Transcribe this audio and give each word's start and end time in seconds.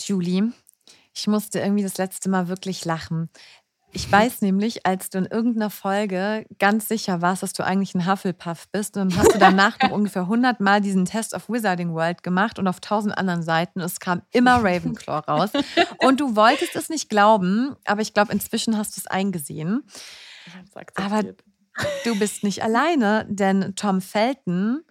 Julie, 0.00 0.52
ich 1.14 1.26
musste 1.26 1.58
irgendwie 1.58 1.82
das 1.82 1.98
letzte 1.98 2.28
Mal 2.28 2.48
wirklich 2.48 2.84
lachen. 2.84 3.28
Ich 3.92 4.10
weiß 4.10 4.42
nämlich, 4.42 4.86
als 4.86 5.10
du 5.10 5.18
in 5.18 5.26
irgendeiner 5.26 5.70
Folge 5.70 6.46
ganz 6.58 6.88
sicher 6.88 7.22
warst, 7.22 7.42
dass 7.42 7.52
du 7.52 7.64
eigentlich 7.64 7.94
ein 7.94 8.06
Hufflepuff 8.06 8.68
bist, 8.68 8.96
dann 8.96 9.16
hast 9.16 9.34
du 9.34 9.38
danach 9.38 9.78
noch 9.80 9.90
ungefähr 9.92 10.22
100 10.22 10.60
Mal 10.60 10.80
diesen 10.80 11.04
Test 11.04 11.34
of 11.34 11.48
Wizarding 11.48 11.94
World 11.94 12.22
gemacht 12.22 12.58
und 12.58 12.68
auf 12.68 12.80
tausend 12.80 13.16
anderen 13.16 13.42
Seiten. 13.42 13.80
Es 13.80 14.00
kam 14.00 14.22
immer 14.30 14.62
Ravenclaw 14.62 15.20
raus. 15.26 15.50
Und 15.98 16.20
du 16.20 16.36
wolltest 16.36 16.76
es 16.76 16.88
nicht 16.88 17.08
glauben, 17.08 17.76
aber 17.84 18.02
ich 18.02 18.14
glaube, 18.14 18.32
inzwischen 18.32 18.76
hast 18.76 18.96
du 18.96 19.00
es 19.00 19.06
eingesehen. 19.06 19.84
Aber 20.94 21.22
du 22.04 22.18
bist 22.18 22.42
nicht 22.42 22.62
alleine, 22.62 23.26
denn 23.28 23.74
Tom 23.76 24.00
Felton 24.00 24.82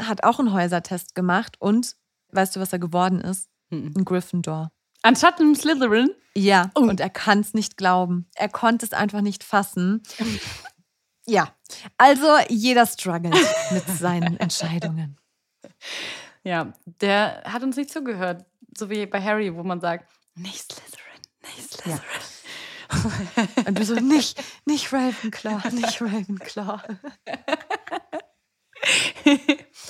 hat 0.00 0.24
auch 0.24 0.38
einen 0.38 0.52
Häusertest 0.52 1.14
gemacht 1.14 1.56
und 1.58 1.96
weißt 2.32 2.56
du, 2.56 2.60
was 2.60 2.72
er 2.72 2.78
geworden 2.78 3.20
ist? 3.20 3.48
Ein 3.96 4.04
Gryffindor. 4.04 4.70
Anstatt 5.02 5.40
einem 5.40 5.54
Slytherin? 5.54 6.10
Ja, 6.34 6.70
und 6.74 7.00
er 7.00 7.10
kann 7.10 7.40
es 7.40 7.54
nicht 7.54 7.76
glauben. 7.76 8.26
Er 8.34 8.48
konnte 8.48 8.86
es 8.86 8.92
einfach 8.92 9.20
nicht 9.20 9.44
fassen. 9.44 10.02
Ja, 11.26 11.54
also 11.96 12.26
jeder 12.50 12.86
struggelt 12.86 13.34
mit 13.70 13.86
seinen 13.88 14.36
Entscheidungen. 14.40 15.18
Ja, 16.42 16.74
der 17.00 17.42
hat 17.46 17.62
uns 17.62 17.76
nicht 17.76 17.90
zugehört. 17.90 18.44
So 18.76 18.90
wie 18.90 19.06
bei 19.06 19.22
Harry, 19.22 19.54
wo 19.54 19.62
man 19.62 19.80
sagt, 19.80 20.06
nicht 20.34 20.70
Slytherin, 20.70 21.22
nicht 21.56 21.72
Slytherin. 21.72 22.04
Und 23.66 23.78
du 23.78 23.84
so, 23.86 23.94
nicht, 23.94 24.42
nicht 24.66 24.92
Ravenclaw, 24.92 25.70
nicht 25.70 26.02
Ravenclaw. 26.02 26.82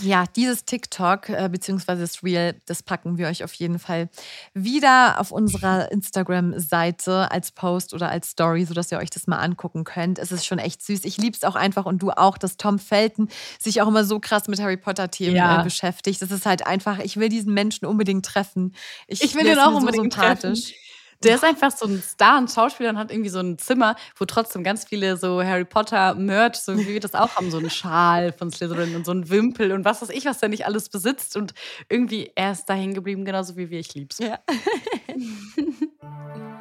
Ja, 0.01 0.25
dieses 0.35 0.65
TikTok 0.65 1.29
äh, 1.29 1.49
beziehungsweise 1.51 2.01
das 2.03 2.23
Reel, 2.23 2.61
das 2.67 2.83
packen 2.83 3.17
wir 3.17 3.29
euch 3.29 3.45
auf 3.45 3.55
jeden 3.55 3.79
Fall 3.79 4.09
wieder 4.53 5.21
auf 5.21 5.31
unserer 5.31 5.91
Instagram-Seite 5.93 7.31
als 7.31 7.53
Post 7.53 7.95
oder 7.95 8.09
als 8.09 8.31
Story, 8.31 8.65
sodass 8.65 8.91
ihr 8.91 8.99
euch 8.99 9.11
das 9.11 9.27
mal 9.27 9.39
angucken 9.39 9.85
könnt. 9.85 10.19
Es 10.19 10.33
ist 10.33 10.47
schon 10.47 10.59
echt 10.59 10.83
süß. 10.83 11.05
Ich 11.05 11.17
liebe 11.19 11.37
es 11.37 11.45
auch 11.45 11.55
einfach 11.55 11.87
und 11.87 12.03
du 12.03 12.11
auch, 12.11 12.39
dass 12.39 12.57
Tom 12.57 12.79
Felton 12.79 13.29
sich 13.59 13.83
auch 13.83 13.89
immer 13.89 14.05
so 14.05 14.21
krass 14.21 14.49
mit 14.49 14.61
Harry 14.61 14.77
Potter-Themen 14.77 15.37
Ja. 15.37 15.61
äh, 15.61 15.65
beschäftigt. 15.65 16.21
Das 16.23 16.31
ist 16.31 16.47
halt 16.47 16.67
einfach, 16.67 16.99
ich 16.99 17.17
will 17.17 17.29
diesen 17.29 17.55
Menschen 17.55 17.87
unbedingt 17.87 18.27
treffen. 18.27 18.75
Ich 19.07 19.35
will 19.35 19.45
der 19.45 19.55
den 19.55 19.61
auch 19.61 19.67
mir 19.69 19.73
so 19.73 19.79
unbedingt 19.87 20.13
sympathisch. 20.15 20.63
treffen. 20.73 20.84
Der 21.25 21.37
ist 21.37 21.45
einfach 21.45 21.71
so 21.71 21.87
ein 21.87 22.03
Star, 22.03 22.39
ein 22.39 22.49
Schauspieler 22.49 22.91
und 22.91 22.99
hat 22.99 23.11
irgendwie 23.11 23.31
so 23.31 23.41
ein 23.41 23.59
Zimmer, 23.59 23.97
wo 24.17 24.27
trotzdem 24.27 24.63
ganz 24.63 24.85
viele 24.85 25.17
so 25.17 25.43
Harry 25.43 25.65
Potter 25.65 26.15
Merch, 26.15 26.57
so 26.57 26.77
wie 26.77 26.87
wir 26.87 27.01
das 27.01 27.15
auch 27.15 27.37
haben, 27.37 27.51
so 27.51 27.57
einen 27.57 27.71
Schal 27.71 28.33
von 28.33 28.51
Slytherin 28.51 28.95
und 28.95 29.07
so 29.07 29.13
ein 29.13 29.31
Wimpel 29.31 29.73
und 29.73 29.87
was 29.87 30.03
weiß 30.03 30.11
ich, 30.11 30.27
was 30.27 30.39
der 30.39 30.51
nicht 30.51 30.67
alles 30.67 30.91
besitzt. 30.91 31.37
Und 31.37 31.55
irgendwie, 31.89 32.31
er 32.35 32.53
ist 32.53 32.67
da 32.67 32.75
hängen 32.75 32.95
geblieben, 32.95 33.25
genauso 33.25 33.57
wie 33.57 33.71
wir. 33.71 33.81
Ich 33.81 33.95
lieb's. 33.95 34.19
Ja. 34.19 34.39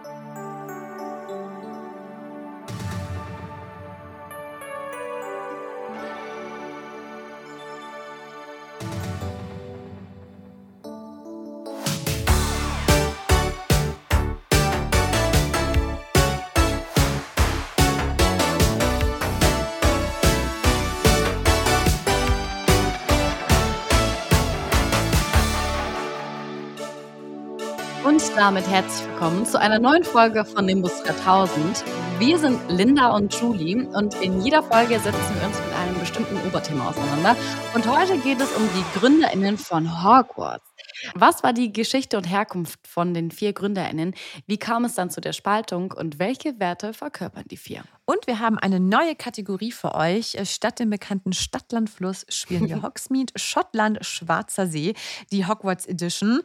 damit 28.36 28.68
herzlich 28.68 29.08
willkommen 29.10 29.46
zu 29.46 29.60
einer 29.60 29.78
neuen 29.78 30.04
Folge 30.04 30.44
von 30.44 30.66
Nimbus 30.66 31.04
3000. 31.04 31.84
Wir 32.18 32.40
sind 32.40 32.60
Linda 32.68 33.16
und 33.16 33.34
Julie 33.36 33.88
und 33.90 34.16
in 34.22 34.42
jeder 34.42 34.64
Folge 34.64 35.00
setzen 35.00 35.36
wir 35.40 35.48
uns 35.48 35.58
mit 35.60 35.76
einem 35.76 36.00
bestimmten 36.00 36.38
Oberthema 36.48 36.90
auseinander. 36.90 37.36
Und 37.76 37.88
heute 37.88 38.18
geht 38.18 38.42
es 38.42 38.52
um 38.56 38.68
die 38.76 39.00
GründerInnen 39.00 39.58
von 39.58 40.04
Hogwarts. 40.04 40.73
Was 41.16 41.44
war 41.44 41.54
die 41.54 41.72
Geschichte 41.72 42.18
und 42.18 42.26
Herkunft 42.26 42.88
von 42.88 43.14
den 43.14 43.32
vier 43.32 43.54
GründerInnen? 43.54 44.14
Wie 44.48 44.58
kam 44.58 44.86
es 44.86 44.96
dann 44.96 45.10
zu 45.10 45.22
der 45.22 45.34
Spaltung 45.34 45.92
und 45.92 46.20
welche 46.20 46.60
Werte 46.60 46.94
verkörpern 46.94 47.46
die 47.50 47.58
vier? 47.58 47.84
Und 48.06 48.28
wir 48.28 48.40
haben 48.40 48.58
eine 48.58 48.80
neue 48.80 49.16
Kategorie 49.16 49.72
für 49.72 49.96
euch. 49.96 50.38
Statt 50.44 50.80
dem 50.80 50.90
bekannten 50.90 51.32
Stadtlandfluss 51.34 52.26
spielen 52.30 52.68
wir 52.68 52.82
Hogsmeade, 52.84 53.34
Schottland, 53.36 54.06
Schwarzer 54.06 54.68
See, 54.68 54.94
die 55.32 55.48
Hogwarts 55.48 55.86
Edition. 55.86 56.42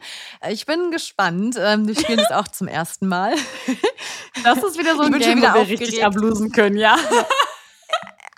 Ich 0.49 0.65
bin 0.65 0.91
gespannt. 0.91 1.57
Ähm, 1.59 1.87
Wir 1.87 1.95
spielen 1.95 2.19
es 2.19 2.31
auch 2.31 2.47
zum 2.47 2.67
ersten 2.67 3.07
Mal. 3.07 3.33
Das 4.43 4.63
ist 4.63 4.77
wieder 4.79 4.95
so 4.95 5.03
Ich 5.03 5.07
ein 5.07 5.13
schon 5.13 5.19
Game, 5.21 5.37
wieder 5.39 5.53
wo 5.53 5.67
wir 5.67 5.79
richtig 5.79 6.03
ablosen 6.05 6.51
können, 6.51 6.77
ja. 6.77 6.97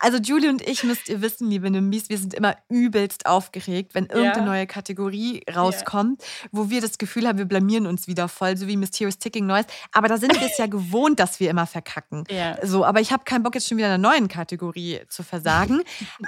Also 0.01 0.17
Julie 0.17 0.50
und 0.50 0.62
ich 0.67 0.84
müsst 0.84 1.07
ihr 1.09 1.22
wissen, 1.22 1.50
liebe 1.50 1.69
Nimbis, 1.69 2.09
wir 2.09 2.17
sind 2.17 2.34
immer 2.34 2.56
übelst 2.69 3.28
aufgeregt, 3.28 3.94
wenn 3.94 4.07
irgendeine 4.07 4.39
Ja. 4.39 4.45
neue 4.45 4.67
Kategorie 4.67 5.44
rauskommt, 5.56 6.23
wo 6.51 6.69
wir 6.72 6.81
das 6.81 6.97
Gefühl 6.97 7.28
haben, 7.28 7.38
wir 7.38 7.45
blamieren 7.45 7.85
uns 7.85 8.07
wieder 8.07 8.28
voll, 8.28 8.57
so 8.57 8.67
wie 8.67 8.78
Mysterious 8.78 9.19
Ticking 9.19 9.45
Noise. 9.45 9.67
Aber 9.91 10.07
da 10.07 10.17
sind 10.17 10.34
wir 10.39 10.47
es 10.47 10.57
ja 10.57 10.66
gewohnt, 10.66 11.19
dass 11.19 11.39
wir 11.39 11.50
immer 11.51 11.67
verkacken. 11.67 12.23
Ja. 12.31 12.57
So, 12.66 12.84
aber 12.84 13.00
ich 13.00 13.12
habe 13.12 13.23
keinen 13.25 13.44
Bock, 13.44 13.53
jetzt 13.56 13.67
schon 13.67 13.78
wieder 13.78 13.88
einer 13.88 13.97
neuen 14.00 14.28
Kategorie 14.28 15.01
zu 15.07 15.22
versagen. 15.23 15.81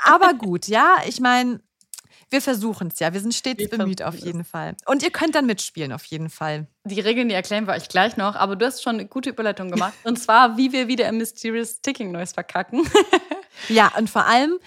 aber 0.03 0.33
gut, 0.35 0.67
ja, 0.67 0.97
ich 1.07 1.19
meine, 1.19 1.59
wir 2.29 2.41
versuchen 2.41 2.87
es 2.91 2.99
ja. 2.99 3.13
Wir 3.13 3.19
sind 3.19 3.33
stets 3.33 3.59
Wir 3.59 3.69
bemüht 3.69 4.01
auf 4.01 4.15
jeden 4.15 4.43
Fall. 4.43 4.75
Und 4.85 5.03
ihr 5.03 5.11
könnt 5.11 5.35
dann 5.35 5.45
mitspielen 5.45 5.91
auf 5.91 6.03
jeden 6.05 6.29
Fall. 6.29 6.67
Die 6.83 6.99
Regeln, 6.99 7.29
die 7.29 7.35
erklären 7.35 7.67
wir 7.67 7.73
euch 7.73 7.89
gleich 7.89 8.17
noch, 8.17 8.35
aber 8.35 8.55
du 8.55 8.65
hast 8.65 8.81
schon 8.81 8.95
eine 8.95 9.05
gute 9.05 9.29
Überleitung 9.29 9.69
gemacht. 9.69 9.93
Und 10.03 10.17
zwar, 10.19 10.57
wie 10.57 10.71
wir 10.71 10.87
wieder 10.87 11.07
im 11.09 11.17
Mysterious 11.17 11.81
Ticking 11.81 12.11
Noise 12.11 12.33
verkacken. 12.33 12.87
Ja, 13.69 13.91
und 13.97 14.09
vor 14.09 14.25
allem, 14.25 14.59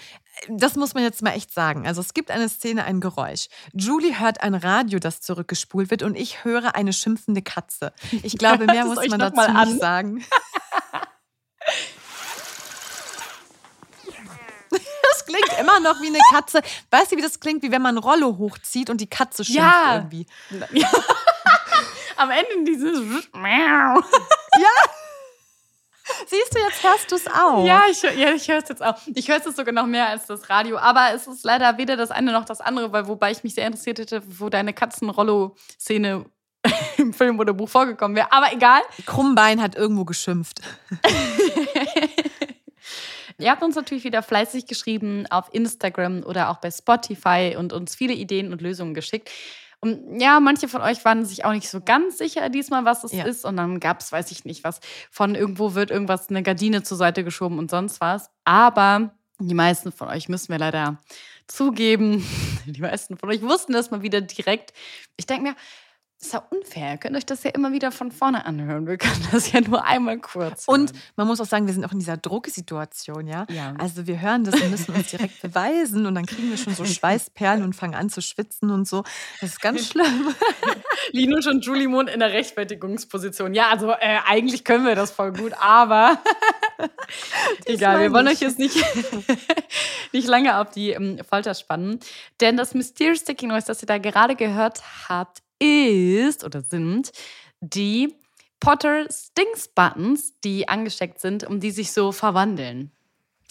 das 0.49 0.75
muss 0.75 0.93
man 0.93 1.03
jetzt 1.03 1.21
mal 1.21 1.31
echt 1.31 1.51
sagen. 1.53 1.87
Also 1.87 2.01
es 2.01 2.13
gibt 2.13 2.29
eine 2.31 2.47
Szene, 2.49 2.83
ein 2.85 2.99
Geräusch. 3.01 3.47
Julie 3.73 4.19
hört 4.19 4.41
ein 4.41 4.53
Radio, 4.55 4.99
das 4.99 5.21
zurückgespult 5.21 5.89
wird 5.89 6.03
und 6.03 6.15
ich 6.15 6.43
höre 6.43 6.75
eine 6.75 6.93
schimpfende 6.93 7.41
Katze. 7.41 7.93
Ich 8.23 8.37
glaube, 8.37 8.65
mehr 8.65 8.85
muss 8.85 9.07
man 9.07 9.19
dazu 9.19 9.35
mal 9.35 9.65
nicht 9.65 9.79
sagen. 9.79 10.23
Das 14.69 15.25
klingt 15.25 15.59
immer 15.59 15.79
noch 15.79 16.01
wie 16.01 16.07
eine 16.07 16.19
Katze. 16.31 16.61
Weißt 16.91 17.11
du, 17.11 17.17
wie 17.17 17.21
das 17.21 17.39
klingt? 17.39 17.63
Wie 17.63 17.71
wenn 17.71 17.81
man 17.81 17.97
Rollo 17.97 18.37
hochzieht 18.37 18.89
und 18.89 19.01
die 19.01 19.09
Katze 19.09 19.43
schimpft 19.43 19.59
Ja. 19.61 19.95
irgendwie. 19.95 20.27
Ja. 20.71 20.89
Am 22.17 22.31
Ende 22.31 22.63
dieses. 22.65 23.27
Siehst 26.25 26.55
du, 26.55 26.59
jetzt 26.59 26.83
hörst 26.83 27.11
du 27.11 27.15
es 27.15 27.27
auch. 27.27 27.65
Ja, 27.65 27.83
ich, 27.89 28.01
ja, 28.01 28.33
ich 28.33 28.47
höre 28.47 28.57
es 28.59 28.69
jetzt 28.69 28.83
auch. 28.83 28.95
Ich 29.13 29.27
höre 29.27 29.37
es 29.37 29.45
jetzt 29.45 29.57
sogar 29.57 29.73
noch 29.73 29.85
mehr 29.85 30.07
als 30.09 30.25
das 30.25 30.49
Radio. 30.49 30.77
Aber 30.77 31.11
es 31.13 31.27
ist 31.27 31.43
leider 31.43 31.77
weder 31.77 31.97
das 31.97 32.11
eine 32.11 32.31
noch 32.31 32.45
das 32.45 32.61
andere, 32.61 32.91
weil 32.91 33.07
wobei 33.07 33.31
ich 33.31 33.43
mich 33.43 33.55
sehr 33.55 33.65
interessiert 33.65 33.99
hätte, 33.99 34.21
wo 34.25 34.49
deine 34.49 34.73
Katzen-Rollo-Szene 34.73 36.25
im 36.97 37.13
Film 37.13 37.39
oder 37.39 37.53
Buch 37.53 37.69
vorgekommen 37.69 38.15
wäre. 38.15 38.31
Aber 38.31 38.51
egal. 38.53 38.81
Krummbein 39.05 39.61
hat 39.61 39.75
irgendwo 39.75 40.05
geschimpft. 40.05 40.61
Ihr 43.39 43.51
habt 43.51 43.61
uns 43.61 43.75
natürlich 43.75 44.03
wieder 44.03 44.23
fleißig 44.23 44.65
geschrieben 44.65 45.27
auf 45.29 45.49
Instagram 45.53 46.23
oder 46.23 46.49
auch 46.49 46.57
bei 46.57 46.71
Spotify 46.71 47.55
und 47.57 47.71
uns 47.71 47.93
viele 47.95 48.13
Ideen 48.13 48.51
und 48.51 48.61
Lösungen 48.61 48.95
geschickt. 48.95 49.29
Und 49.79 50.19
ja, 50.19 50.39
manche 50.39 50.67
von 50.67 50.81
euch 50.81 51.05
waren 51.05 51.23
sich 51.25 51.45
auch 51.45 51.51
nicht 51.53 51.69
so 51.69 51.81
ganz 51.81 52.17
sicher 52.17 52.49
diesmal, 52.49 52.83
was 52.85 53.03
es 53.03 53.11
Ja. 53.11 53.25
ist. 53.25 53.45
Und 53.45 53.57
dann 53.57 53.79
gab 53.79 53.99
es, 54.01 54.11
weiß 54.11 54.31
ich 54.31 54.43
nicht, 54.45 54.63
was 54.63 54.79
von 55.11 55.35
irgendwo 55.35 55.75
wird 55.75 55.91
irgendwas, 55.91 56.29
eine 56.29 56.41
Gardine 56.43 56.81
zur 56.83 56.97
Seite 56.97 57.23
geschoben 57.23 57.59
und 57.59 57.69
sonst 57.69 58.01
was. 58.01 58.31
Aber 58.43 59.11
die 59.39 59.53
meisten 59.53 59.91
von 59.91 60.07
euch 60.07 60.29
müssen 60.29 60.49
wir 60.51 60.57
leider 60.57 60.97
zugeben. 61.47 62.25
Die 62.65 62.81
meisten 62.81 63.17
von 63.17 63.29
euch 63.29 63.41
wussten 63.41 63.71
das 63.71 63.91
mal 63.91 64.01
wieder 64.01 64.19
direkt. 64.19 64.73
Ich 65.15 65.25
denke 65.25 65.43
mir, 65.43 65.55
ist 66.19 66.33
ja 66.33 66.43
unfair. 66.49 66.93
Ihr 66.93 66.97
könnt 66.97 67.15
euch 67.15 67.25
das 67.25 67.43
ja 67.43 67.51
immer 67.51 67.71
wieder 67.71 67.91
von 67.91 68.11
vorne 68.11 68.45
anhören. 68.45 68.87
Wir 68.87 68.97
können 68.97 69.27
das 69.31 69.51
ja 69.51 69.61
nur 69.61 69.85
einmal 69.85 70.17
kurz. 70.17 70.67
Und 70.67 70.91
hören. 70.91 71.01
man 71.15 71.27
muss 71.27 71.39
auch 71.39 71.45
sagen, 71.45 71.67
wir 71.67 71.73
sind 71.73 71.85
auch 71.85 71.91
in 71.91 71.99
dieser 71.99 72.17
Drucksituation, 72.17 73.27
ja? 73.27 73.45
Ja. 73.49 73.75
Also 73.77 74.07
wir 74.07 74.19
hören 74.19 74.43
das 74.43 74.59
und 74.59 74.71
müssen 74.71 74.95
uns 74.95 75.09
direkt 75.09 75.41
beweisen 75.43 76.07
und 76.07 76.15
dann 76.15 76.25
kriegen 76.25 76.49
wir 76.49 76.57
schon 76.57 76.73
so 76.73 76.85
Schweißperlen 76.85 77.63
und 77.63 77.73
fangen 77.73 77.93
an 77.93 78.09
zu 78.09 78.21
schwitzen 78.21 78.71
und 78.71 78.87
so. 78.87 79.03
Das 79.41 79.51
ist 79.51 79.61
ganz 79.61 79.87
schlimm. 79.87 80.33
Linus 81.11 81.45
und 81.45 81.63
Julie 81.63 81.87
Mond 81.87 82.09
in 82.09 82.19
der 82.19 82.33
Rechtfertigungsposition. 82.33 83.53
Ja, 83.53 83.69
also 83.69 83.91
äh, 83.91 84.17
eigentlich 84.25 84.63
können 84.63 84.85
wir 84.85 84.95
das 84.95 85.11
voll 85.11 85.33
gut, 85.33 85.53
aber 85.59 86.17
egal, 87.65 88.01
wir 88.01 88.11
wollen 88.11 88.27
euch 88.27 88.41
jetzt 88.41 88.57
nicht, 88.57 88.83
nicht 90.13 90.27
lange 90.27 90.59
auf 90.59 90.71
die 90.71 90.91
ähm, 90.91 91.19
Folter 91.29 91.53
spannen. 91.53 91.99
Denn 92.41 92.57
das 92.57 92.73
Mysterious 92.73 93.19
Sticky 93.19 93.45
Noise, 93.45 93.67
das 93.67 93.83
ihr 93.83 93.87
da 93.87 93.99
gerade 93.99 94.35
gehört 94.35 94.81
habt, 95.07 95.43
ist 95.59 96.43
oder 96.43 96.61
sind 96.61 97.11
die 97.61 98.13
Potter 98.59 99.05
Stings 99.11 99.67
Buttons, 99.67 100.33
die 100.43 100.67
angesteckt 100.67 101.19
sind, 101.21 101.43
um 101.43 101.59
die 101.59 101.71
sich 101.71 101.91
so 101.91 102.11
verwandeln. 102.11 102.91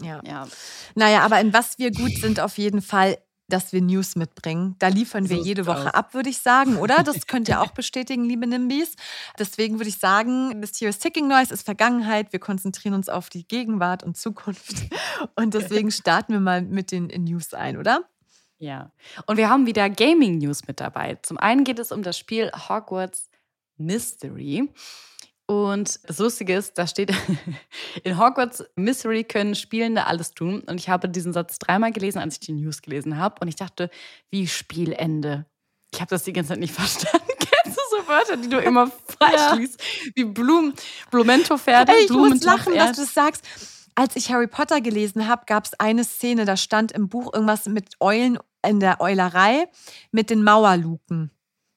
Ja. 0.01 0.21
Ja, 0.25 0.47
Naja, 0.95 1.21
aber 1.23 1.41
in 1.41 1.53
was 1.53 1.79
wir 1.79 1.91
gut 1.91 2.13
sind, 2.17 2.41
auf 2.41 2.59
jeden 2.59 2.83
Fall, 2.83 3.17
dass 3.49 3.73
wir 3.73 3.81
News 3.81 4.17
mitbringen. 4.17 4.75
Da 4.81 4.89
liefern 4.89 5.29
wir 5.31 5.37
So 5.39 5.43
jede 5.45 5.67
Woche 5.67 5.87
aus. 5.89 5.95
ab, 5.95 6.15
würde 6.15 6.29
ich 6.29 6.39
sagen, 6.39 6.77
oder? 6.79 7.03
Das 7.05 7.27
könnt 7.29 7.49
ihr 7.49 7.63
auch 7.63 7.71
bestätigen, 7.71 8.25
liebe 8.25 8.47
Nimbys. 8.47 8.97
Deswegen 9.39 9.79
würde 9.79 9.89
ich 9.89 9.99
sagen, 9.99 10.59
Mysterious 10.59 10.99
Ticking 10.99 11.29
Noise 11.29 11.55
ist 11.55 11.63
Vergangenheit. 11.63 12.33
Wir 12.33 12.41
konzentrieren 12.41 12.95
uns 12.95 13.09
auf 13.09 13.29
die 13.31 13.47
Gegenwart 13.47 14.03
und 14.03 14.17
Zukunft. 14.17 14.75
Und 15.37 15.55
deswegen 15.55 15.91
starten 15.93 16.33
wir 16.33 16.41
mal 16.41 16.61
mit 16.63 16.91
den 16.91 17.07
News 17.07 17.55
ein, 17.55 17.77
oder? 17.79 18.09
Ja. 18.59 18.91
Und 19.27 19.37
wir 19.37 19.49
haben 19.49 19.67
wieder 19.67 19.89
Gaming 19.91 20.39
News 20.39 20.67
mit 20.67 20.81
dabei. 20.81 21.19
Zum 21.23 21.39
einen 21.39 21.65
geht 21.65 21.79
es 21.79 21.93
um 21.93 22.03
das 22.03 22.19
Spiel 22.19 22.51
Hogwarts 22.69 23.31
Mystery. 23.77 24.69
Und 25.47 26.01
das 26.09 26.19
Lustige 26.19 26.57
ist, 26.57 26.77
da 26.77 26.87
steht, 26.87 27.13
in 28.03 28.19
Hogwarts 28.19 28.65
Mystery 28.75 29.25
können 29.25 29.55
Spielende 29.55 30.07
alles 30.07 30.33
tun. 30.33 30.63
Und 30.67 30.81
ich 30.81 30.89
habe 30.89 31.09
diesen 31.09 31.33
Satz 31.33 31.59
dreimal 31.59 31.93
gelesen, 31.93 32.19
als 32.19 32.35
ich 32.35 32.41
die 32.41 32.53
News 32.53 32.83
gelesen 32.83 33.17
habe. 33.19 33.37
Und 33.41 33.49
ich 33.49 33.57
dachte, 33.57 33.91
wie 34.31 34.49
Spielende? 34.49 35.47
Ich 35.93 36.01
habe 36.01 36.11
das 36.11 36.25
die 36.25 36.33
ganze 36.33 36.51
Zeit 36.51 36.59
nicht 36.59 36.75
verstanden. 36.75 37.29
Kennst 37.39 37.79
du 37.79 37.83
so 37.91 38.09
Wörter, 38.09 38.37
die 38.37 38.49
du 38.49 38.59
immer 38.59 38.91
falsch 38.91 39.59
liest? 39.59 39.81
Wie 40.15 40.25
Blumen, 40.25 40.75
Blumento-Pferde, 41.11 41.93
Ey, 41.93 42.05
ich 42.05 42.11
muss 42.11 42.41
Blumentopf, 42.41 42.67
lachen, 42.67 42.75
dass 42.75 42.97
du 42.97 43.03
das 43.03 43.15
sagst. 43.15 43.45
Als 43.99 44.15
ich 44.15 44.31
Harry 44.31 44.47
Potter 44.47 44.81
gelesen 44.81 45.27
habe, 45.27 45.45
gab 45.47 45.65
es 45.65 45.75
eine 45.81 46.05
Szene, 46.05 46.45
da 46.45 46.57
stand 46.57 46.93
im 46.93 47.09
Buch 47.09 47.33
irgendwas 47.33 47.67
mit 47.67 47.95
Eulen 47.99 48.39
in 48.65 48.79
der 48.79 49.01
Eulerei 49.01 49.67
mit 50.13 50.29
den 50.31 50.45
Mauerluken. 50.45 51.31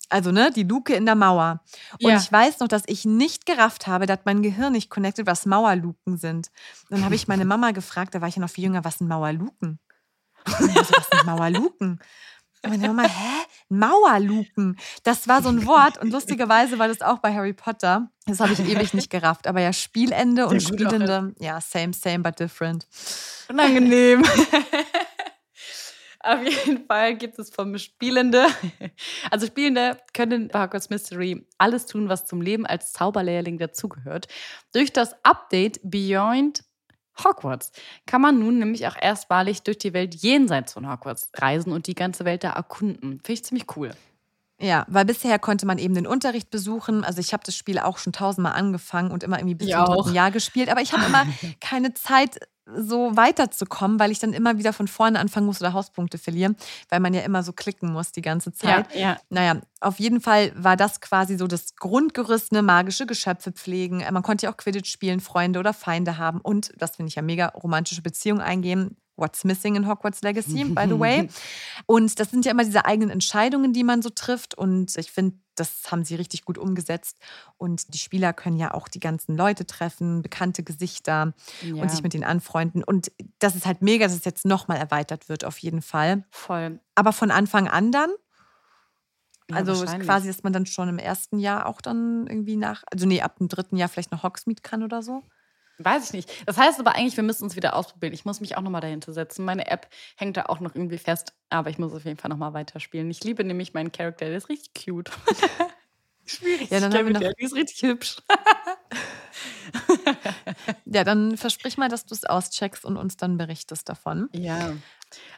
Also, 0.10 0.32
ne, 0.32 0.52
die 0.52 0.64
Luke 0.64 0.94
in 0.94 1.06
der 1.06 1.16
Mauer. 1.16 1.62
Und 2.02 2.10
Ja. 2.10 2.18
ich 2.18 2.32
weiß 2.32 2.60
noch, 2.60 2.68
dass 2.68 2.82
ich 2.88 3.06
nicht 3.06 3.46
gerafft 3.46 3.88
habe, 3.88 4.06
dass 4.06 4.20
mein 4.26 4.42
Gehirn 4.42 4.74
nicht 4.74 4.90
connected, 4.90 5.28
was 5.28 5.46
Mauerluken 5.46 6.18
sind. 6.18 6.50
Dann 6.90 7.06
habe 7.06 7.16
ich 7.16 7.28
meine 7.28 7.46
Mama 7.46 7.72
gefragt, 7.72 8.16
da 8.16 8.22
war 8.22 8.28
ich 8.28 8.36
ja 8.36 8.42
noch 8.42 8.50
viel 8.50 8.64
jünger, 8.66 8.84
was 8.84 8.98
sind 8.98 9.08
Mauerluken? 9.08 9.80
Und 10.46 10.56
so, 10.74 10.94
was 10.96 11.10
sind 11.12 11.26
Mauerluken? 11.26 12.00
Und 12.64 12.70
meine 12.72 12.88
Mama, 12.88 13.04
hä? 13.04 13.39
Mauerluken. 13.70 14.78
Das 15.04 15.28
war 15.28 15.42
so 15.42 15.50
ein 15.50 15.66
Wort 15.66 15.98
und 15.98 16.12
lustigerweise 16.12 16.80
war 16.80 16.88
das 16.88 17.02
auch 17.02 17.20
bei 17.20 17.34
Harry 17.34 17.54
Potter. 17.54 18.12
Das 18.26 18.40
habe 18.40 18.54
ich 18.54 18.60
ewig 18.60 18.94
nicht 18.94 19.10
gerafft. 19.10 19.48
Aber 19.48 19.62
ja, 19.62 19.74
Spielende 19.74 20.48
und 20.48 20.62
Spielende, 20.62 21.34
ja, 21.40 21.62
same, 21.62 21.94
same, 21.94 22.20
but 22.20 22.40
different. 22.40 22.88
Unangenehm. 23.50 24.24
Auf 26.22 26.44
jeden 26.44 26.86
Fall 26.86 27.16
gibt 27.16 27.40
es 27.40 27.50
vom 27.50 27.78
Spielende. 27.78 28.46
Also 29.32 29.48
Spielende 29.48 29.98
können 30.14 30.50
bei 30.50 30.64
Hogwarts 30.64 30.90
Mystery 30.90 31.46
alles 31.58 31.86
tun, 31.86 32.10
was 32.10 32.26
zum 32.26 32.42
Leben 32.42 32.66
als 32.66 32.92
Zauberlehrling 32.94 33.58
dazugehört. 33.58 34.28
Durch 34.74 34.92
das 34.92 35.14
Update 35.24 35.80
Beyond 35.84 36.64
Hogwarts 37.24 37.72
kann 38.06 38.22
man 38.22 38.40
nun 38.40 38.60
nämlich 38.60 38.88
auch 38.88 38.96
erstmalig 39.00 39.64
durch 39.64 39.78
die 39.78 39.94
Welt 39.94 40.16
jenseits 40.16 40.74
von 40.74 40.90
Hogwarts 40.90 41.30
reisen 41.36 41.72
und 41.72 41.88
die 41.88 41.96
ganze 41.96 42.26
Welt 42.26 42.44
da 42.44 42.52
erkunden. 42.52 43.20
Finde 43.24 43.34
ich 43.34 43.44
ziemlich 43.44 43.78
cool. 43.78 43.92
Ja, 44.62 44.86
weil 44.90 45.06
bisher 45.06 45.40
konnte 45.40 45.66
man 45.66 45.78
eben 45.78 45.94
den 45.94 46.06
Unterricht 46.06 46.50
besuchen. 46.50 47.06
Also 47.06 47.22
ich 47.22 47.32
habe 47.32 47.44
das 47.46 47.56
Spiel 47.56 47.80
auch 47.80 47.98
schon 47.98 48.12
tausendmal 48.12 48.54
angefangen 48.54 49.12
und 49.12 49.24
immer 49.24 49.38
irgendwie 49.38 49.56
bis 49.56 49.70
zum 49.70 49.86
dritten 49.86 50.14
Jahr 50.14 50.32
gespielt. 50.32 50.70
Aber 50.70 50.82
ich 50.82 50.92
habe 50.92 51.06
immer 51.06 51.26
keine 51.62 51.94
Zeit, 51.94 52.40
so 52.76 53.16
weiterzukommen, 53.16 54.00
weil 54.00 54.12
ich 54.12 54.20
dann 54.20 54.34
immer 54.34 54.58
wieder 54.58 54.74
von 54.74 54.88
vorne 54.88 55.20
anfangen 55.20 55.46
muss 55.46 55.62
oder 55.62 55.74
Hauspunkte 55.74 56.18
verliere, 56.18 56.56
weil 56.90 57.00
man 57.00 57.14
ja 57.14 57.22
immer 57.22 57.44
so 57.44 57.54
klicken 57.54 57.92
muss 57.92 58.12
die 58.12 58.22
ganze 58.22 58.52
Zeit. 58.54 58.94
ja. 58.96 59.18
Naja, 59.30 59.62
auf 59.82 60.00
jeden 60.00 60.22
Fall 60.22 60.52
war 60.56 60.76
das 60.76 61.02
quasi 61.02 61.38
so 61.38 61.48
das 61.48 61.76
Grundgerüst, 61.76 62.52
ne, 62.52 62.62
magische 62.62 63.06
Geschöpfe 63.06 63.52
pflegen. 63.52 64.02
Äh, 64.02 64.12
Man 64.12 64.24
konnte 64.24 64.46
ja 64.46 64.52
auch 64.52 64.58
Quidditch 64.58 64.92
spielen, 64.92 65.20
Freunde 65.20 65.60
oder 65.60 65.74
Feinde 65.74 66.18
haben 66.18 66.42
und, 66.42 66.72
das 66.78 66.96
finde 66.96 67.10
ich 67.10 67.16
ja 67.16 67.22
mega, 67.22 67.48
romantische 67.48 68.02
Beziehungen 68.02 68.42
eingehen. 68.42 68.98
What's 69.16 69.44
missing 69.44 69.76
in 69.76 69.86
Hogwarts 69.86 70.22
Legacy, 70.22 70.64
by 70.64 70.86
the 70.88 70.98
way. 70.98 71.28
Und 71.86 72.22
das 72.22 72.32
sind 72.32 72.46
ja 72.46 72.52
immer 72.52 72.64
diese 72.64 72.86
eigenen 72.86 73.10
Entscheidungen, 73.10 73.74
die 73.74 73.84
man 73.84 74.02
so 74.02 74.10
trifft. 74.10 74.56
Und 74.56 74.96
ich 74.96 75.12
finde, 75.12 75.36
das 75.60 75.92
haben 75.92 76.04
sie 76.04 76.16
richtig 76.16 76.46
gut 76.46 76.58
umgesetzt. 76.58 77.18
Und 77.58 77.94
die 77.94 77.98
Spieler 77.98 78.34
können 78.34 78.58
ja 78.58 78.74
auch 78.74 78.88
die 78.88 79.00
ganzen 79.00 79.36
Leute 79.38 79.66
treffen, 79.66 80.22
bekannte 80.22 80.64
Gesichter 80.64 81.34
Ja. 81.64 81.82
und 81.82 81.90
sich 81.92 82.04
mit 82.04 82.14
denen 82.14 82.24
anfreunden. 82.24 82.84
Und 82.84 83.12
das 83.40 83.56
ist 83.56 83.66
halt 83.66 83.82
mega, 83.82 84.06
dass 84.06 84.16
es 84.16 84.26
jetzt 84.26 84.46
nochmal 84.46 84.78
erweitert 84.78 85.30
wird, 85.30 85.46
auf 85.46 85.58
jeden 85.60 85.82
Fall. 85.82 86.24
Voll. 86.32 86.80
Aber 86.96 87.14
von 87.14 87.32
Anfang 87.32 87.68
an 87.68 87.92
dann? 87.92 88.10
Ja, 89.50 89.56
Also 89.58 89.84
quasi, 89.86 90.28
dass 90.28 90.44
man 90.44 90.54
dann 90.54 90.66
schon 90.68 90.90
im 90.90 91.00
ersten 91.00 91.40
Jahr 91.40 91.66
auch 91.66 91.82
dann 91.82 92.28
irgendwie 92.28 92.56
nach, 92.56 92.84
also 92.92 93.08
nee, 93.08 93.22
ab 93.22 93.38
dem 93.38 93.48
dritten 93.48 93.78
Jahr 93.78 93.90
vielleicht 93.90 94.12
noch 94.12 94.22
Hogsmeade 94.24 94.62
kann 94.62 94.84
oder 94.84 95.02
so. 95.02 95.24
Weiß 95.82 96.06
ich 96.08 96.14
nicht. 96.14 96.30
Das 96.46 96.58
heißt 96.58 96.80
aber 96.80 96.96
eigentlich, 96.96 97.16
wir 97.16 97.24
müssen 97.24 97.46
uns 97.46 97.56
wieder 97.56 97.76
ausprobieren. 97.76 98.14
Ich 98.14 98.26
muss 98.26 98.42
mich 98.42 98.58
auch 98.58 98.62
nochmal 98.62 98.82
dahinter 98.82 99.14
setzen. 99.14 99.46
Meine 99.46 99.68
App 99.68 99.88
hängt 100.18 100.36
da 100.38 100.44
auch 100.48 100.60
noch 100.60 100.76
irgendwie 100.76 100.98
fest, 100.98 101.34
aber 101.50 101.70
ich 101.70 101.78
muss 101.78 101.94
auf 101.94 102.04
jeden 102.06 102.18
Fall 102.18 102.30
nochmal 102.30 102.54
weiterspielen. 102.54 103.10
Ich 103.10 103.24
liebe 103.24 103.44
nämlich 103.44 103.74
meinen 103.74 103.92
Charakter, 103.92 104.26
der 104.26 104.38
ist 104.38 104.50
richtig 104.50 104.86
cute. 104.86 105.10
Schwierig. 106.26 106.70
Ja, 106.70 106.80
dann 106.80 106.92
ich 106.92 106.98
haben 106.98 107.06
wir 107.08 107.14
noch- 107.14 107.20
der, 107.22 107.34
die 107.34 107.44
ist 107.46 107.56
richtig 107.56 107.82
hübsch. 107.90 108.18
Ja, 110.86 111.04
dann 111.04 111.38
versprich 111.38 111.78
mal, 111.78 111.90
dass 111.90 112.06
du 112.06 112.14
es 112.16 112.26
auscheckst 112.26 112.84
und 112.86 112.98
uns 112.98 113.18
dann 113.18 113.38
berichtest 113.38 113.88
davon. 113.88 114.30
Ja. 114.34 114.74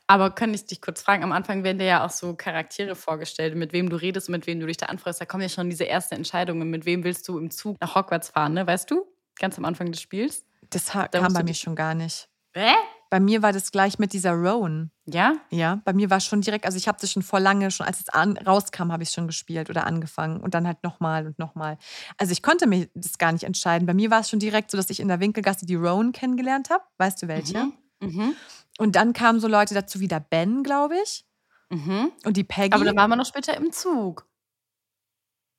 Aber 0.07 0.31
kann 0.31 0.53
ich 0.53 0.65
dich 0.65 0.81
kurz 0.81 1.01
fragen? 1.01 1.23
Am 1.23 1.31
Anfang 1.31 1.63
werden 1.63 1.77
dir 1.79 1.85
ja 1.85 2.05
auch 2.05 2.09
so 2.09 2.33
Charaktere 2.35 2.95
vorgestellt, 2.95 3.55
mit 3.55 3.73
wem 3.73 3.89
du 3.89 3.95
redest 3.97 4.29
und 4.29 4.33
mit 4.33 4.47
wem 4.47 4.59
du 4.59 4.67
dich 4.67 4.77
da 4.77 4.87
anfreust. 4.87 5.19
Da 5.21 5.25
kommen 5.25 5.43
ja 5.43 5.49
schon 5.49 5.69
diese 5.69 5.87
ersten 5.87 6.15
Entscheidungen. 6.15 6.69
Mit 6.69 6.85
wem 6.85 7.03
willst 7.03 7.27
du 7.27 7.37
im 7.37 7.51
Zug 7.51 7.79
nach 7.81 7.95
Hogwarts 7.95 8.29
fahren, 8.29 8.53
ne? 8.53 8.65
Weißt 8.67 8.89
du? 8.91 9.05
Ganz 9.41 9.57
am 9.57 9.65
Anfang 9.65 9.91
des 9.91 9.99
Spiels. 9.99 10.45
Das 10.69 10.85
Da 10.85 11.07
kam 11.07 11.33
bei 11.33 11.41
mir 11.43 11.55
schon 11.55 11.75
gar 11.75 11.95
nicht. 11.95 12.29
Hä? 12.53 12.71
Bei 13.09 13.19
mir 13.19 13.41
war 13.41 13.51
das 13.51 13.71
gleich 13.71 13.97
mit 13.97 14.13
dieser 14.13 14.33
Rowan. 14.33 14.91
Ja? 15.05 15.33
Ja, 15.49 15.81
bei 15.83 15.93
mir 15.93 16.11
war 16.11 16.17
es 16.17 16.25
schon 16.25 16.41
direkt, 16.41 16.65
also 16.65 16.77
ich 16.77 16.87
habe 16.87 16.99
das 17.01 17.11
schon 17.11 17.23
vor 17.23 17.39
lange, 17.39 17.71
schon 17.71 17.87
als 17.87 17.99
es 18.01 18.09
an, 18.09 18.37
rauskam, 18.37 18.91
habe 18.91 19.01
ich 19.01 19.09
schon 19.09 19.25
gespielt 19.25 19.71
oder 19.71 19.87
angefangen 19.87 20.39
und 20.41 20.53
dann 20.53 20.67
halt 20.67 20.83
nochmal 20.83 21.25
und 21.25 21.39
nochmal. 21.39 21.79
Also 22.17 22.31
ich 22.33 22.43
konnte 22.43 22.67
mir 22.67 22.87
das 22.93 23.17
gar 23.17 23.31
nicht 23.31 23.43
entscheiden. 23.43 23.87
Bei 23.87 23.95
mir 23.95 24.11
war 24.11 24.19
es 24.21 24.29
schon 24.29 24.39
direkt 24.39 24.69
so, 24.69 24.77
dass 24.77 24.91
ich 24.91 24.99
in 24.99 25.07
der 25.07 25.19
Winkelgasse 25.19 25.65
die 25.65 25.75
Rowan 25.75 26.11
kennengelernt 26.11 26.69
habe. 26.69 26.83
Weißt 26.99 27.21
du 27.23 27.27
welche? 27.27 27.57
Mhm. 27.65 27.73
Mhm. 28.01 28.35
Und 28.77 28.95
dann 28.95 29.11
kamen 29.13 29.39
so 29.39 29.47
Leute 29.47 29.73
dazu 29.73 29.99
wie 29.99 30.07
der 30.07 30.19
Ben, 30.19 30.61
glaube 30.63 30.95
ich, 31.03 31.25
Mhm. 31.71 32.11
und 32.25 32.37
die 32.37 32.43
Peggy. 32.43 32.73
Aber 32.75 32.85
dann 32.85 32.95
waren 32.95 33.09
wir 33.09 33.15
noch 33.15 33.25
später 33.25 33.57
im 33.57 33.71
Zug. 33.71 34.27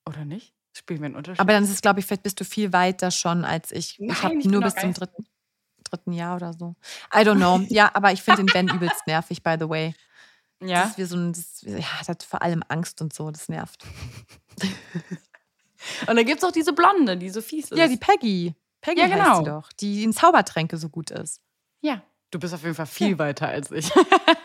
Oder 0.09 0.25
nicht? 0.25 0.55
Spielen 0.73 1.01
wir 1.01 1.07
einen 1.07 1.17
Unterschied? 1.17 1.41
Aber 1.41 1.53
dann 1.53 1.65
ist 1.65 1.71
es, 1.71 1.83
glaube 1.83 2.01
ich, 2.01 2.07
vielleicht 2.07 2.23
bist 2.23 2.41
du 2.41 2.45
viel 2.45 2.73
weiter 2.73 3.11
schon 3.11 3.45
als 3.45 3.71
ich. 3.73 3.99
Nein, 3.99 4.11
ich 4.11 4.23
habe 4.23 4.49
nur 4.49 4.61
bis 4.63 4.75
zum 4.75 4.95
dritten, 4.95 5.27
dritten 5.85 6.13
Jahr 6.13 6.37
oder 6.37 6.53
so. 6.55 6.75
I 7.15 7.19
don't 7.19 7.37
know. 7.37 7.61
Ja, 7.69 7.91
aber 7.95 8.13
ich 8.13 8.23
finde 8.23 8.45
den 8.45 8.53
Ben 8.53 8.69
übelst 8.75 9.07
nervig, 9.07 9.43
by 9.43 9.57
the 9.61 9.69
way. 9.69 9.95
Das 10.61 10.71
ja. 10.71 10.83
ist 10.85 10.99
wie 10.99 11.05
so 11.05 11.17
ein, 11.17 11.33
das, 11.33 11.63
ja, 11.63 11.85
das 11.99 12.09
hat 12.09 12.23
vor 12.23 12.41
allem 12.43 12.63
Angst 12.69 13.03
und 13.03 13.13
so, 13.13 13.31
das 13.31 13.49
nervt. 13.49 13.85
Und 16.07 16.15
dann 16.15 16.25
gibt 16.25 16.39
es 16.39 16.45
auch 16.45 16.53
diese 16.53 16.73
Blonde, 16.73 17.17
die 17.17 17.29
so 17.29 17.43
fies 17.43 17.73
ist. 17.73 17.77
Ja, 17.77 17.89
die 17.89 17.97
Peggy. 17.97 18.55
Peggy 18.81 19.01
Ja, 19.01 19.07
heißt 19.09 19.15
genau. 19.17 19.39
sie 19.39 19.45
doch, 19.45 19.73
die 19.73 20.05
in 20.05 20.13
Zaubertränke 20.13 20.77
so 20.77 20.89
gut 20.89 21.11
ist. 21.11 21.41
ja. 21.81 22.03
Du 22.33 22.39
bist 22.39 22.55
auf 22.55 22.63
jeden 22.63 22.75
Fall 22.75 22.87
viel 22.87 23.19
weiter 23.19 23.47
als 23.49 23.71
ich. 23.71 23.91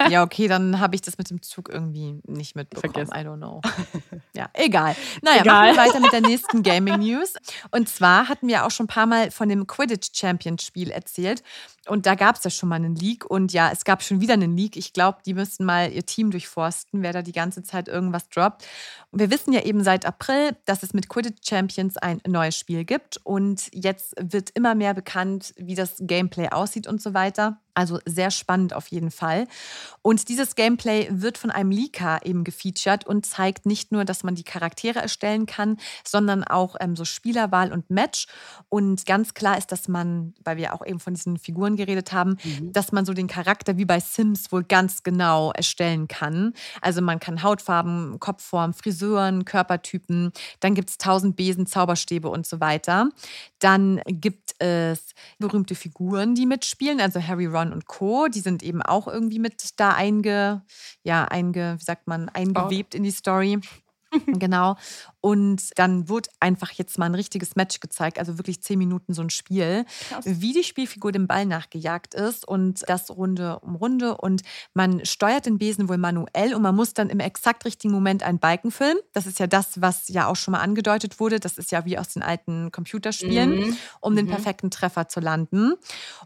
Ja, 0.10 0.24
okay, 0.24 0.48
dann 0.48 0.80
habe 0.80 0.96
ich 0.96 1.02
das 1.02 1.18
mit 1.18 1.30
dem 1.30 1.42
Zug 1.42 1.70
irgendwie 1.70 2.20
nicht 2.28 2.56
mitbekommen. 2.56 2.94
Vergessen. 2.94 3.14
I 3.16 3.28
don't 3.28 3.38
know. 3.38 3.62
Ja, 4.34 4.50
egal. 4.54 4.96
Naja, 5.24 5.42
Egal. 5.42 5.74
machen 5.74 5.76
wir 5.76 5.84
weiter 5.86 6.00
mit 6.00 6.12
der 6.14 6.22
nächsten 6.22 6.62
Gaming 6.62 7.00
News. 7.00 7.34
Und 7.72 7.90
zwar 7.90 8.30
hatten 8.30 8.48
wir 8.48 8.66
auch 8.66 8.72
schon 8.72 8.84
ein 8.84 8.88
paar 8.88 9.08
Mal 9.08 9.32
von 9.32 9.50
dem 9.50 9.66
Quidditch 9.66 10.10
Champion 10.14 10.60
Spiel 10.60 10.92
erzählt. 10.92 11.42
Und 11.88 12.06
da 12.06 12.16
gab 12.16 12.36
es 12.36 12.44
ja 12.44 12.50
schon 12.50 12.70
mal 12.70 12.76
einen 12.76 12.96
Leak. 12.96 13.26
Und 13.26 13.54
ja, 13.54 13.72
es 13.72 13.86
gab 13.86 14.04
schon 14.04 14.22
wieder 14.22 14.34
einen 14.34 14.56
Leak. 14.56 14.76
Ich 14.78 14.94
glaube, 14.94 15.20
die 15.26 15.34
müssten 15.34 15.66
mal 15.66 15.92
ihr 15.92 16.06
Team 16.06 16.32
durchforsten, 16.32 17.02
wer 17.02 17.14
da 17.14 17.22
die 17.22 17.32
ganze 17.32 17.64
Zeit 17.64 17.88
irgendwas 17.88 18.30
droppt. 18.30 18.66
Und 19.12 19.20
wir 19.20 19.32
wissen 19.32 19.54
ja 19.54 19.62
eben 19.62 19.84
seit 19.84 20.06
April, 20.06 20.56
dass 20.66 20.84
es 20.84 20.94
mit 20.94 21.10
Quidditch 21.10 21.48
Champions 21.48 21.98
ein 21.98 22.22
neues 22.28 22.58
Spiel 22.58 22.86
gibt. 22.86 23.18
Und 23.24 23.70
jetzt 23.74 24.16
wird 24.20 24.52
immer 24.52 24.76
mehr 24.76 24.94
bekannt, 24.94 25.54
wie 25.58 25.76
das 25.76 25.96
Gameplay 26.00 26.50
aussieht 26.50 26.88
und 26.88 27.02
so 27.02 27.14
weiter. 27.14 27.60
Also 27.78 28.00
sehr 28.08 28.32
spannend 28.32 28.74
auf 28.74 28.88
jeden 28.88 29.12
Fall. 29.12 29.48
Und 30.02 30.30
dieses 30.30 30.56
Gameplay 30.56 31.10
wird 31.12 31.38
von 31.38 31.52
einem 31.52 31.70
Leaker 31.70 32.26
eben 32.26 32.44
gefeatured 32.44 33.06
und 33.06 33.28
zeigt 33.28 33.68
nicht 33.68 33.92
nur, 33.92 34.04
dass 34.04 34.24
man 34.24 34.34
die 34.34 34.44
Charaktere 34.44 34.98
erstellen 34.98 35.46
kann, 35.46 35.78
sondern 36.04 36.44
auch 36.44 36.76
ähm, 36.80 36.96
so 36.96 37.06
Spielerwahl 37.06 37.72
und 37.72 37.92
Match. 37.92 38.26
Und 38.70 39.06
ganz 39.06 39.36
klar 39.36 39.60
ist, 39.60 39.72
dass 39.72 39.88
man, 39.88 40.34
weil 40.44 40.58
wir 40.58 40.74
auch 40.74 40.84
eben 40.84 41.00
von 41.00 41.14
diesen 41.14 41.38
Figuren 41.38 41.76
geredet 41.78 42.12
haben, 42.12 42.38
mhm. 42.44 42.74
dass 42.74 42.92
man 42.92 43.06
so 43.06 43.14
den 43.14 43.28
Charakter 43.28 43.78
wie 43.78 43.86
bei 43.86 44.00
Sims 44.00 44.52
wohl 44.52 44.64
ganz 44.64 45.04
genau 45.04 45.52
erstellen 45.52 46.08
kann. 46.08 46.54
Also 46.82 47.02
man 47.02 47.20
kann 47.20 47.44
Hautfarben, 47.44 48.20
Kopfform, 48.20 48.74
Frisuren, 48.74 49.46
Körpertypen, 49.46 50.32
dann 50.60 50.76
gibt 50.76 50.90
es 50.90 50.98
tausend 50.98 51.36
Besen, 51.38 51.66
Zauberstäbe 51.66 52.30
und 52.30 52.46
so 52.46 52.60
weiter. 52.60 53.10
Dann 53.60 54.02
gibt 54.08 54.54
es 54.60 55.14
berühmte 55.40 55.76
Figuren, 55.76 56.36
die 56.36 56.46
mitspielen, 56.46 57.00
also 57.00 57.22
Harry, 57.22 57.46
Ron 57.46 57.72
und 57.72 57.88
Co. 57.88 58.28
Die 58.28 58.40
sind 58.40 58.64
eben 58.64 58.82
auch 58.82 59.08
irgendwie 59.08 59.40
mit 59.40 59.80
da 59.80 59.92
einge, 59.92 60.64
ja, 61.04 61.26
einge, 61.26 61.76
wie 61.80 61.84
sagt 61.84 62.08
man, 62.08 62.30
eingewebt 62.30 62.94
oh. 62.94 62.98
in 62.98 63.04
die 63.04 63.12
Story. 63.12 63.60
genau. 64.26 64.76
Und 65.28 65.78
dann 65.78 66.08
wird 66.08 66.30
einfach 66.40 66.72
jetzt 66.72 66.98
mal 66.98 67.08
ein 67.08 67.14
richtiges 67.14 67.58
Match 67.58 67.82
gezeigt, 67.82 68.18
also 68.18 68.40
wirklich 68.40 68.62
zehn 68.62 68.80
Minuten 68.80 69.14
so 69.14 69.22
ein 69.22 69.30
Spiel, 69.30 69.84
Krass. 70.08 70.24
wie 70.26 70.54
die 70.54 70.64
Spielfigur 70.64 71.12
dem 71.12 71.28
Ball 71.28 71.46
nachgejagt 71.46 72.14
ist 72.14 72.48
und 72.48 72.88
das 72.88 73.10
Runde 73.10 73.60
um 73.60 73.76
Runde. 73.76 74.16
Und 74.16 74.44
man 74.74 75.04
steuert 75.04 75.46
den 75.46 75.58
Besen 75.58 75.90
wohl 75.90 75.98
manuell 75.98 76.56
und 76.56 76.62
man 76.62 76.74
muss 76.74 76.94
dann 76.94 77.10
im 77.10 77.20
exakt 77.20 77.66
richtigen 77.66 77.94
Moment 77.94 78.24
einen 78.24 78.40
Balken 78.40 78.72
filmen. 78.72 79.02
Das 79.12 79.26
ist 79.26 79.38
ja 79.38 79.48
das, 79.48 79.82
was 79.82 80.08
ja 80.08 80.28
auch 80.28 80.38
schon 80.38 80.54
mal 80.54 80.62
angedeutet 80.62 81.20
wurde. 81.20 81.42
Das 81.42 81.58
ist 81.58 81.74
ja 81.74 81.84
wie 81.84 81.98
aus 81.98 82.14
den 82.14 82.24
alten 82.24 82.72
Computerspielen, 82.72 83.50
mhm. 83.50 83.78
um 84.00 84.16
den 84.16 84.28
mhm. 84.28 84.30
perfekten 84.30 84.72
Treffer 84.72 85.10
zu 85.10 85.20
landen. 85.20 85.74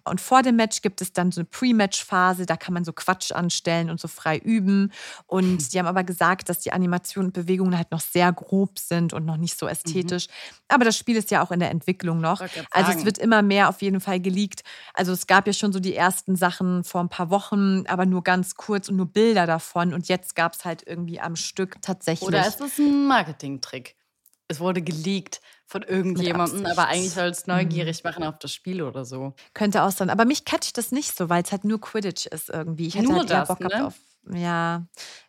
Und 0.03 0.21
vor 0.21 0.43
dem 0.43 0.57
Match 0.57 0.83
gibt 0.83 1.01
es 1.01 1.11
dann 1.11 1.31
so 1.31 1.41
eine 1.41 1.45
Pre-Match-Phase, 1.45 2.45
da 2.45 2.55
kann 2.55 2.75
man 2.75 2.85
so 2.85 2.93
Quatsch 2.93 3.31
anstellen 3.31 3.89
und 3.89 3.99
so 3.99 4.07
frei 4.07 4.37
üben. 4.37 4.91
Und 5.25 5.57
die 5.73 5.79
haben 5.79 5.87
aber 5.87 6.03
gesagt, 6.03 6.49
dass 6.49 6.59
die 6.59 6.71
Animationen 6.71 7.29
und 7.29 7.33
Bewegungen 7.33 7.75
halt 7.75 7.89
noch 7.89 8.01
sehr 8.01 8.31
grob 8.31 8.77
sind 8.77 8.90
sind 8.91 9.13
und 9.13 9.25
noch 9.25 9.37
nicht 9.37 9.57
so 9.57 9.67
ästhetisch. 9.67 10.27
Mhm. 10.27 10.55
Aber 10.67 10.85
das 10.85 10.97
Spiel 10.97 11.15
ist 11.15 11.31
ja 11.31 11.41
auch 11.41 11.51
in 11.51 11.61
der 11.61 11.71
Entwicklung 11.71 12.19
noch. 12.19 12.41
Also 12.71 12.91
es 12.91 13.05
wird 13.05 13.17
immer 13.17 13.41
mehr 13.41 13.69
auf 13.69 13.81
jeden 13.81 14.01
Fall 14.01 14.19
geleakt. 14.19 14.63
Also 14.93 15.13
es 15.13 15.27
gab 15.27 15.47
ja 15.47 15.53
schon 15.53 15.71
so 15.71 15.79
die 15.79 15.95
ersten 15.95 16.35
Sachen 16.35 16.83
vor 16.83 16.99
ein 16.99 17.07
paar 17.07 17.29
Wochen, 17.29 17.85
aber 17.87 18.05
nur 18.05 18.21
ganz 18.21 18.55
kurz 18.55 18.89
und 18.89 18.97
nur 18.97 19.05
Bilder 19.05 19.47
davon. 19.47 19.93
Und 19.93 20.09
jetzt 20.09 20.35
gab 20.35 20.53
es 20.53 20.65
halt 20.65 20.83
irgendwie 20.85 21.21
am 21.21 21.37
Stück 21.37 21.81
tatsächlich. 21.81 22.27
Oder 22.27 22.45
ist 22.45 22.59
das 22.59 22.77
ein 22.77 23.07
Marketing-Trick? 23.07 23.95
Es 24.49 24.59
wurde 24.59 24.81
geleakt 24.81 25.39
von 25.65 25.83
irgendjemandem, 25.83 26.65
aber 26.65 26.89
eigentlich 26.89 27.13
soll 27.13 27.29
es 27.29 27.47
neugierig 27.47 28.03
mhm. 28.03 28.09
machen 28.09 28.23
auf 28.25 28.37
das 28.39 28.53
Spiel 28.53 28.81
oder 28.81 29.05
so. 29.05 29.33
Könnte 29.53 29.83
auch 29.83 29.91
sein. 29.91 30.09
Aber 30.09 30.25
mich 30.25 30.43
catcht 30.43 30.77
das 30.77 30.91
nicht 30.91 31.15
so, 31.15 31.29
weil 31.29 31.43
es 31.43 31.53
halt 31.53 31.63
nur 31.63 31.79
Quidditch 31.79 32.25
ist 32.25 32.49
irgendwie. 32.49 32.87
Ich 32.87 32.95
hätte 32.95 33.07
nur 33.07 33.19
halt 33.19 33.29
das, 33.29 33.47
Bock 33.47 33.61
ne? 33.61 33.87
auf 33.87 33.95
ja, 34.29 34.85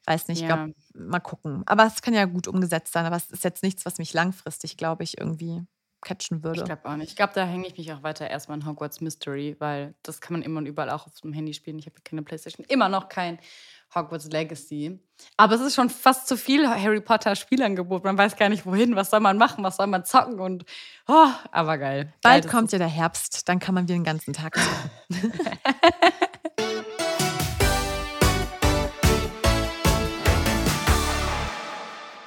weiß 0.07 0.29
nicht, 0.29 0.43
ich 0.43 0.49
ja. 0.49 0.57
glaube, 0.57 0.75
mal 0.95 1.21
gucken. 1.21 1.63
Aber 1.67 1.87
es 1.87 2.03
kann 2.03 2.15
ja 2.15 2.25
gut 2.25 2.49
umgesetzt 2.49 2.93
sein, 2.93 3.07
aber 3.07 3.17
es 3.17 3.31
ist 3.31 3.45
jetzt 3.45 3.63
nichts, 3.63 3.87
was 3.87 3.99
mich 3.99 4.13
langfristig, 4.13 4.77
glaube 4.77 5.03
ich, 5.05 5.19
irgendwie 5.19 5.65
catchen 6.03 6.43
würde. 6.43 6.61
Ich 6.61 6.65
glaube 6.65 6.85
auch 6.85 6.97
nicht. 6.97 7.11
Ich 7.11 7.17
glaube, 7.17 7.33
da 7.35 7.47
hänge 7.47 7.67
ich 7.67 7.79
mich 7.79 7.93
auch 7.93 8.03
weiter 8.03 8.29
erstmal 8.29 8.59
in 8.59 8.67
Hogwarts 8.67 9.01
Mystery, 9.01 9.57
weil 9.59 9.95
das 10.03 10.21
kann 10.21 10.35
man 10.35 10.43
immer 10.43 10.59
und 10.59 10.67
überall 10.67 10.91
auch 10.91 11.07
auf 11.07 11.21
dem 11.21 11.33
Handy 11.33 11.55
spielen. 11.55 11.79
Ich 11.79 11.87
habe 11.87 11.97
keine 12.05 12.23
Playstation, 12.23 12.67
immer 12.69 12.89
noch 12.89 13.09
kein 13.09 13.39
Hogwarts 13.95 14.27
Legacy. 14.27 14.99
Aber 15.37 15.55
es 15.55 15.61
ist 15.61 15.75
schon 15.75 15.91
fast 15.91 16.27
zu 16.27 16.37
viel 16.37 16.69
Harry 16.69 17.01
Potter 17.01 17.37
Spielangebot. 17.37 18.05
Man 18.05 18.19
weiß 18.19 18.37
gar 18.37 18.49
nicht 18.49 18.67
wohin, 18.67 18.97
was 18.97 19.11
soll 19.11 19.21
man 19.21 19.39
machen, 19.39 19.63
was 19.63 19.77
soll 19.77 19.87
man 19.87 20.05
zocken 20.05 20.41
und 20.41 20.65
oh, 21.07 21.29
aber 21.53 21.79
geil. 21.79 22.13
Bald 22.23 22.45
geil, 22.45 22.53
kommt 22.53 22.73
ja 22.73 22.79
der 22.79 22.89
Herbst, 22.89 23.49
dann 23.49 23.59
kann 23.59 23.75
man 23.75 23.85
wieder 23.85 23.95
den 23.95 24.05
ganzen 24.05 24.33
Tag 24.33 24.57
zocken. 24.57 25.33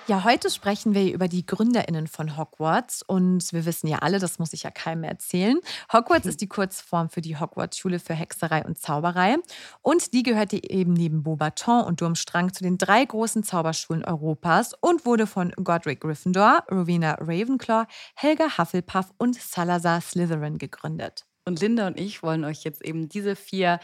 Ja, 0.08 0.24
heute 0.24 0.52
sprechen 0.52 0.94
wir 0.94 1.12
über 1.12 1.28
die 1.28 1.48
GründerInnen 1.48 2.06
von 2.06 2.38
Hogwarts 2.38 3.02
und 3.02 3.52
wir 3.52 3.66
wissen 3.66 3.88
ja 3.88 4.00
alle, 4.00 4.20
das 4.20 4.38
muss 4.38 4.54
ich 4.54 4.62
ja 4.62 4.70
keinem 4.70 5.02
mehr 5.02 5.10
erzählen. 5.10 5.60
Hogwarts 5.92 6.28
ist 6.28 6.42
die 6.42 6.48
Kurzform 6.48 7.10
für 7.10 7.22
die 7.22 7.40
Hogwarts-Schule 7.40 7.98
für 7.98 8.14
Hexerei 8.14 8.64
und 8.64 8.78
Zauberei 8.78 9.38
und 9.82 10.14
die 10.14 10.22
gehörte 10.22 10.58
eben 10.70 10.94
neben 10.94 11.24
Beaubaton 11.24 11.84
und 11.86 12.02
Durmstrang 12.02 12.54
zu 12.54 12.64
den 12.64 12.78
drei 12.78 13.04
großen 13.04 13.42
Zauberschulen 13.42 14.06
Europas 14.06 14.74
und 14.80 15.08
wurde 15.08 15.26
von 15.26 15.52
Godric 15.64 16.02
Gryffindor, 16.02 16.64
Rowena 16.72 17.16
Ravenclaw, 17.20 17.88
Helga 18.16 18.60
Hufflepuff 18.60 19.12
und 19.18 19.34
Salazar 19.36 20.02
Slytherin 20.02 20.60
gegründet. 20.60 21.26
Und 21.48 21.62
Linda 21.62 21.86
und 21.86 22.00
ich 22.00 22.24
wollen 22.24 22.44
euch 22.44 22.64
jetzt 22.64 22.84
eben 22.84 23.08
diese 23.08 23.36
vier 23.36 23.80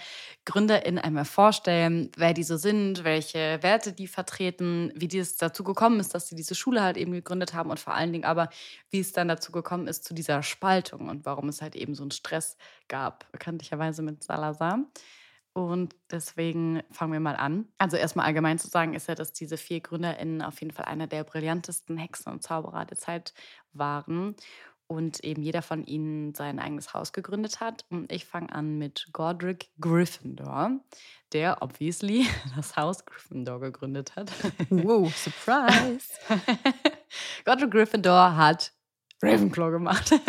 GründerInnen 0.46 0.98
einmal 0.98 1.26
vorstellen, 1.26 2.12
wer 2.18 2.34
die 2.34 2.42
so 2.44 2.58
sind, 2.58 3.04
welche 3.04 3.62
Werte 3.62 3.94
die 3.94 4.08
vertreten, 4.08 4.92
wie 4.96 5.16
es 5.16 5.38
dazu 5.38 5.64
gekommen 5.64 6.00
ist, 6.00 6.16
dass 6.16 6.28
sie 6.28 6.36
diese 6.36 6.56
Schule 6.56 6.82
halt 6.82 6.98
eben 6.98 7.12
gegründet 7.12 7.54
haben 7.54 7.70
und 7.70 7.80
vor 7.80 7.94
allen 7.94 8.14
Dingen 8.14 8.26
aber, 8.26 8.50
wie 8.90 9.00
es 9.00 9.14
dann 9.14 9.28
dazu 9.28 9.52
gekommen 9.52 9.88
ist 9.88 10.06
zu 10.06 10.16
dieser 10.16 10.42
Spaltung 10.42 11.08
und 11.08 11.24
warum 11.24 11.50
es 11.50 11.62
halt 11.62 11.76
eben 11.76 11.94
so 11.94 12.02
einen 12.02 12.10
Stress 12.10 12.58
gab, 12.88 13.32
bekanntlicherweise 13.32 14.02
mit 14.02 14.24
Salazar. 14.24 14.80
Und 15.54 15.96
deswegen 16.10 16.82
fangen 16.92 17.14
wir 17.14 17.20
mal 17.20 17.36
an. 17.36 17.68
Also 17.78 17.98
erstmal 17.98 18.26
allgemein 18.26 18.58
zu 18.58 18.70
sagen 18.70 18.94
ist 18.94 19.08
ja, 19.08 19.16
dass 19.16 19.34
diese 19.34 19.58
vier 19.58 19.82
GründerInnen 19.82 20.42
auf 20.42 20.62
jeden 20.62 20.74
Fall 20.74 20.86
einer 20.86 21.08
der 21.08 21.26
brillantesten 21.26 21.98
Hexen 21.98 22.32
und 22.32 22.42
Zauberer 22.42 22.86
der 22.86 22.98
Zeit 22.98 23.34
waren 23.74 24.36
und 24.92 25.24
eben 25.24 25.42
jeder 25.42 25.62
von 25.62 25.86
ihnen 25.86 26.36
sein 26.36 26.60
eigenes 26.60 26.94
Haus 26.94 27.14
gegründet 27.14 27.62
hat. 27.62 27.86
Und 27.90 28.12
ich 28.12 28.26
fange 28.26 28.52
an 28.52 28.78
mit 28.78 29.08
Godric 29.14 29.70
Gryffindor, 29.80 30.82
der 31.32 31.62
obviously 31.62 32.28
das 32.58 32.76
Haus 32.76 33.06
Gryffindor 33.06 33.62
gegründet 33.62 34.18
hat. 34.18 34.30
Wow, 34.70 35.16
surprise! 35.16 36.10
Godric 37.46 37.72
Gryffindor 37.72 38.36
hat 38.36 38.74
Ravenclaw 39.22 39.72
gemacht. 39.72 40.12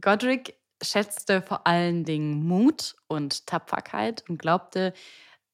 Godric 0.00 0.56
schätzte 0.82 1.40
vor 1.40 1.68
allen 1.68 2.04
Dingen 2.04 2.44
Mut 2.44 2.96
und 3.06 3.46
Tapferkeit 3.46 4.24
und 4.28 4.38
glaubte, 4.38 4.92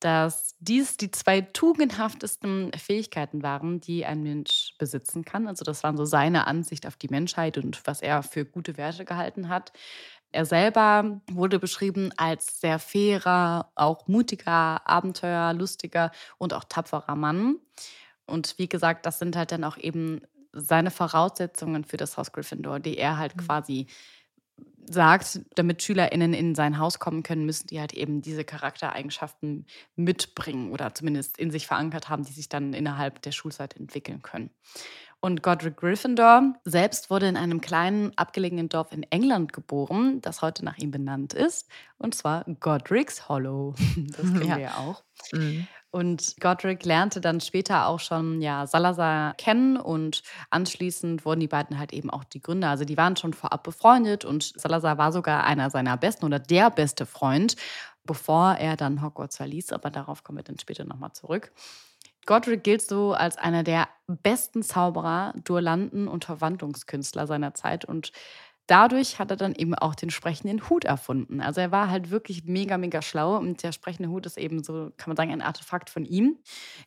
dass 0.05 0.55
dies 0.59 0.99
die 0.99 1.11
zwei 1.11 1.41
tugendhaftesten 1.41 2.71
Fähigkeiten 2.77 3.43
waren, 3.43 3.81
die 3.81 4.05
ein 4.05 4.23
Mensch 4.23 4.75
besitzen 4.79 5.25
kann. 5.25 5.49
Also 5.49 5.65
das 5.65 5.83
waren 5.83 5.97
so 5.97 6.05
seine 6.05 6.47
Ansicht 6.47 6.87
auf 6.87 6.97
die 6.97 7.09
Menschheit 7.09 7.57
und 7.57 7.81
was 7.87 8.03
er 8.03 8.23
für 8.23 8.45
gute 8.45 8.77
Werte 8.77 9.07
gehalten 9.07 9.49
hat. 9.49 9.73
Er 10.31 10.45
selber 10.45 11.23
wurde 11.31 11.59
beschrieben 11.59 12.11
als 12.19 12.61
sehr 12.61 12.79
fairer, 12.79 13.71
auch 13.77 14.07
mutiger, 14.07 14.87
abenteuerlustiger 14.87 16.11
und 16.37 16.53
auch 16.53 16.65
tapferer 16.65 17.17
Mann. 17.17 17.57
Und 18.27 18.59
wie 18.59 18.69
gesagt, 18.69 19.07
das 19.07 19.19
sind 19.19 19.37
halt 19.37 19.53
dann 19.53 19.65
auch 19.65 19.79
eben 19.79 20.21
seine 20.53 20.91
Voraussetzungen 20.91 21.85
für 21.85 21.97
das 21.97 22.19
Haus 22.19 22.31
Gryffindor, 22.31 22.79
die 22.79 22.99
er 22.99 23.17
halt 23.17 23.37
mhm. 23.37 23.41
quasi 23.41 23.87
sagt, 24.89 25.41
damit 25.55 25.83
SchülerInnen 25.83 26.35
in 26.35 26.55
sein 26.55 26.79
Haus 26.79 26.99
kommen 26.99 27.23
können, 27.23 27.47
müssen 27.47 27.67
die 27.69 27.81
halt 27.81 27.93
eben 27.93 28.23
diese 28.23 28.45
Charaktereigenschaften 28.45 29.67
mitbringen 29.97 30.73
oder 30.73 30.95
zumindest 30.95 31.39
in 31.39 31.51
sich 31.51 31.67
verankert 31.67 32.09
haben, 32.09 32.25
die 32.25 32.33
sich 32.33 32.49
dann 32.49 32.73
innerhalb 32.75 33.23
der 33.23 33.33
Schulzeit 33.33 33.77
entwickeln 33.77 34.23
können. 34.23 34.51
Und 35.21 35.43
Godric 35.43 35.79
Gryffindor 35.79 36.55
selbst 36.65 37.09
wurde 37.09 37.29
in 37.29 37.39
einem 37.39 37.63
kleinen 37.63 38.13
abgelegenen 38.17 38.69
Dorf 38.69 38.93
in 38.93 39.05
England 39.05 39.55
geboren, 39.55 40.21
das 40.21 40.43
heute 40.43 40.67
nach 40.67 40.77
ihm 40.77 40.91
benannt 40.91 41.33
ist, 41.33 41.67
und 41.97 42.15
zwar 42.15 42.45
Godric's 42.61 43.27
Hollow. 43.27 43.75
Das 44.09 44.17
kennen 44.17 44.49
ja. 44.49 44.57
wir 44.57 44.63
ja 44.65 44.77
auch. 44.77 45.03
Mhm. 45.33 45.67
Und 45.95 46.35
Godric 46.41 46.85
lernte 46.85 47.21
dann 47.21 47.41
später 47.41 47.87
auch 47.87 48.01
schon 48.01 48.43
ja, 48.43 48.67
Salazar 48.67 49.33
kennen 49.35 49.77
und 49.77 50.25
anschließend 50.51 51.25
wurden 51.25 51.39
die 51.39 51.47
beiden 51.47 51.79
halt 51.79 51.93
eben 51.93 52.11
auch 52.11 52.25
die 52.25 52.43
Gründer. 52.43 52.71
Also 52.71 52.85
die 52.85 52.97
waren 52.97 53.17
schon 53.17 53.33
vorab 53.33 53.63
befreundet 53.63 54.25
und 54.25 54.43
Salazar 54.57 54.99
war 54.99 55.13
sogar 55.13 55.45
einer 55.45 55.71
seiner 55.71 55.97
besten 55.97 56.25
oder 56.25 56.41
der 56.41 56.71
beste 56.71 57.07
Freund, 57.07 57.55
bevor 58.03 58.55
er 58.55 58.75
dann 58.77 59.03
Hogwarts 59.03 59.37
verließ. 59.37 59.71
Aber 59.71 59.89
darauf 59.89 60.25
kommen 60.25 60.39
wir 60.39 60.43
dann 60.43 60.59
später 60.59 60.83
nochmal 60.83 61.13
zurück. 61.13 61.53
Godric 62.27 62.65
gilt 62.65 62.83
so 62.83 63.13
als 63.13 63.39
einer 63.39 63.63
der 63.63 63.87
besten 64.09 64.65
Zauberer, 64.65 65.33
Duellanten 65.45 66.09
und 66.09 66.25
Verwandlungskünstler 66.25 67.29
seiner 67.29 67.55
Zeit 67.55 67.85
und 67.85 68.11
dadurch 68.67 69.19
hat 69.19 69.31
er 69.31 69.37
dann 69.37 69.55
eben 69.55 69.75
auch 69.75 69.95
den 69.95 70.11
sprechenden 70.11 70.69
Hut 70.69 70.85
erfunden. 70.85 71.41
Also 71.41 71.61
er 71.61 71.71
war 71.71 71.91
halt 71.91 72.11
wirklich 72.11 72.45
mega, 72.45 72.79
mega 72.79 73.03
schlau 73.03 73.37
und 73.37 73.63
der 73.63 73.73
sprechende 73.73 74.09
Hut 74.09 74.27
ist 74.27 74.39
eben 74.39 74.63
so, 74.63 74.93
kann 74.97 75.11
man 75.11 75.17
sagen, 75.17 75.33
ein 75.33 75.43
Artefakt 75.43 75.91
von 75.91 76.05
ihm. 76.05 76.39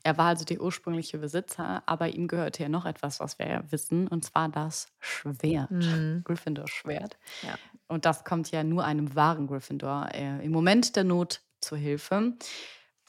Er 0.04 0.18
war 0.18 0.28
also 0.28 0.46
der 0.46 0.62
ursprüngliche 0.62 1.18
Besitzer, 1.18 1.84
aber 1.86 2.10
ihm 2.10 2.28
gehörte 2.28 2.64
ja 2.64 2.70
noch 2.70 2.86
etwas, 2.86 3.20
was 3.20 3.38
wir 3.40 3.48
ja 3.48 3.72
wissen, 3.72 4.08
und 4.08 4.26
zwar 4.26 4.50
das 4.50 4.92
Schwert. 5.00 5.72
Mhm. 5.72 6.22
Gryffindors 6.24 6.70
Schwert. 6.70 7.18
Ja. 7.44 7.56
Und 7.88 8.06
das 8.06 8.24
kommt 8.24 8.52
ja 8.52 8.64
nur 8.64 8.84
einem 8.84 9.16
wahren 9.16 9.48
Gryffindor 9.48 10.10
äh, 10.14 10.44
im 10.44 10.52
Moment 10.52 10.96
der 10.96 11.04
Not 11.04 11.42
zur 11.62 11.78
Hilfe. 11.78 12.34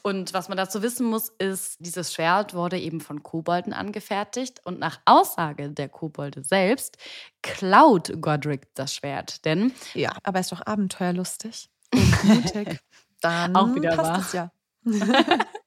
Und 0.03 0.33
was 0.33 0.49
man 0.49 0.57
dazu 0.57 0.83
wissen 0.83 1.07
muss, 1.07 1.31
ist, 1.39 1.77
dieses 1.81 2.13
Schwert 2.13 2.55
wurde 2.55 2.79
eben 2.79 3.01
von 3.01 3.23
Kobolden 3.23 3.73
angefertigt 3.73 4.61
und 4.65 4.79
nach 4.79 5.01
Aussage 5.05 5.71
der 5.71 5.89
Kobolde 5.89 6.45
selbst 6.45 6.97
klaut 7.43 8.13
Godric 8.21 8.75
das 8.75 8.95
Schwert. 8.95 9.45
Denn 9.45 9.73
ja, 9.95 10.13
aber 10.23 10.39
er 10.39 10.41
ist 10.41 10.53
doch 10.53 10.65
abenteuerlustig 10.65 11.71
und 11.95 12.25
mutig. 12.25 12.79
Dann 13.21 13.57
auch 13.57 13.75
wieder 13.75 13.97
passt 13.97 14.35
wahr. 14.35 14.53
ja. 14.85 15.39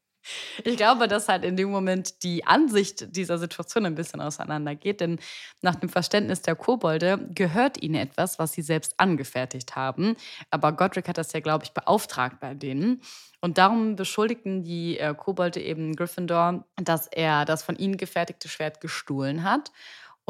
Ich 0.63 0.77
glaube, 0.77 1.07
dass 1.07 1.27
halt 1.27 1.43
in 1.43 1.55
dem 1.55 1.71
Moment 1.71 2.23
die 2.23 2.45
Ansicht 2.45 3.15
dieser 3.15 3.37
Situation 3.37 3.85
ein 3.85 3.95
bisschen 3.95 4.21
auseinandergeht, 4.21 5.01
denn 5.01 5.19
nach 5.61 5.75
dem 5.75 5.89
Verständnis 5.89 6.41
der 6.41 6.55
Kobolde 6.55 7.29
gehört 7.33 7.81
ihnen 7.81 7.95
etwas, 7.95 8.39
was 8.39 8.51
sie 8.53 8.61
selbst 8.61 8.99
angefertigt 8.99 9.75
haben. 9.75 10.15
Aber 10.49 10.73
Godric 10.73 11.07
hat 11.07 11.17
das 11.17 11.33
ja, 11.33 11.39
glaube 11.39 11.65
ich, 11.65 11.71
beauftragt 11.71 12.39
bei 12.39 12.53
denen. 12.53 13.01
Und 13.41 13.57
darum 13.57 13.95
beschuldigten 13.95 14.63
die 14.63 14.99
äh, 14.99 15.15
Kobolde 15.15 15.59
eben 15.59 15.95
Gryffindor, 15.95 16.63
dass 16.75 17.07
er 17.07 17.45
das 17.45 17.63
von 17.63 17.75
ihnen 17.75 17.97
gefertigte 17.97 18.47
Schwert 18.47 18.81
gestohlen 18.81 19.43
hat. 19.43 19.71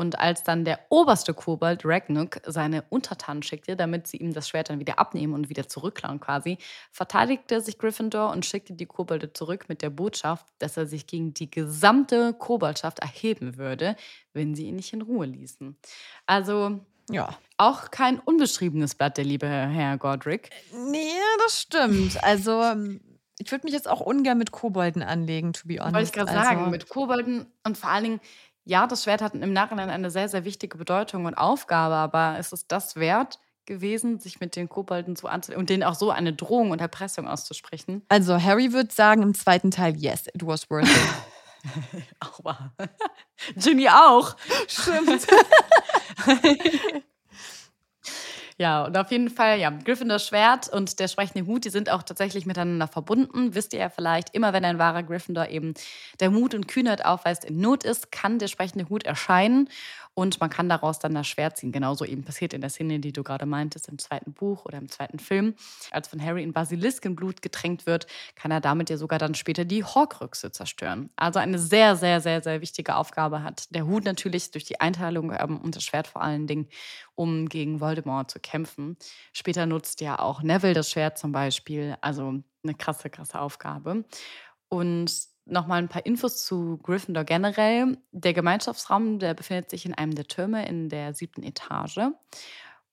Und 0.02 0.18
als 0.18 0.42
dann 0.42 0.66
der 0.66 0.80
oberste 0.90 1.36
Kobold, 1.36 1.86
Ragnuk, 1.86 2.42
seine 2.48 2.84
Untertanen 2.90 3.44
schickte, 3.44 3.76
damit 3.76 4.08
sie 4.08 4.18
ihm 4.18 4.34
das 4.34 4.50
Schwert 4.50 4.72
dann 4.72 4.80
wieder 4.80 4.98
abnehmen 4.98 5.36
und 5.36 5.48
wieder 5.48 5.68
zurückklauen 5.68 6.20
quasi, 6.20 6.58
verteidigte 6.92 7.62
sich 7.62 7.78
Gryffindor 7.78 8.32
und 8.32 8.44
schickte 8.44 8.74
die 8.74 8.88
Kobolde 8.88 9.32
zurück 9.32 9.66
mit 9.70 9.84
der 9.84 9.92
Botschaft, 9.92 10.48
dass 10.58 10.76
er 10.76 10.88
sich 10.88 11.06
gegen 11.06 11.36
die 11.36 11.52
gesamte 11.52 12.34
Koboldschaft 12.34 12.98
erheben 12.98 13.58
würde, 13.58 13.96
wenn 14.34 14.56
sie 14.56 14.66
ihn 14.66 14.78
nicht 14.78 14.92
in 14.92 15.04
Ruhe 15.04 15.28
ließen. 15.28 15.78
Also 16.26 16.80
ja. 17.12 17.38
Auch 17.58 17.92
kein 17.92 18.18
unbeschriebenes 18.18 18.96
Blatt, 18.96 19.18
der 19.18 19.26
liebe 19.26 19.48
Herr 19.48 20.00
Godric. 20.00 20.50
Nee, 20.90 21.12
das 21.44 21.62
stimmt. 21.62 22.24
Also, 22.24 22.60
ähm, 22.64 23.02
ich 23.38 23.52
würde 23.52 23.66
mich 23.66 23.74
jetzt 23.74 23.90
auch 23.90 24.00
ungern 24.00 24.38
mit 24.38 24.52
Kobolden 24.52 25.04
anlegen, 25.04 25.54
to 25.54 25.68
be 25.68 25.76
honest. 25.80 25.94
Wollte 25.94 26.06
ich 26.06 26.12
gerade 26.14 26.32
also. 26.32 26.44
sagen, 26.44 26.72
mit 26.72 26.90
Kobolden 26.90 27.46
und 27.64 27.78
vor 27.78 27.90
allen 27.90 28.04
Dingen, 28.04 28.22
ja, 28.64 28.88
das 28.88 29.04
Schwert 29.04 29.22
hat 29.22 29.34
im 29.34 29.54
Nachhinein 29.54 29.90
eine 29.90 30.12
sehr, 30.12 30.30
sehr 30.30 30.46
wichtige 30.46 30.78
Bedeutung 30.78 31.26
und 31.26 31.36
Aufgabe, 31.36 31.96
aber 31.96 32.38
ist 32.40 32.54
es 32.54 32.68
das 32.68 32.96
wert 32.96 33.40
gewesen, 33.66 34.20
sich 34.20 34.40
mit 34.40 34.56
den 34.56 34.70
Kobolden 34.70 35.16
so 35.16 35.28
anzulegen 35.28 35.62
und 35.62 35.70
denen 35.70 35.84
auch 35.84 35.96
so 35.96 36.12
eine 36.12 36.34
Drohung 36.34 36.72
und 36.72 36.82
Erpressung 36.82 37.28
auszusprechen? 37.28 38.04
Also, 38.10 38.42
Harry 38.42 38.74
würde 38.74 38.94
sagen 38.94 39.22
im 39.22 39.34
zweiten 39.34 39.72
Teil, 39.72 39.96
yes, 39.96 40.28
it 40.28 40.46
was 40.46 40.70
worth 40.70 40.88
it. 40.88 42.04
auch 42.20 42.44
wahr. 42.44 42.74
Ginny 43.56 43.88
auch. 43.88 44.36
Stimmt. 44.68 45.28
Ja, 48.62 48.84
und 48.86 48.96
auf 48.96 49.10
jeden 49.10 49.32
Fall, 49.32 49.60
ja, 49.60 49.72
Gryffindors 49.72 50.28
Schwert 50.28 50.70
und 50.72 51.00
der 51.00 51.08
sprechende 51.08 51.48
Hut, 51.48 51.66
die 51.66 51.72
sind 51.72 51.90
auch 51.90 52.04
tatsächlich 52.04 52.46
miteinander 52.46 52.88
verbunden. 52.88 53.56
Wisst 53.56 53.74
ihr 53.74 53.80
ja 53.80 53.90
vielleicht, 53.90 54.36
immer 54.36 54.54
wenn 54.54 54.64
ein 54.64 54.78
wahrer 54.78 55.02
Gryffindor 55.02 55.48
eben 55.50 55.74
der 56.20 56.30
Mut 56.30 56.54
und 56.54 56.68
Kühnheit 56.68 57.04
aufweist, 57.04 57.44
in 57.44 57.60
Not 57.60 57.84
ist, 57.84 58.12
kann 58.12 58.38
der 58.38 58.48
sprechende 58.48 58.88
Hut 58.88 59.04
erscheinen 59.04 59.68
und 60.14 60.40
man 60.40 60.50
kann 60.50 60.68
daraus 60.68 61.00
dann 61.00 61.14
das 61.14 61.28
Schwert 61.28 61.58
ziehen. 61.58 61.72
Genauso 61.72 62.04
eben 62.06 62.24
passiert 62.24 62.54
in 62.54 62.62
der 62.62 62.70
Szene, 62.70 63.00
die 63.00 63.14
du 63.14 63.24
gerade 63.24 63.46
meintest, 63.46 63.88
im 63.88 63.98
zweiten 63.98 64.34
Buch 64.34 64.66
oder 64.66 64.78
im 64.78 64.90
zweiten 64.90 65.20
Film. 65.20 65.56
Als 65.92 66.10
von 66.10 66.22
Harry 66.22 66.44
in 66.44 66.54
Basiliskenblut 66.54 67.42
getränkt 67.42 67.86
wird, 67.86 68.08
kann 68.36 68.52
er 68.52 68.60
damit 68.60 68.90
ja 68.90 68.98
sogar 68.98 69.20
dann 69.20 69.36
später 69.36 69.64
die 69.64 69.84
Horcruxe 69.84 70.52
zerstören. 70.52 71.10
Also 71.16 71.40
eine 71.40 71.60
sehr, 71.60 71.96
sehr, 71.96 72.20
sehr, 72.20 72.42
sehr 72.42 72.62
wichtige 72.62 72.96
Aufgabe 72.96 73.44
hat 73.44 73.74
der 73.74 73.86
Hut 73.86 74.04
natürlich 74.04 74.52
durch 74.52 74.66
die 74.66 74.82
Einteilung 74.82 75.32
ähm, 75.32 75.58
und 75.60 75.76
das 75.76 75.84
Schwert 75.84 76.08
vor 76.08 76.22
allen 76.22 76.48
Dingen, 76.48 76.68
um 77.16 77.48
gegen 77.48 77.80
Voldemort 77.80 78.30
zu 78.32 78.40
kämpfen. 78.40 78.98
Später 79.34 79.66
nutzt 79.66 80.02
ja 80.02 80.20
auch 80.20 80.44
Neville 80.44 80.74
das 80.74 80.92
Schwert 80.92 81.18
zum 81.18 81.32
Beispiel. 81.32 81.96
Also 82.02 82.42
eine 82.64 82.74
krasse, 82.76 83.10
krasse 83.10 83.40
Aufgabe. 83.40 84.06
Und 84.70 85.31
nochmal 85.52 85.80
ein 85.80 85.90
paar 85.90 86.06
Infos 86.06 86.44
zu 86.46 86.78
Gryffindor 86.78 87.24
generell. 87.24 87.98
Der 88.12 88.34
Gemeinschaftsraum, 88.34 89.20
der 89.20 89.34
befindet 89.34 89.70
sich 89.70 89.86
in 89.86 89.94
einem 89.94 90.16
der 90.16 90.28
Türme 90.28 90.68
in 90.68 90.90
der 90.90 91.14
siebten 91.14 91.44
Etage. 91.44 92.00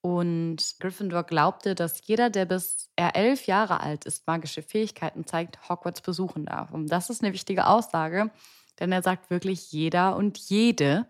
Und 0.01 0.77
Gryffindor 0.79 1.25
glaubte, 1.25 1.75
dass 1.75 2.07
jeder, 2.07 2.31
der 2.31 2.45
bis 2.45 2.91
er 2.97 3.17
elf 3.17 3.47
Jahre 3.47 3.81
alt 3.81 4.05
ist, 4.05 4.27
magische 4.27 4.63
Fähigkeiten 4.63 5.27
zeigt, 5.27 5.69
Hogwarts 5.69 6.01
besuchen 6.01 6.47
darf. 6.47 6.73
Und 6.73 6.89
das 6.89 7.11
ist 7.11 7.23
eine 7.23 7.33
wichtige 7.33 7.67
Aussage, 7.67 8.31
denn 8.79 8.93
er 8.93 9.03
sagt 9.03 9.31
wirklich 9.31 9.73
jeder 9.73 10.17
und 10.17 10.39
jede, 10.39 11.07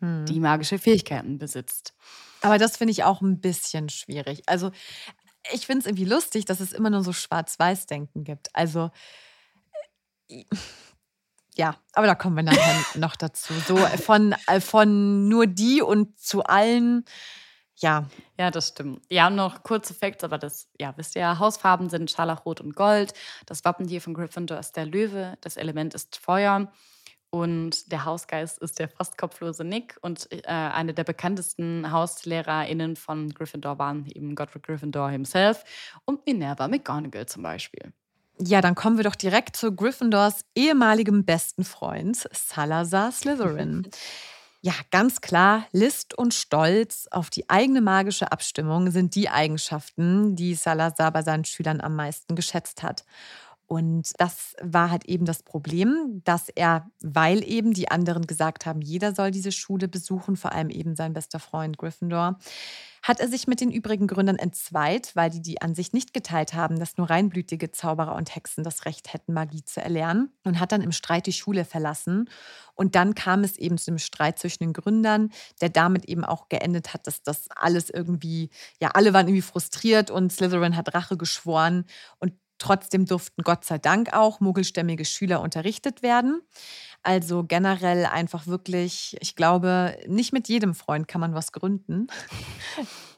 hm. 0.00 0.24
die 0.26 0.40
magische 0.40 0.78
Fähigkeiten 0.78 1.38
besitzt. 1.38 1.94
Aber 2.40 2.56
das 2.56 2.78
finde 2.78 2.92
ich 2.92 3.04
auch 3.04 3.20
ein 3.20 3.40
bisschen 3.40 3.90
schwierig. 3.90 4.42
Also 4.46 4.70
ich 5.52 5.66
finde 5.66 5.80
es 5.80 5.86
irgendwie 5.86 6.06
lustig, 6.06 6.46
dass 6.46 6.60
es 6.60 6.72
immer 6.72 6.90
nur 6.90 7.02
so 7.02 7.12
Schwarz-Weiß-Denken 7.12 8.24
gibt. 8.24 8.54
Also 8.54 8.90
ja, 11.56 11.76
aber 11.92 12.06
da 12.06 12.14
kommen 12.14 12.36
wir 12.36 12.42
nachher 12.42 12.84
noch 12.94 13.16
dazu. 13.16 13.52
So 13.66 13.76
von, 13.76 14.34
äh, 14.46 14.60
von 14.60 15.28
nur 15.28 15.46
die 15.46 15.82
und 15.82 16.18
zu 16.18 16.42
allen. 16.44 17.04
Ja. 17.76 18.06
Ja, 18.38 18.50
das 18.50 18.68
stimmt. 18.68 19.02
Ja, 19.10 19.30
noch 19.30 19.62
kurze 19.62 19.94
Facts, 19.94 20.24
aber 20.24 20.38
das, 20.38 20.68
ja, 20.78 20.92
wisst 20.96 21.16
ihr 21.16 21.38
Hausfarben 21.38 21.88
sind 21.88 22.10
Scharlachrot 22.10 22.60
und 22.60 22.74
Gold. 22.74 23.14
Das 23.46 23.64
Wappen 23.64 23.88
hier 23.88 24.00
von 24.00 24.14
Gryffindor 24.14 24.58
ist 24.58 24.76
der 24.76 24.86
Löwe. 24.86 25.36
Das 25.40 25.56
Element 25.56 25.94
ist 25.94 26.16
Feuer. 26.16 26.70
Und 27.30 27.92
der 27.92 28.04
Hausgeist 28.04 28.58
ist 28.58 28.80
der 28.80 28.88
fast 28.88 29.16
kopflose 29.16 29.64
Nick. 29.64 29.96
Und 30.02 30.28
äh, 30.32 30.42
eine 30.46 30.94
der 30.94 31.04
bekanntesten 31.04 31.90
HauslehrerInnen 31.90 32.96
von 32.96 33.30
Gryffindor 33.30 33.78
waren 33.78 34.06
eben 34.06 34.34
Godric 34.34 34.64
Gryffindor 34.64 35.10
himself 35.10 35.64
und 36.04 36.26
Minerva 36.26 36.66
McGonagall 36.66 37.26
zum 37.26 37.42
Beispiel. 37.44 37.92
Ja, 38.42 38.60
dann 38.60 38.74
kommen 38.74 38.96
wir 38.96 39.04
doch 39.04 39.16
direkt 39.16 39.56
zu 39.56 39.74
Gryffindors 39.74 40.44
ehemaligem 40.54 41.24
besten 41.24 41.64
Freund, 41.64 42.28
Salazar 42.32 43.12
Slytherin. 43.12 43.88
Ja, 44.62 44.74
ganz 44.90 45.22
klar, 45.22 45.64
List 45.72 46.12
und 46.12 46.34
Stolz 46.34 47.08
auf 47.10 47.30
die 47.30 47.48
eigene 47.48 47.80
magische 47.80 48.30
Abstimmung 48.30 48.90
sind 48.90 49.14
die 49.14 49.30
Eigenschaften, 49.30 50.36
die 50.36 50.54
Salazar 50.54 51.10
bei 51.12 51.22
seinen 51.22 51.46
Schülern 51.46 51.80
am 51.80 51.96
meisten 51.96 52.36
geschätzt 52.36 52.82
hat. 52.82 53.04
Und 53.72 54.14
das 54.18 54.56
war 54.60 54.90
halt 54.90 55.04
eben 55.04 55.24
das 55.26 55.44
Problem, 55.44 56.22
dass 56.24 56.48
er, 56.48 56.90
weil 57.02 57.48
eben 57.48 57.72
die 57.72 57.88
anderen 57.88 58.26
gesagt 58.26 58.66
haben, 58.66 58.82
jeder 58.82 59.14
soll 59.14 59.30
diese 59.30 59.52
Schule 59.52 59.86
besuchen, 59.86 60.34
vor 60.34 60.50
allem 60.50 60.70
eben 60.70 60.96
sein 60.96 61.12
bester 61.12 61.38
Freund 61.38 61.78
Gryffindor, 61.78 62.36
hat 63.04 63.20
er 63.20 63.28
sich 63.28 63.46
mit 63.46 63.60
den 63.60 63.70
übrigen 63.70 64.08
Gründern 64.08 64.38
entzweit, 64.38 65.14
weil 65.14 65.30
die 65.30 65.40
die 65.40 65.62
Ansicht 65.62 65.94
nicht 65.94 66.12
geteilt 66.12 66.52
haben, 66.52 66.80
dass 66.80 66.96
nur 66.96 67.10
reinblütige 67.10 67.70
Zauberer 67.70 68.16
und 68.16 68.34
Hexen 68.34 68.64
das 68.64 68.86
Recht 68.86 69.12
hätten, 69.12 69.34
Magie 69.34 69.64
zu 69.64 69.80
erlernen 69.80 70.32
und 70.42 70.58
hat 70.58 70.72
dann 70.72 70.82
im 70.82 70.90
Streit 70.90 71.26
die 71.26 71.32
Schule 71.32 71.64
verlassen. 71.64 72.28
Und 72.74 72.96
dann 72.96 73.14
kam 73.14 73.44
es 73.44 73.56
eben 73.56 73.78
zu 73.78 73.92
dem 73.92 73.98
Streit 73.98 74.40
zwischen 74.40 74.64
den 74.64 74.72
Gründern, 74.72 75.30
der 75.60 75.68
damit 75.68 76.06
eben 76.06 76.24
auch 76.24 76.48
geendet 76.48 76.92
hat, 76.92 77.06
dass 77.06 77.22
das 77.22 77.46
alles 77.54 77.88
irgendwie, 77.88 78.50
ja, 78.80 78.88
alle 78.94 79.12
waren 79.12 79.28
irgendwie 79.28 79.42
frustriert 79.42 80.10
und 80.10 80.32
Slytherin 80.32 80.76
hat 80.76 80.92
Rache 80.92 81.16
geschworen 81.16 81.84
und 82.18 82.32
Trotzdem 82.60 83.06
durften 83.06 83.42
Gott 83.42 83.64
sei 83.64 83.78
Dank 83.78 84.12
auch 84.12 84.38
muggelstämmige 84.38 85.04
Schüler 85.06 85.40
unterrichtet 85.40 86.02
werden. 86.02 86.42
Also 87.02 87.42
generell 87.42 88.04
einfach 88.04 88.46
wirklich, 88.46 89.16
ich 89.20 89.34
glaube, 89.34 89.96
nicht 90.06 90.32
mit 90.32 90.46
jedem 90.48 90.74
Freund 90.74 91.08
kann 91.08 91.22
man 91.22 91.34
was 91.34 91.52
gründen. 91.52 92.08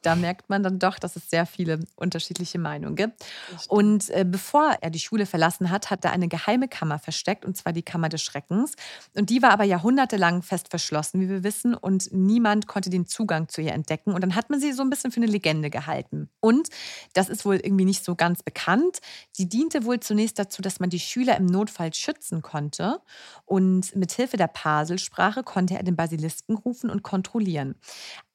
Da 0.02 0.16
merkt 0.16 0.50
man 0.50 0.62
dann 0.62 0.78
doch, 0.78 0.98
dass 0.98 1.16
es 1.16 1.30
sehr 1.30 1.46
viele 1.46 1.80
unterschiedliche 1.96 2.58
Meinungen 2.58 2.96
gibt. 2.96 3.24
Und 3.68 4.10
äh, 4.10 4.24
bevor 4.28 4.76
er 4.80 4.90
die 4.90 4.98
Schule 4.98 5.26
verlassen 5.26 5.70
hat, 5.70 5.90
hat 5.90 6.04
er 6.04 6.12
eine 6.12 6.28
geheime 6.28 6.68
Kammer 6.68 6.98
versteckt, 6.98 7.44
und 7.44 7.56
zwar 7.56 7.72
die 7.72 7.82
Kammer 7.82 8.08
des 8.08 8.22
Schreckens. 8.22 8.74
Und 9.14 9.30
die 9.30 9.42
war 9.42 9.50
aber 9.50 9.64
jahrhundertelang 9.64 10.42
fest 10.42 10.68
verschlossen, 10.70 11.20
wie 11.20 11.28
wir 11.28 11.44
wissen, 11.44 11.74
und 11.74 12.12
niemand 12.12 12.66
konnte 12.66 12.90
den 12.90 13.06
Zugang 13.06 13.48
zu 13.48 13.60
ihr 13.60 13.72
entdecken. 13.72 14.12
Und 14.12 14.22
dann 14.22 14.34
hat 14.34 14.50
man 14.50 14.60
sie 14.60 14.72
so 14.72 14.82
ein 14.82 14.90
bisschen 14.90 15.12
für 15.12 15.20
eine 15.20 15.30
Legende 15.30 15.70
gehalten. 15.70 16.28
Und 16.40 16.68
das 17.14 17.28
ist 17.28 17.44
wohl 17.44 17.56
irgendwie 17.56 17.84
nicht 17.84 18.04
so 18.04 18.14
ganz 18.14 18.42
bekannt. 18.42 19.00
Sie 19.30 19.48
diente 19.48 19.84
wohl 19.84 20.00
zunächst 20.00 20.38
dazu, 20.38 20.62
dass 20.62 20.80
man 20.80 20.90
die 20.90 21.00
Schüler 21.00 21.36
im 21.36 21.46
Notfall 21.46 21.94
schützen 21.94 22.42
konnte. 22.42 23.00
Und 23.44 23.94
mit 23.96 24.12
Hilfe 24.12 24.36
der 24.36 24.48
Paselsprache 24.48 25.42
konnte 25.42 25.74
er 25.74 25.82
den 25.82 25.96
Basilisken 25.96 26.56
rufen 26.56 26.90
und 26.90 27.02
kontrollieren. 27.02 27.76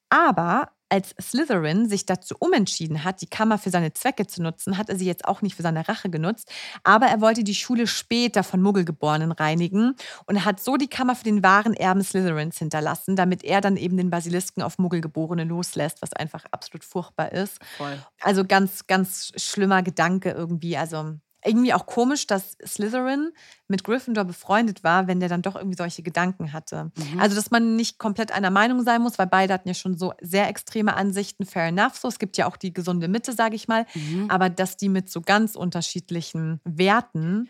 Aber 0.09 0.69
als 0.89 1.15
Slytherin 1.21 1.89
sich 1.89 2.05
dazu 2.05 2.35
umentschieden 2.39 3.03
hat, 3.03 3.21
die 3.21 3.27
Kammer 3.27 3.57
für 3.57 3.69
seine 3.69 3.93
Zwecke 3.93 4.27
zu 4.27 4.41
nutzen, 4.41 4.77
hat 4.77 4.89
er 4.89 4.97
sie 4.97 5.05
jetzt 5.05 5.25
auch 5.25 5.41
nicht 5.41 5.55
für 5.55 5.63
seine 5.63 5.87
Rache 5.87 6.09
genutzt. 6.09 6.51
Aber 6.83 7.07
er 7.07 7.21
wollte 7.21 7.43
die 7.43 7.55
Schule 7.55 7.87
später 7.87 8.43
von 8.43 8.61
Muggelgeborenen 8.61 9.31
reinigen 9.31 9.95
und 10.25 10.45
hat 10.45 10.59
so 10.59 10.77
die 10.77 10.87
Kammer 10.87 11.15
für 11.15 11.25
den 11.25 11.43
wahren 11.43 11.73
Erben 11.73 12.03
Slytherins 12.03 12.57
hinterlassen, 12.57 13.15
damit 13.15 13.43
er 13.43 13.61
dann 13.61 13.77
eben 13.77 13.97
den 13.97 14.09
Basilisken 14.09 14.61
auf 14.63 14.77
Muggelgeborene 14.77 15.43
loslässt, 15.43 16.01
was 16.01 16.13
einfach 16.13 16.45
absolut 16.51 16.83
furchtbar 16.83 17.31
ist. 17.31 17.59
Voll. 17.77 17.97
Also 18.21 18.45
ganz, 18.45 18.87
ganz 18.87 19.31
schlimmer 19.35 19.83
Gedanke 19.83 20.31
irgendwie. 20.31 20.77
Also 20.77 21.17
irgendwie 21.45 21.73
auch 21.73 21.85
komisch, 21.85 22.27
dass 22.27 22.57
Slytherin 22.65 23.31
mit 23.67 23.83
Gryffindor 23.83 24.25
befreundet 24.25 24.83
war, 24.83 25.07
wenn 25.07 25.19
der 25.19 25.29
dann 25.29 25.41
doch 25.41 25.55
irgendwie 25.55 25.77
solche 25.77 26.01
Gedanken 26.01 26.53
hatte. 26.53 26.91
Mhm. 26.95 27.19
Also, 27.19 27.35
dass 27.35 27.51
man 27.51 27.75
nicht 27.75 27.99
komplett 27.99 28.31
einer 28.31 28.49
Meinung 28.49 28.83
sein 28.83 29.01
muss, 29.01 29.19
weil 29.19 29.27
beide 29.27 29.53
hatten 29.53 29.67
ja 29.67 29.73
schon 29.73 29.97
so 29.97 30.13
sehr 30.21 30.47
extreme 30.49 30.95
Ansichten, 30.95 31.45
fair 31.45 31.67
enough. 31.67 31.97
So, 31.97 32.07
es 32.07 32.19
gibt 32.19 32.37
ja 32.37 32.47
auch 32.47 32.57
die 32.57 32.73
gesunde 32.73 33.07
Mitte, 33.07 33.33
sage 33.33 33.55
ich 33.55 33.67
mal. 33.67 33.85
Mhm. 33.93 34.25
Aber 34.29 34.49
dass 34.49 34.77
die 34.77 34.89
mit 34.89 35.09
so 35.09 35.21
ganz 35.21 35.55
unterschiedlichen 35.55 36.59
Werten 36.63 37.49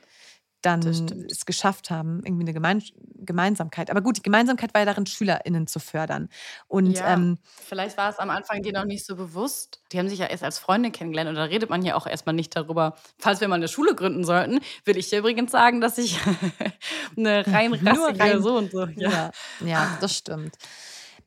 dann 0.62 1.28
es 1.30 1.46
geschafft 1.46 1.90
haben, 1.90 2.22
irgendwie 2.26 2.44
eine 2.44 2.54
Gemein 2.54 2.84
Gemeinsamkeit. 3.20 3.90
Aber 3.90 4.02
gut, 4.02 4.18
die 4.18 4.22
Gemeinsamkeit 4.22 4.74
war 4.74 4.82
ja 4.82 4.86
darin, 4.86 5.06
SchülerInnen 5.06 5.68
zu 5.68 5.80
fördern. 5.80 6.30
Und 6.68 6.98
Ja, 6.98 7.14
ähm, 7.14 7.38
vielleicht 7.66 7.98
war 7.98 8.10
es 8.10 8.20
am 8.20 8.30
Anfang 8.30 8.62
dir 8.62 8.74
noch 8.74 8.86
nicht 8.86 9.06
so 9.06 9.16
bewusst. 9.16 9.82
Die 9.92 10.00
haben 10.00 10.08
sich 10.08 10.20
ja 10.20 10.28
erst 10.28 10.44
als 10.44 10.60
Freunde 10.60 10.92
kennengelernt 10.92 11.30
und 11.30 11.36
da 11.36 11.44
redet 11.46 11.70
man 11.70 11.84
ja 11.84 11.96
auch 11.96 12.08
erstmal 12.08 12.36
nicht 12.36 12.56
darüber. 12.56 12.96
Falls 13.20 13.42
wir 13.42 13.48
mal 13.48 13.56
eine 13.56 13.68
Schule 13.68 13.96
gründen 13.96 14.24
sollten, 14.24 14.60
will 14.86 14.98
ich 14.98 15.10
dir 15.10 15.20
übrigens 15.20 15.52
sagen, 15.52 15.82
dass 15.82 15.98
ich 15.98 16.20
eine 17.18 17.46
rein 17.54 17.74
rassige 17.74 18.20
rein- 18.20 18.42
so 18.42 18.58
und 18.58 18.72
so. 18.72 18.86
Ja. 18.96 19.10
Ja, 19.10 19.32
ja, 19.60 19.98
das 20.00 20.16
stimmt. 20.16 20.56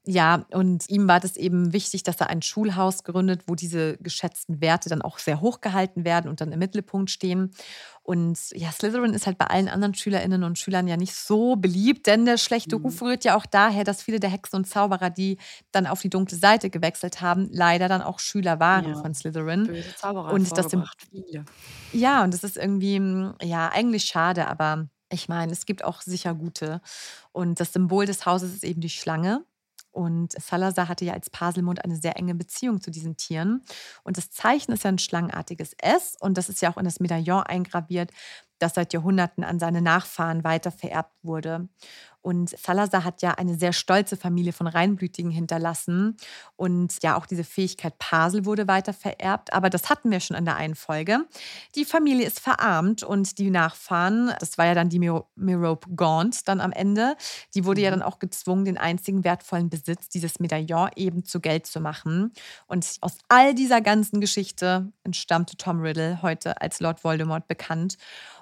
Ja, 0.06 0.46
und 0.52 0.88
ihm 0.88 1.08
war 1.08 1.20
das 1.20 1.36
eben 1.36 1.74
wichtig, 1.74 2.02
dass 2.02 2.20
er 2.20 2.30
ein 2.30 2.40
Schulhaus 2.40 3.04
gründet, 3.04 3.42
wo 3.46 3.54
diese 3.54 3.98
geschätzten 3.98 4.62
Werte 4.62 4.88
dann 4.88 5.02
auch 5.02 5.18
sehr 5.18 5.42
hoch 5.42 5.60
gehalten 5.60 6.04
werden 6.06 6.30
und 6.30 6.40
dann 6.40 6.52
im 6.52 6.58
Mittelpunkt 6.58 7.10
stehen. 7.10 7.50
Und 8.02 8.38
ja, 8.52 8.72
Slytherin 8.72 9.12
ist 9.12 9.26
halt 9.26 9.36
bei 9.36 9.44
allen 9.48 9.68
anderen 9.68 9.94
Schülerinnen 9.94 10.42
und 10.42 10.58
Schülern 10.58 10.88
ja 10.88 10.96
nicht 10.96 11.14
so 11.14 11.54
beliebt, 11.56 12.06
denn 12.06 12.24
der 12.24 12.38
schlechte 12.38 12.78
Mhm. 12.78 12.84
Ruf 12.86 13.02
rührt 13.02 13.24
ja 13.24 13.36
auch 13.36 13.44
daher, 13.44 13.84
dass 13.84 14.02
viele 14.02 14.18
der 14.20 14.30
Hexen 14.30 14.56
und 14.56 14.64
Zauberer, 14.66 15.10
die 15.10 15.36
dann 15.70 15.86
auf 15.86 16.00
die 16.00 16.08
dunkle 16.10 16.38
Seite 16.38 16.70
gewechselt 16.70 17.20
haben, 17.20 17.48
leider 17.52 17.86
dann 17.86 18.00
auch 18.00 18.20
Schüler 18.20 18.58
waren 18.58 18.88
Ja. 18.88 19.00
von 19.02 19.12
Slytherin. 19.12 19.66
Böse 19.66 19.94
Zauberer 19.96 20.32
Und 20.32 20.56
das 20.56 20.72
im- 20.72 20.84
viele. 21.10 21.44
Ja, 21.92 22.24
und 22.24 22.32
das 22.32 22.42
ist 22.42 22.56
irgendwie, 22.56 22.96
ja, 23.42 23.68
eigentlich 23.68 24.04
schade, 24.06 24.48
aber 24.48 24.88
ich 25.12 25.28
meine, 25.28 25.52
es 25.52 25.66
gibt 25.66 25.84
auch 25.84 26.00
sicher 26.00 26.34
gute. 26.34 26.80
Und 27.32 27.60
das 27.60 27.74
Symbol 27.74 28.06
des 28.06 28.24
Hauses 28.24 28.54
ist 28.54 28.64
eben 28.64 28.80
die 28.80 28.88
Schlange. 28.88 29.44
Und 29.92 30.32
Salazar 30.32 30.88
hatte 30.88 31.04
ja 31.04 31.12
als 31.14 31.30
Paselmund 31.30 31.84
eine 31.84 31.96
sehr 31.96 32.16
enge 32.16 32.34
Beziehung 32.34 32.80
zu 32.80 32.90
diesen 32.90 33.16
Tieren. 33.16 33.64
Und 34.04 34.16
das 34.16 34.30
Zeichen 34.30 34.72
ist 34.72 34.84
ja 34.84 34.90
ein 34.90 34.98
schlangenartiges 34.98 35.74
S. 35.78 36.16
Und 36.20 36.38
das 36.38 36.48
ist 36.48 36.62
ja 36.62 36.72
auch 36.72 36.76
in 36.78 36.84
das 36.84 37.00
Medaillon 37.00 37.42
eingraviert, 37.42 38.12
das 38.58 38.74
seit 38.74 38.92
Jahrhunderten 38.92 39.42
an 39.42 39.58
seine 39.58 39.82
Nachfahren 39.82 40.44
weiter 40.44 40.70
vererbt 40.70 41.14
wurde. 41.22 41.68
Und 42.22 42.50
Salazar 42.50 43.04
hat 43.04 43.22
ja 43.22 43.32
eine 43.32 43.56
sehr 43.56 43.72
stolze 43.72 44.16
Familie 44.16 44.52
von 44.52 44.66
Reinblütigen 44.66 45.30
hinterlassen. 45.30 46.16
Und 46.56 47.02
ja, 47.02 47.16
auch 47.16 47.26
diese 47.26 47.44
Fähigkeit 47.44 47.98
Pasel 47.98 48.44
wurde 48.44 48.68
weiter 48.68 48.92
vererbt. 48.92 49.52
Aber 49.52 49.70
das 49.70 49.88
hatten 49.88 50.10
wir 50.10 50.20
schon 50.20 50.36
in 50.36 50.44
der 50.44 50.56
einen 50.56 50.74
Folge. 50.74 51.20
Die 51.74 51.84
Familie 51.84 52.26
ist 52.26 52.40
verarmt 52.40 53.02
und 53.02 53.38
die 53.38 53.50
Nachfahren, 53.50 54.32
das 54.38 54.58
war 54.58 54.66
ja 54.66 54.74
dann 54.74 54.90
die 54.90 54.98
Mirope 54.98 55.88
Gaunt 55.94 56.46
dann 56.48 56.60
am 56.60 56.72
Ende, 56.72 57.16
die 57.54 57.64
wurde 57.64 57.80
ja 57.80 57.90
dann 57.90 58.02
auch 58.02 58.18
gezwungen, 58.18 58.64
den 58.64 58.78
einzigen 58.78 59.24
wertvollen 59.24 59.70
Besitz, 59.70 60.08
dieses 60.08 60.40
Medaillon, 60.40 60.90
eben 60.96 61.24
zu 61.24 61.40
Geld 61.40 61.66
zu 61.66 61.80
machen. 61.80 62.32
Und 62.66 62.86
aus 63.00 63.18
all 63.28 63.54
dieser 63.54 63.80
ganzen 63.80 64.20
Geschichte 64.20 64.92
entstammte 65.04 65.56
Tom 65.56 65.80
Riddle, 65.80 66.20
heute 66.22 66.60
als 66.60 66.80
Lord 66.80 67.02
Voldemort 67.02 67.48
bekannt. 67.48 67.96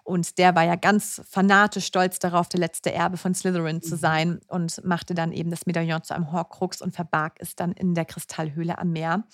Und 0.04 0.38
der 0.38 0.54
war 0.54 0.64
ja 0.64 0.74
ganz 0.74 1.20
fanatisch 1.28 1.84
stolz 1.84 2.18
darauf, 2.18 2.48
der 2.48 2.60
letzte 2.60 2.92
Erbe 2.92 3.18
von 3.18 3.34
Slytherin 3.34 3.67
zu 3.82 3.96
sein 3.96 4.40
und 4.48 4.84
machte 4.84 5.14
dann 5.14 5.32
eben 5.32 5.50
das 5.50 5.66
Medaillon 5.66 6.02
zu 6.02 6.14
einem 6.14 6.32
Horcrux 6.32 6.82
und 6.82 6.94
verbarg 6.94 7.36
es 7.38 7.54
dann 7.54 7.72
in 7.72 7.94
der 7.94 8.04
Kristallhöhle 8.04 8.78
am 8.78 8.92
Meer. 8.92 9.24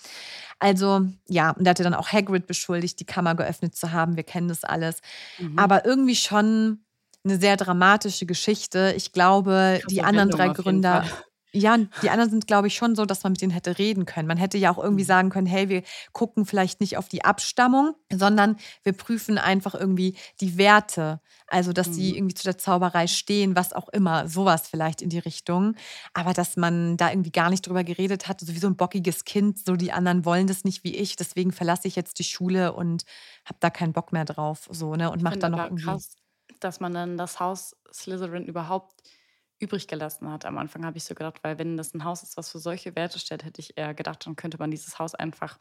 Also 0.59 1.01
ja, 1.27 1.51
und 1.51 1.65
er 1.65 1.71
hatte 1.71 1.83
dann 1.83 1.93
auch 1.93 2.09
Hagrid 2.11 2.47
beschuldigt, 2.47 2.99
die 2.99 3.05
Kammer 3.05 3.35
geöffnet 3.35 3.75
zu 3.75 3.91
haben. 3.91 4.15
Wir 4.15 4.23
kennen 4.23 4.47
das 4.47 4.63
alles. 4.63 5.01
Mhm. 5.39 5.57
Aber 5.57 5.85
irgendwie 5.85 6.15
schon 6.15 6.85
eine 7.23 7.39
sehr 7.39 7.57
dramatische 7.57 8.25
Geschichte. 8.25 8.93
Ich 8.95 9.11
glaube, 9.11 9.79
Krasse 9.79 9.87
die 9.87 10.03
anderen 10.03 10.29
drei 10.29 10.49
Gründer. 10.49 11.05
Ja, 11.57 11.77
die 12.01 12.09
anderen 12.09 12.29
sind, 12.29 12.47
glaube 12.47 12.67
ich, 12.67 12.75
schon 12.75 12.95
so, 12.95 13.05
dass 13.05 13.23
man 13.23 13.31
mit 13.31 13.41
denen 13.41 13.51
hätte 13.53 13.77
reden 13.77 14.05
können. 14.05 14.27
Man 14.27 14.37
hätte 14.37 14.57
ja 14.57 14.71
auch 14.71 14.77
irgendwie 14.77 15.03
Mhm. 15.03 15.07
sagen 15.07 15.29
können, 15.29 15.47
hey, 15.47 15.69
wir 15.69 15.83
gucken 16.11 16.45
vielleicht 16.45 16.81
nicht 16.81 16.97
auf 16.97 17.07
die 17.07 17.23
Abstammung, 17.23 17.95
sondern 18.11 18.57
wir 18.83 18.91
prüfen 18.93 19.37
einfach 19.37 19.73
irgendwie 19.73 20.17
die 20.41 20.57
Werte. 20.57 21.21
Also, 21.47 21.71
dass 21.71 21.93
sie 21.95 22.09
Mhm. 22.09 22.15
irgendwie 22.17 22.33
zu 22.33 22.43
der 22.43 22.57
Zauberei 22.57 23.07
stehen, 23.07 23.55
was 23.55 23.71
auch 23.71 23.87
immer, 23.89 24.27
sowas 24.27 24.67
vielleicht 24.67 25.01
in 25.01 25.09
die 25.09 25.19
Richtung. 25.19 25.75
Aber 26.13 26.33
dass 26.33 26.57
man 26.57 26.97
da 26.97 27.09
irgendwie 27.09 27.31
gar 27.31 27.49
nicht 27.49 27.65
drüber 27.67 27.83
geredet 27.83 28.27
hat, 28.27 28.41
so 28.41 28.47
wie 28.53 28.59
so 28.59 28.67
ein 28.67 28.75
bockiges 28.75 29.23
Kind, 29.23 29.59
so 29.65 29.75
die 29.77 29.91
anderen 29.93 30.25
wollen 30.25 30.47
das 30.47 30.63
nicht 30.65 30.83
wie 30.83 30.95
ich, 30.95 31.15
deswegen 31.15 31.51
verlasse 31.53 31.87
ich 31.87 31.95
jetzt 31.95 32.19
die 32.19 32.23
Schule 32.25 32.73
und 32.73 33.03
habe 33.45 33.57
da 33.61 33.69
keinen 33.69 33.93
Bock 33.93 34.11
mehr 34.11 34.25
drauf. 34.25 34.67
So, 34.71 34.95
ne? 34.95 35.09
Und 35.11 35.21
mache 35.21 35.33
finde 35.33 35.39
dann 35.39 35.51
noch 35.51 35.63
irgendwie. 35.63 35.75
krass, 35.75 36.15
dass 36.59 36.79
man 36.79 36.93
dann 36.93 37.17
das 37.17 37.39
Haus 37.39 37.75
Slytherin 37.93 38.45
überhaupt 38.45 39.01
übrig 39.59 39.87
gelassen 39.87 40.31
hat. 40.31 40.45
Am 40.45 40.57
Anfang 40.57 40.85
habe 40.85 40.97
ich 40.97 41.03
so 41.03 41.15
gedacht, 41.15 41.39
weil 41.43 41.57
wenn 41.57 41.77
das 41.77 41.93
ein 41.93 42.03
Haus 42.03 42.23
ist, 42.23 42.37
was 42.37 42.49
für 42.49 42.59
solche 42.59 42.95
Werte 42.95 43.19
steht, 43.19 43.43
hätte 43.43 43.61
ich 43.61 43.77
eher 43.77 43.93
gedacht, 43.93 44.25
dann 44.25 44.35
könnte 44.35 44.57
man 44.57 44.71
dieses 44.71 44.99
Haus 44.99 45.15
einfach 45.15 45.59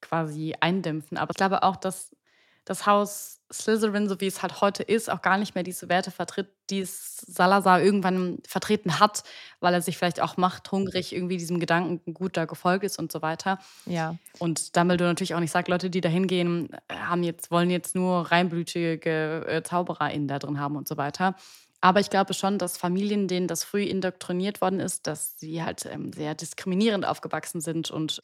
quasi 0.00 0.54
eindämpfen. 0.60 1.18
Aber 1.18 1.30
ich 1.30 1.36
glaube 1.36 1.62
auch, 1.62 1.76
dass 1.76 2.16
das 2.64 2.86
Haus 2.86 3.40
Slytherin, 3.50 4.08
so 4.08 4.20
wie 4.20 4.26
es 4.26 4.42
halt 4.42 4.60
heute 4.60 4.82
ist, 4.82 5.08
auch 5.08 5.22
gar 5.22 5.38
nicht 5.38 5.54
mehr 5.54 5.64
diese 5.64 5.88
Werte 5.88 6.10
vertritt, 6.10 6.48
die 6.68 6.80
es 6.80 7.16
Salazar 7.16 7.80
irgendwann 7.80 8.38
vertreten 8.46 9.00
hat, 9.00 9.24
weil 9.60 9.72
er 9.72 9.80
sich 9.80 9.96
vielleicht 9.96 10.20
auch 10.20 10.36
machthungrig 10.36 11.14
irgendwie 11.14 11.38
diesem 11.38 11.60
Gedanken 11.60 12.12
gut 12.12 12.36
da 12.36 12.44
gefolgt 12.44 12.84
ist 12.84 12.98
und 12.98 13.10
so 13.10 13.22
weiter. 13.22 13.58
Ja. 13.86 14.16
Und 14.38 14.76
Dumbledore 14.76 15.08
natürlich 15.08 15.34
auch 15.34 15.40
nicht 15.40 15.50
sagt, 15.50 15.68
Leute, 15.68 15.88
die 15.88 16.02
da 16.02 16.10
hingehen, 16.10 16.68
haben 16.92 17.22
jetzt, 17.22 17.50
wollen 17.50 17.70
jetzt 17.70 17.94
nur 17.94 18.30
reinblütige 18.30 19.46
äh, 19.48 19.62
ZaubererInnen 19.62 20.28
da 20.28 20.38
drin 20.38 20.60
haben 20.60 20.76
und 20.76 20.86
so 20.86 20.98
weiter. 20.98 21.36
Aber 21.80 22.00
ich 22.00 22.10
glaube 22.10 22.34
schon, 22.34 22.58
dass 22.58 22.76
Familien, 22.76 23.28
denen 23.28 23.46
das 23.46 23.64
früh 23.64 23.82
indoktriniert 23.82 24.60
worden 24.60 24.80
ist, 24.80 25.06
dass 25.06 25.38
sie 25.38 25.62
halt 25.62 25.86
ähm, 25.86 26.12
sehr 26.12 26.34
diskriminierend 26.34 27.06
aufgewachsen 27.06 27.60
sind 27.60 27.90
und 27.90 28.22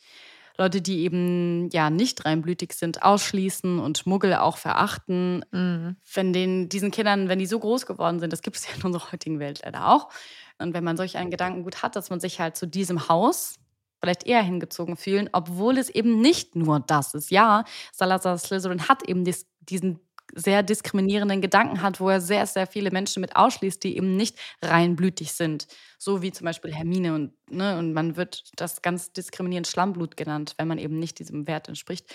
Leute, 0.56 0.80
die 0.80 1.00
eben 1.00 1.68
ja 1.70 1.90
nicht 1.90 2.24
reinblütig 2.24 2.74
sind, 2.74 3.02
ausschließen 3.02 3.80
und 3.80 4.06
Muggel 4.06 4.34
auch 4.34 4.56
verachten. 4.56 5.44
Mhm. 5.50 5.96
Wenn 6.12 6.32
den, 6.32 6.68
diesen 6.68 6.92
Kindern, 6.92 7.28
wenn 7.28 7.40
die 7.40 7.46
so 7.46 7.58
groß 7.58 7.86
geworden 7.86 8.20
sind, 8.20 8.32
das 8.32 8.42
gibt 8.42 8.56
es 8.56 8.66
ja 8.66 8.74
in 8.76 8.82
unserer 8.82 9.10
heutigen 9.10 9.40
Welt 9.40 9.62
leider 9.64 9.88
auch. 9.88 10.10
Und 10.58 10.72
wenn 10.72 10.84
man 10.84 10.96
solch 10.96 11.16
einen 11.16 11.32
Gedankengut 11.32 11.82
hat, 11.82 11.96
dass 11.96 12.10
man 12.10 12.20
sich 12.20 12.38
halt 12.38 12.56
zu 12.56 12.66
diesem 12.66 13.08
Haus 13.08 13.56
vielleicht 14.00 14.26
eher 14.26 14.42
hingezogen 14.42 14.96
fühlen, 14.96 15.28
obwohl 15.32 15.78
es 15.78 15.88
eben 15.88 16.20
nicht 16.20 16.54
nur 16.54 16.78
das 16.78 17.14
ist. 17.14 17.30
Ja, 17.30 17.64
Salazar 17.92 18.38
Slytherin 18.38 18.88
hat 18.88 19.02
eben 19.08 19.24
dis 19.24 19.46
diesen 19.60 19.98
sehr 20.34 20.62
diskriminierenden 20.62 21.40
Gedanken 21.40 21.82
hat, 21.82 22.00
wo 22.00 22.08
er 22.08 22.20
sehr, 22.20 22.46
sehr 22.46 22.66
viele 22.66 22.90
Menschen 22.90 23.20
mit 23.20 23.36
ausschließt, 23.36 23.82
die 23.82 23.96
eben 23.96 24.16
nicht 24.16 24.38
reinblütig 24.62 25.32
sind. 25.32 25.66
So 25.98 26.22
wie 26.22 26.32
zum 26.32 26.44
Beispiel 26.46 26.74
Hermine 26.74 27.14
und, 27.14 27.32
ne, 27.50 27.78
und 27.78 27.92
man 27.92 28.16
wird 28.16 28.44
das 28.56 28.82
ganz 28.82 29.12
diskriminierend 29.12 29.66
Schlammblut 29.66 30.16
genannt, 30.16 30.54
wenn 30.58 30.68
man 30.68 30.78
eben 30.78 30.98
nicht 30.98 31.18
diesem 31.18 31.46
Wert 31.46 31.68
entspricht. 31.68 32.06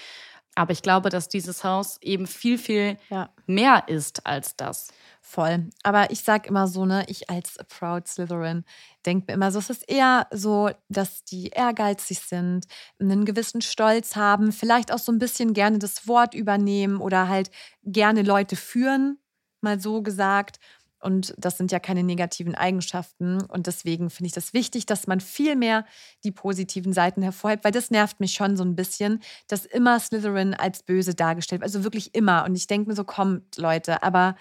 Aber 0.59 0.73
ich 0.73 0.81
glaube, 0.81 1.09
dass 1.09 1.29
dieses 1.29 1.63
Haus 1.63 1.97
eben 2.01 2.27
viel, 2.27 2.57
viel 2.57 2.97
Ja. 3.09 3.29
mehr 3.45 3.85
ist 3.87 4.25
als 4.25 4.57
das. 4.57 4.89
Voll. 5.21 5.69
Aber 5.83 6.11
ich 6.11 6.21
sag 6.23 6.47
immer 6.47 6.67
so, 6.67 6.85
ne, 6.85 7.05
ich 7.07 7.29
als 7.29 7.55
Proud 7.69 8.09
Slytherin 8.09 8.65
denke 9.05 9.27
mir 9.27 9.35
immer 9.35 9.51
so, 9.53 9.59
es 9.59 9.69
ist 9.69 9.89
eher 9.89 10.27
so, 10.31 10.69
dass 10.89 11.23
die 11.23 11.47
ehrgeizig 11.47 12.19
sind, 12.19 12.65
einen 12.99 13.23
gewissen 13.23 13.61
Stolz 13.61 14.17
haben, 14.17 14.51
vielleicht 14.51 14.91
auch 14.91 14.99
so 14.99 15.13
ein 15.13 15.17
bisschen 15.19 15.53
gerne 15.53 15.79
das 15.79 16.09
Wort 16.09 16.33
übernehmen 16.33 16.99
oder 16.99 17.29
halt 17.29 17.51
gerne 17.83 18.21
Leute 18.23 18.57
führen, 18.57 19.17
mal 19.61 19.79
so 19.79 20.01
gesagt. 20.01 20.59
Und 21.01 21.33
das 21.37 21.57
sind 21.57 21.71
ja 21.71 21.79
keine 21.79 22.03
negativen 22.03 22.55
Eigenschaften. 22.55 23.41
Und 23.41 23.67
deswegen 23.67 24.09
finde 24.09 24.27
ich 24.27 24.33
das 24.33 24.53
wichtig, 24.53 24.85
dass 24.85 25.07
man 25.07 25.21
viel 25.21 25.55
mehr 25.55 25.85
die 26.23 26.31
positiven 26.31 26.93
Seiten 26.93 27.21
hervorhebt, 27.21 27.63
weil 27.63 27.71
das 27.71 27.89
nervt 27.91 28.19
mich 28.19 28.33
schon 28.33 28.57
so 28.57 28.63
ein 28.63 28.75
bisschen, 28.75 29.21
dass 29.47 29.65
immer 29.65 29.99
Slytherin 29.99 30.53
als 30.53 30.83
böse 30.83 31.15
dargestellt 31.15 31.61
wird. 31.61 31.69
Also 31.73 31.83
wirklich 31.83 32.15
immer. 32.15 32.43
Und 32.45 32.55
ich 32.55 32.67
denke 32.67 32.89
mir 32.89 32.95
so, 32.95 33.03
kommt, 33.03 33.57
Leute, 33.57 34.03
aber 34.03 34.35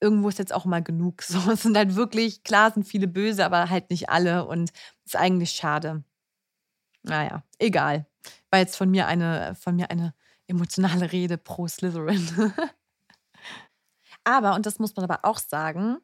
irgendwo 0.00 0.28
ist 0.28 0.38
jetzt 0.38 0.54
auch 0.54 0.64
mal 0.64 0.82
genug. 0.82 1.22
So, 1.28 1.50
es 1.50 1.62
sind 1.62 1.76
halt 1.76 1.96
wirklich, 1.96 2.44
klar 2.44 2.70
sind 2.72 2.84
viele 2.84 3.08
böse, 3.08 3.44
aber 3.44 3.68
halt 3.70 3.90
nicht 3.90 4.08
alle. 4.08 4.46
Und 4.46 4.70
ist 5.04 5.16
eigentlich 5.16 5.50
schade. 5.50 6.04
Naja, 7.02 7.42
egal. 7.58 8.06
War 8.50 8.60
jetzt 8.60 8.76
von 8.76 8.90
mir 8.90 9.06
eine, 9.06 9.54
von 9.56 9.76
mir 9.76 9.90
eine 9.90 10.14
emotionale 10.46 11.12
Rede 11.12 11.38
pro 11.38 11.66
Slytherin. 11.66 12.52
aber, 14.26 14.54
und 14.54 14.66
das 14.66 14.78
muss 14.78 14.96
man 14.96 15.04
aber 15.04 15.20
auch 15.24 15.38
sagen, 15.38 15.98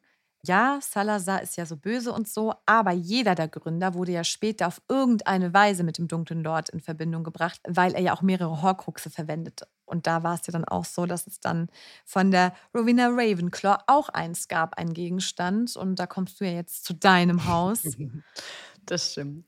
ja, 0.45 0.79
Salazar 0.81 1.41
ist 1.41 1.55
ja 1.55 1.65
so 1.65 1.77
böse 1.77 2.11
und 2.11 2.27
so, 2.27 2.53
aber 2.65 2.91
jeder 2.91 3.33
der 3.33 3.47
Gründer 3.47 3.93
wurde 3.93 4.11
ja 4.11 4.23
später 4.25 4.67
auf 4.67 4.81
irgendeine 4.89 5.53
Weise 5.53 5.83
mit 5.83 5.97
dem 5.97 6.07
dunklen 6.09 6.43
Lord 6.43 6.69
in 6.69 6.81
Verbindung 6.81 7.23
gebracht, 7.23 7.61
weil 7.65 7.93
er 7.93 8.01
ja 8.01 8.13
auch 8.13 8.21
mehrere 8.21 8.61
Horcruxe 8.61 9.09
verwendete. 9.09 9.67
Und 9.85 10.05
da 10.05 10.23
war 10.23 10.35
es 10.35 10.45
ja 10.47 10.51
dann 10.51 10.65
auch 10.65 10.85
so, 10.85 11.05
dass 11.05 11.27
es 11.27 11.39
dann 11.39 11.67
von 12.05 12.31
der 12.31 12.53
Rowena 12.75 13.07
Ravenclaw 13.07 13.83
auch 13.87 14.09
eins 14.09 14.47
gab, 14.49 14.77
ein 14.77 14.93
Gegenstand. 14.93 15.75
Und 15.77 15.97
da 15.99 16.07
kommst 16.07 16.41
du 16.41 16.45
ja 16.45 16.51
jetzt 16.51 16.83
zu 16.85 16.93
deinem 16.93 17.45
Haus. 17.45 17.83
Das 18.85 19.11
stimmt. 19.11 19.45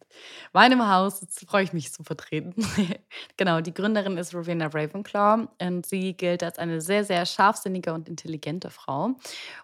Meinem 0.54 0.88
Haus 0.88 1.26
freue 1.46 1.64
ich 1.64 1.74
mich 1.74 1.92
zu 1.92 2.04
vertreten. 2.04 2.56
genau, 3.38 3.60
die 3.60 3.74
Gründerin 3.74 4.18
ist 4.18 4.34
Rowena 4.34 4.68
Ravenclaw 4.68 5.48
und 5.62 5.86
sie 5.86 6.14
gilt 6.14 6.42
als 6.42 6.58
eine 6.58 6.80
sehr, 6.80 7.04
sehr 7.04 7.26
scharfsinnige 7.26 7.94
und 7.94 8.08
intelligente 8.08 8.70
Frau. 8.70 9.16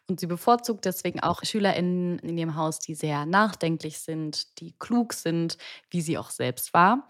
Und 0.07 0.19
sie 0.19 0.27
bevorzugt 0.27 0.85
deswegen 0.85 1.21
auch 1.21 1.43
SchülerInnen 1.43 2.19
in 2.19 2.37
ihrem 2.37 2.55
Haus, 2.55 2.79
die 2.79 2.95
sehr 2.95 3.25
nachdenklich 3.25 3.99
sind, 3.99 4.59
die 4.59 4.73
klug 4.77 5.13
sind, 5.13 5.57
wie 5.89 6.01
sie 6.01 6.17
auch 6.17 6.31
selbst 6.31 6.73
war. 6.73 7.07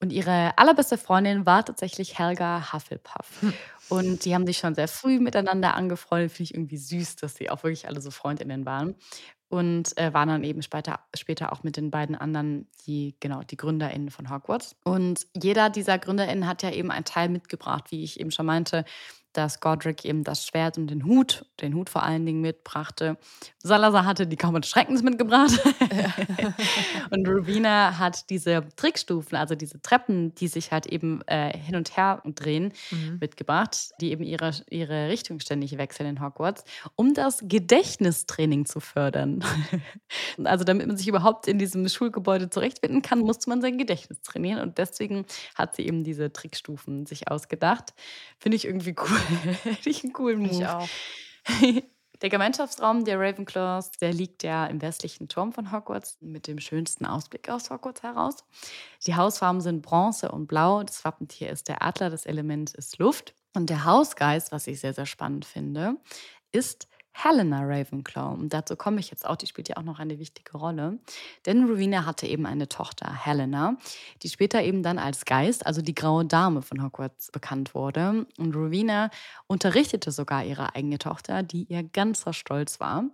Und 0.00 0.12
ihre 0.12 0.56
allerbeste 0.56 0.98
Freundin 0.98 1.46
war 1.46 1.64
tatsächlich 1.64 2.18
Helga 2.18 2.72
Hufflepuff. 2.72 3.42
Hm. 3.42 3.52
Und 3.88 4.24
die 4.24 4.34
haben 4.34 4.46
sich 4.46 4.58
schon 4.58 4.76
sehr 4.76 4.86
früh 4.86 5.18
miteinander 5.18 5.74
angefreundet. 5.74 6.30
Finde 6.30 6.44
ich 6.44 6.54
irgendwie 6.54 6.76
süß, 6.76 7.16
dass 7.16 7.34
sie 7.34 7.50
auch 7.50 7.64
wirklich 7.64 7.88
alle 7.88 8.00
so 8.00 8.12
Freundinnen 8.12 8.64
waren 8.64 8.94
und 9.50 9.98
äh, 9.98 10.14
waren 10.14 10.28
dann 10.28 10.44
eben 10.44 10.62
später, 10.62 11.00
später 11.14 11.52
auch 11.52 11.64
mit 11.64 11.76
den 11.76 11.90
beiden 11.90 12.14
anderen 12.14 12.68
die, 12.86 13.16
genau, 13.18 13.42
die 13.42 13.56
GründerInnen 13.56 14.10
von 14.10 14.30
Hogwarts. 14.30 14.76
Und 14.84 15.26
jeder 15.34 15.70
dieser 15.70 15.98
GründerInnen 15.98 16.46
hat 16.46 16.62
ja 16.62 16.70
eben 16.70 16.92
einen 16.92 17.04
Teil 17.04 17.28
mitgebracht, 17.28 17.90
wie 17.90 18.04
ich 18.04 18.20
eben 18.20 18.30
schon 18.30 18.46
meinte, 18.46 18.84
dass 19.32 19.60
Godric 19.60 20.04
eben 20.04 20.24
das 20.24 20.46
Schwert 20.46 20.76
und 20.76 20.88
den 20.88 21.04
Hut, 21.04 21.44
den 21.60 21.74
Hut 21.74 21.88
vor 21.88 22.02
allen 22.02 22.26
Dingen 22.26 22.40
mitbrachte. 22.40 23.16
Salazar 23.62 24.04
hatte 24.04 24.26
die 24.26 24.36
Kaum 24.36 24.60
des 24.60 24.68
Schreckens 24.68 25.02
mitgebracht. 25.02 25.52
Ja. 25.80 26.14
und 27.10 27.28
Rowena 27.28 27.98
hat 27.98 28.28
diese 28.30 28.66
Trickstufen, 28.76 29.36
also 29.36 29.54
diese 29.54 29.80
Treppen, 29.82 30.34
die 30.34 30.48
sich 30.48 30.72
halt 30.72 30.86
eben 30.86 31.22
äh, 31.26 31.56
hin 31.56 31.76
und 31.76 31.96
her 31.96 32.22
drehen, 32.24 32.72
mhm. 32.90 33.18
mitgebracht, 33.20 33.90
die 34.00 34.10
eben 34.10 34.24
ihre, 34.24 34.52
ihre 34.68 35.08
Richtung 35.08 35.40
ständig 35.40 35.78
wechseln 35.78 36.08
in 36.08 36.20
Hogwarts, 36.20 36.64
um 36.96 37.14
das 37.14 37.44
Gedächtnistraining 37.46 38.66
zu 38.66 38.80
fördern. 38.80 39.44
also 40.44 40.64
damit 40.64 40.86
man 40.86 40.96
sich 40.96 41.08
überhaupt 41.08 41.46
in 41.46 41.58
diesem 41.58 41.88
Schulgebäude 41.88 42.50
zurechtfinden 42.50 43.02
kann, 43.02 43.20
musste 43.20 43.48
man 43.48 43.60
sein 43.60 43.78
Gedächtnis 43.78 44.20
trainieren. 44.22 44.60
Und 44.60 44.78
deswegen 44.78 45.24
hat 45.54 45.76
sie 45.76 45.86
eben 45.86 46.02
diese 46.02 46.32
Trickstufen 46.32 47.06
sich 47.06 47.30
ausgedacht. 47.30 47.94
Finde 48.38 48.56
ich 48.56 48.64
irgendwie 48.64 48.94
cool. 48.98 49.19
Hätte 49.64 49.90
ich 49.90 50.04
einen 50.04 50.12
coolen 50.12 50.40
Move. 50.40 50.50
Ich 50.50 50.66
auch. 50.66 50.88
Der 52.22 52.28
Gemeinschaftsraum 52.28 53.06
der 53.06 53.18
Ravenclaws, 53.18 53.92
der 53.92 54.12
liegt 54.12 54.42
ja 54.42 54.66
im 54.66 54.82
westlichen 54.82 55.28
Turm 55.28 55.52
von 55.52 55.72
Hogwarts 55.72 56.18
mit 56.20 56.46
dem 56.46 56.58
schönsten 56.58 57.06
Ausblick 57.06 57.48
aus 57.48 57.70
Hogwarts 57.70 58.02
heraus. 58.02 58.44
Die 59.06 59.16
Hausfarben 59.16 59.62
sind 59.62 59.80
Bronze 59.80 60.30
und 60.30 60.46
Blau. 60.46 60.82
Das 60.82 61.02
Wappentier 61.04 61.50
ist 61.50 61.68
der 61.68 61.82
Adler, 61.82 62.10
das 62.10 62.26
Element 62.26 62.74
ist 62.74 62.98
Luft. 62.98 63.34
Und 63.54 63.70
der 63.70 63.86
Hausgeist, 63.86 64.52
was 64.52 64.66
ich 64.66 64.80
sehr, 64.80 64.92
sehr 64.92 65.06
spannend 65.06 65.46
finde, 65.46 65.96
ist 66.52 66.88
Helena 67.12 67.62
Ravenclaw. 67.62 68.34
Und 68.34 68.52
dazu 68.52 68.76
komme 68.76 69.00
ich 69.00 69.10
jetzt 69.10 69.26
auch, 69.26 69.36
die 69.36 69.46
spielt 69.46 69.68
ja 69.68 69.76
auch 69.76 69.82
noch 69.82 69.98
eine 69.98 70.18
wichtige 70.18 70.56
Rolle. 70.56 70.98
Denn 71.46 71.64
Rowena 71.64 72.06
hatte 72.06 72.26
eben 72.26 72.46
eine 72.46 72.68
Tochter, 72.68 73.12
Helena, 73.12 73.76
die 74.22 74.28
später 74.28 74.62
eben 74.62 74.82
dann 74.82 74.98
als 74.98 75.24
Geist, 75.24 75.66
also 75.66 75.82
die 75.82 75.94
graue 75.94 76.24
Dame 76.24 76.62
von 76.62 76.82
Hogwarts, 76.82 77.30
bekannt 77.30 77.74
wurde. 77.74 78.26
Und 78.38 78.54
Rowena 78.54 79.10
unterrichtete 79.46 80.12
sogar 80.12 80.44
ihre 80.44 80.74
eigene 80.74 80.98
Tochter, 80.98 81.42
die 81.42 81.64
ihr 81.64 81.82
ganzer 81.82 82.32
Stolz 82.32 82.80
war. 82.80 83.04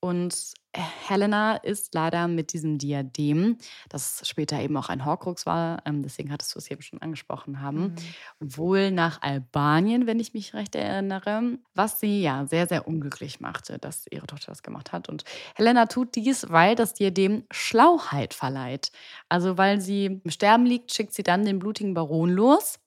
Und 0.00 0.54
Helena 0.74 1.56
ist 1.56 1.92
leider 1.92 2.28
mit 2.28 2.54
diesem 2.54 2.78
Diadem, 2.78 3.58
das 3.90 4.26
später 4.26 4.58
eben 4.58 4.76
auch 4.78 4.88
ein 4.88 5.04
Horcrux 5.04 5.44
war, 5.44 5.82
ähm, 5.84 6.02
deswegen 6.02 6.32
hattest 6.32 6.54
du 6.54 6.58
es 6.58 6.70
eben 6.70 6.80
schon 6.80 7.02
angesprochen 7.02 7.60
haben, 7.60 7.94
mhm. 8.40 8.56
wohl 8.56 8.90
nach 8.90 9.20
Albanien, 9.20 10.06
wenn 10.06 10.18
ich 10.18 10.32
mich 10.32 10.54
recht 10.54 10.74
erinnere, 10.74 11.58
was 11.74 12.00
sie 12.00 12.22
ja 12.22 12.46
sehr, 12.46 12.66
sehr 12.66 12.88
unglücklich 12.88 13.40
machte, 13.40 13.78
dass 13.78 14.06
ihre 14.10 14.26
Tochter 14.26 14.50
das 14.52 14.62
gemacht 14.62 14.92
hat. 14.92 15.10
Und 15.10 15.24
Helena 15.54 15.86
tut 15.86 16.14
dies, 16.16 16.48
weil 16.48 16.74
das 16.74 16.94
Diadem 16.94 17.44
Schlauheit 17.50 18.32
verleiht. 18.32 18.92
Also 19.28 19.58
weil 19.58 19.80
sie 19.80 20.20
im 20.24 20.30
Sterben 20.30 20.64
liegt, 20.64 20.94
schickt 20.94 21.12
sie 21.12 21.22
dann 21.22 21.44
den 21.44 21.58
blutigen 21.58 21.92
Baron 21.92 22.30
los, 22.30 22.78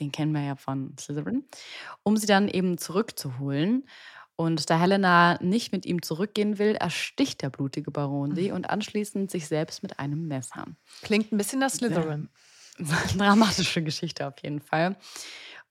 den 0.00 0.12
kennen 0.12 0.32
wir 0.32 0.42
ja 0.42 0.56
von 0.56 0.94
Slytherin, 0.98 1.44
um 2.02 2.16
sie 2.16 2.26
dann 2.26 2.48
eben 2.48 2.78
zurückzuholen. 2.78 3.84
Und 4.40 4.70
da 4.70 4.80
Helena 4.80 5.38
nicht 5.42 5.70
mit 5.70 5.84
ihm 5.84 6.00
zurückgehen 6.00 6.58
will, 6.58 6.74
ersticht 6.74 7.42
der 7.42 7.50
blutige 7.50 7.90
Baron 7.90 8.34
sie 8.34 8.48
mhm. 8.48 8.54
und 8.54 8.70
anschließend 8.70 9.30
sich 9.30 9.46
selbst 9.46 9.82
mit 9.82 9.98
einem 9.98 10.28
Messer. 10.28 10.64
Klingt 11.02 11.30
ein 11.30 11.36
bisschen 11.36 11.58
nach 11.58 11.68
Slytherin. 11.68 12.30
Dramatische 13.18 13.82
Geschichte 13.82 14.26
auf 14.26 14.36
jeden 14.42 14.62
Fall. 14.62 14.96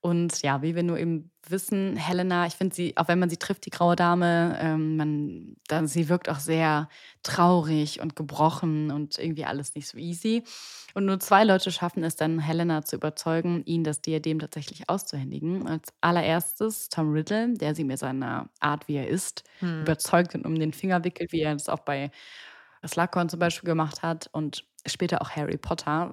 Und 0.02 0.40
ja, 0.40 0.62
wie 0.62 0.74
wir 0.74 0.82
nur 0.82 0.98
eben 0.98 1.30
wissen, 1.46 1.96
Helena, 1.96 2.46
ich 2.46 2.54
finde 2.54 2.74
sie, 2.74 2.96
auch 2.96 3.08
wenn 3.08 3.18
man 3.18 3.28
sie 3.28 3.36
trifft, 3.36 3.66
die 3.66 3.70
graue 3.70 3.96
Dame, 3.96 4.56
ähm, 4.58 4.96
man, 4.96 5.56
dann, 5.68 5.86
sie 5.86 6.08
wirkt 6.08 6.30
auch 6.30 6.38
sehr 6.38 6.88
traurig 7.22 8.00
und 8.00 8.16
gebrochen 8.16 8.90
und 8.90 9.18
irgendwie 9.18 9.44
alles 9.44 9.74
nicht 9.74 9.88
so 9.88 9.98
easy. 9.98 10.42
Und 10.94 11.04
nur 11.04 11.20
zwei 11.20 11.44
Leute 11.44 11.70
schaffen 11.70 12.02
es 12.02 12.16
dann, 12.16 12.38
Helena 12.38 12.82
zu 12.82 12.96
überzeugen, 12.96 13.62
ihn 13.66 13.84
das 13.84 14.00
Diadem 14.00 14.38
tatsächlich 14.38 14.88
auszuhändigen. 14.88 15.66
Als 15.66 15.92
allererstes 16.00 16.88
Tom 16.88 17.12
Riddle, 17.12 17.54
der 17.54 17.74
sie 17.74 17.84
mit 17.84 17.98
seiner 17.98 18.48
Art, 18.60 18.88
wie 18.88 18.96
er 18.96 19.08
ist, 19.08 19.44
hm. 19.58 19.82
überzeugt 19.82 20.34
und 20.34 20.46
um 20.46 20.54
den 20.54 20.72
Finger 20.72 21.04
wickelt, 21.04 21.32
wie 21.32 21.42
er 21.42 21.52
das 21.52 21.68
auch 21.68 21.80
bei 21.80 22.10
Slughorn 22.86 23.28
zum 23.28 23.38
Beispiel 23.38 23.66
gemacht 23.66 24.02
hat. 24.02 24.30
Und 24.32 24.64
später 24.86 25.20
auch 25.22 25.30
Harry 25.30 25.56
Potter. 25.56 26.12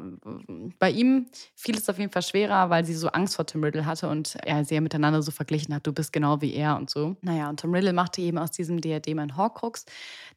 Bei 0.80 0.90
ihm 0.90 1.28
fiel 1.56 1.78
es 1.78 1.90
auf 1.90 2.00
jeden 2.00 2.12
Fall 2.12 2.22
schwerer, 2.22 2.70
weil 2.70 2.86
sie 2.86 2.94
so 2.94 3.08
Angst 3.10 3.36
vor 3.36 3.46
Tom 3.46 3.64
Riddle 3.64 3.86
hatte 3.86 4.10
und 4.10 4.36
er 4.44 4.64
sie 4.66 4.76
ja 4.76 4.82
miteinander 4.82 5.22
so 5.22 5.32
verglichen 5.32 5.74
hat, 5.74 5.88
du 5.88 5.94
bist 5.94 6.12
genau 6.14 6.42
wie 6.42 6.54
er 6.54 6.76
und 6.76 6.90
so. 6.90 7.16
Naja, 7.22 7.50
und 7.50 7.60
Tom 7.60 7.74
Riddle 7.74 7.94
machte 7.94 8.22
eben 8.22 8.38
aus 8.38 8.52
diesem 8.52 8.82
Diadem 8.82 9.20
einen 9.20 9.38
Horcrux, 9.38 9.86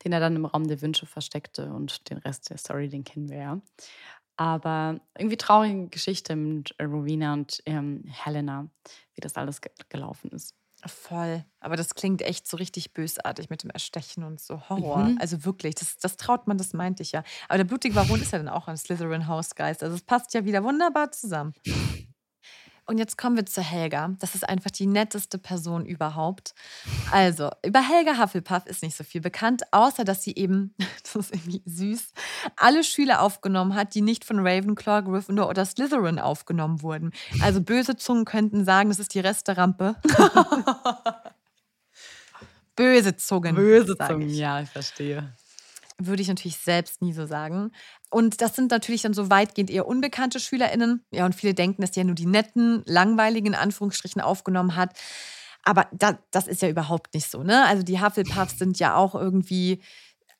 den 0.04 0.12
er 0.12 0.20
dann 0.20 0.36
im 0.36 0.44
Raum 0.44 0.68
der 0.68 0.80
Wünsche 0.82 1.06
versteckte 1.06 1.72
und 1.72 2.10
den 2.10 2.18
Rest 2.18 2.50
der 2.50 2.58
Story, 2.58 2.88
den 2.88 3.04
kennen 3.04 3.28
wir 3.28 3.38
ja. 3.38 3.60
Aber 4.36 5.00
irgendwie 5.18 5.36
traurige 5.36 5.88
Geschichte 5.88 6.34
mit 6.34 6.74
Rowena 6.80 7.34
und 7.34 7.62
ähm, 7.66 8.04
Helena, 8.06 8.70
wie 9.14 9.20
das 9.20 9.36
alles 9.36 9.60
ge 9.60 9.70
gelaufen 9.90 10.30
ist. 10.30 10.59
Voll. 10.86 11.44
Aber 11.60 11.76
das 11.76 11.94
klingt 11.94 12.22
echt 12.22 12.48
so 12.48 12.56
richtig 12.56 12.92
bösartig 12.94 13.50
mit 13.50 13.62
dem 13.62 13.70
Erstechen 13.70 14.24
und 14.24 14.40
so 14.40 14.68
Horror. 14.68 15.04
Mhm. 15.04 15.18
Also 15.20 15.44
wirklich, 15.44 15.74
das, 15.74 15.98
das 15.98 16.16
traut 16.16 16.46
man, 16.46 16.58
das 16.58 16.72
meinte 16.72 17.02
ich 17.02 17.12
ja. 17.12 17.22
Aber 17.48 17.58
der 17.58 17.64
blutige 17.64 17.94
Baron 17.94 18.20
ist 18.20 18.32
ja 18.32 18.38
dann 18.38 18.48
auch 18.48 18.68
ein 18.68 18.76
Slytherin-Hausgeist. 18.76 19.82
Also 19.82 19.96
es 19.96 20.02
passt 20.02 20.32
ja 20.34 20.44
wieder 20.44 20.64
wunderbar 20.64 21.12
zusammen. 21.12 21.52
Und 22.90 22.98
jetzt 22.98 23.16
kommen 23.16 23.36
wir 23.36 23.46
zu 23.46 23.62
Helga. 23.62 24.16
Das 24.18 24.34
ist 24.34 24.48
einfach 24.48 24.72
die 24.72 24.88
netteste 24.88 25.38
Person 25.38 25.86
überhaupt. 25.86 26.56
Also, 27.12 27.48
über 27.64 27.88
Helga 27.88 28.20
Hufflepuff 28.20 28.66
ist 28.66 28.82
nicht 28.82 28.96
so 28.96 29.04
viel 29.04 29.20
bekannt, 29.20 29.62
außer 29.70 30.02
dass 30.02 30.24
sie 30.24 30.34
eben, 30.34 30.74
das 31.04 31.14
ist 31.14 31.32
irgendwie 31.32 31.62
süß, 31.66 32.12
alle 32.56 32.82
Schüler 32.82 33.22
aufgenommen 33.22 33.76
hat, 33.76 33.94
die 33.94 34.00
nicht 34.00 34.24
von 34.24 34.40
Ravenclaw, 34.40 35.04
Gryffindor 35.04 35.48
oder 35.48 35.64
Slytherin 35.64 36.18
aufgenommen 36.18 36.82
wurden. 36.82 37.12
Also 37.40 37.60
böse 37.60 37.94
Zungen 37.94 38.24
könnten 38.24 38.64
sagen, 38.64 38.88
das 38.88 38.98
ist 38.98 39.14
die 39.14 39.20
Resterampe. 39.20 39.94
böse 42.74 43.16
Zungen. 43.16 43.54
Böse 43.54 43.96
Zungen, 43.96 44.30
ja, 44.30 44.62
ich 44.62 44.68
verstehe 44.68 45.32
würde 46.06 46.22
ich 46.22 46.28
natürlich 46.28 46.58
selbst 46.58 47.02
nie 47.02 47.12
so 47.12 47.26
sagen. 47.26 47.72
Und 48.10 48.40
das 48.40 48.56
sind 48.56 48.70
natürlich 48.70 49.02
dann 49.02 49.14
so 49.14 49.30
weitgehend 49.30 49.70
eher 49.70 49.86
unbekannte 49.86 50.40
SchülerInnen. 50.40 51.04
Ja, 51.10 51.26
und 51.26 51.34
viele 51.34 51.54
denken, 51.54 51.82
dass 51.82 51.92
die 51.92 52.00
ja 52.00 52.04
nur 52.04 52.14
die 52.14 52.26
netten, 52.26 52.82
langweiligen, 52.86 53.54
Anführungsstrichen, 53.54 54.20
aufgenommen 54.20 54.76
hat. 54.76 54.98
Aber 55.62 55.88
da, 55.92 56.18
das 56.30 56.46
ist 56.46 56.62
ja 56.62 56.68
überhaupt 56.68 57.14
nicht 57.14 57.30
so, 57.30 57.42
ne? 57.42 57.66
Also 57.66 57.82
die 57.82 58.00
Hufflepuffs 58.00 58.58
sind 58.58 58.78
ja 58.78 58.96
auch 58.96 59.14
irgendwie 59.14 59.82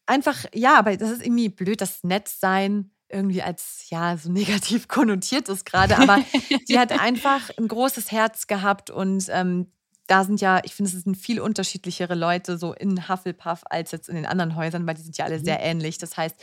einfach, 0.06 0.44
ja, 0.54 0.78
aber 0.78 0.96
das 0.96 1.10
ist 1.10 1.22
irgendwie 1.24 1.48
blöd, 1.48 1.80
das 1.80 2.02
Nettsein 2.02 2.90
irgendwie 3.08 3.42
als 3.42 3.86
ja 3.88 4.16
so 4.16 4.30
negativ 4.32 4.88
konnotiert 4.88 5.48
ist 5.48 5.64
gerade, 5.64 5.98
aber 5.98 6.18
die 6.68 6.78
hat 6.78 6.98
einfach 6.98 7.50
ein 7.58 7.68
großes 7.68 8.10
Herz 8.12 8.46
gehabt 8.46 8.90
und 8.90 9.26
ähm, 9.30 9.72
da 10.10 10.24
sind 10.24 10.40
ja, 10.40 10.60
ich 10.64 10.74
finde, 10.74 10.90
es 10.90 11.04
sind 11.04 11.16
viel 11.16 11.40
unterschiedlichere 11.40 12.16
Leute 12.16 12.58
so 12.58 12.72
in 12.72 13.08
Hufflepuff 13.08 13.60
als 13.70 13.92
jetzt 13.92 14.08
in 14.08 14.16
den 14.16 14.26
anderen 14.26 14.56
Häusern, 14.56 14.84
weil 14.84 14.96
die 14.96 15.02
sind 15.02 15.16
ja 15.16 15.24
alle 15.24 15.38
mhm. 15.38 15.44
sehr 15.44 15.60
ähnlich. 15.62 15.98
Das 15.98 16.16
heißt, 16.16 16.34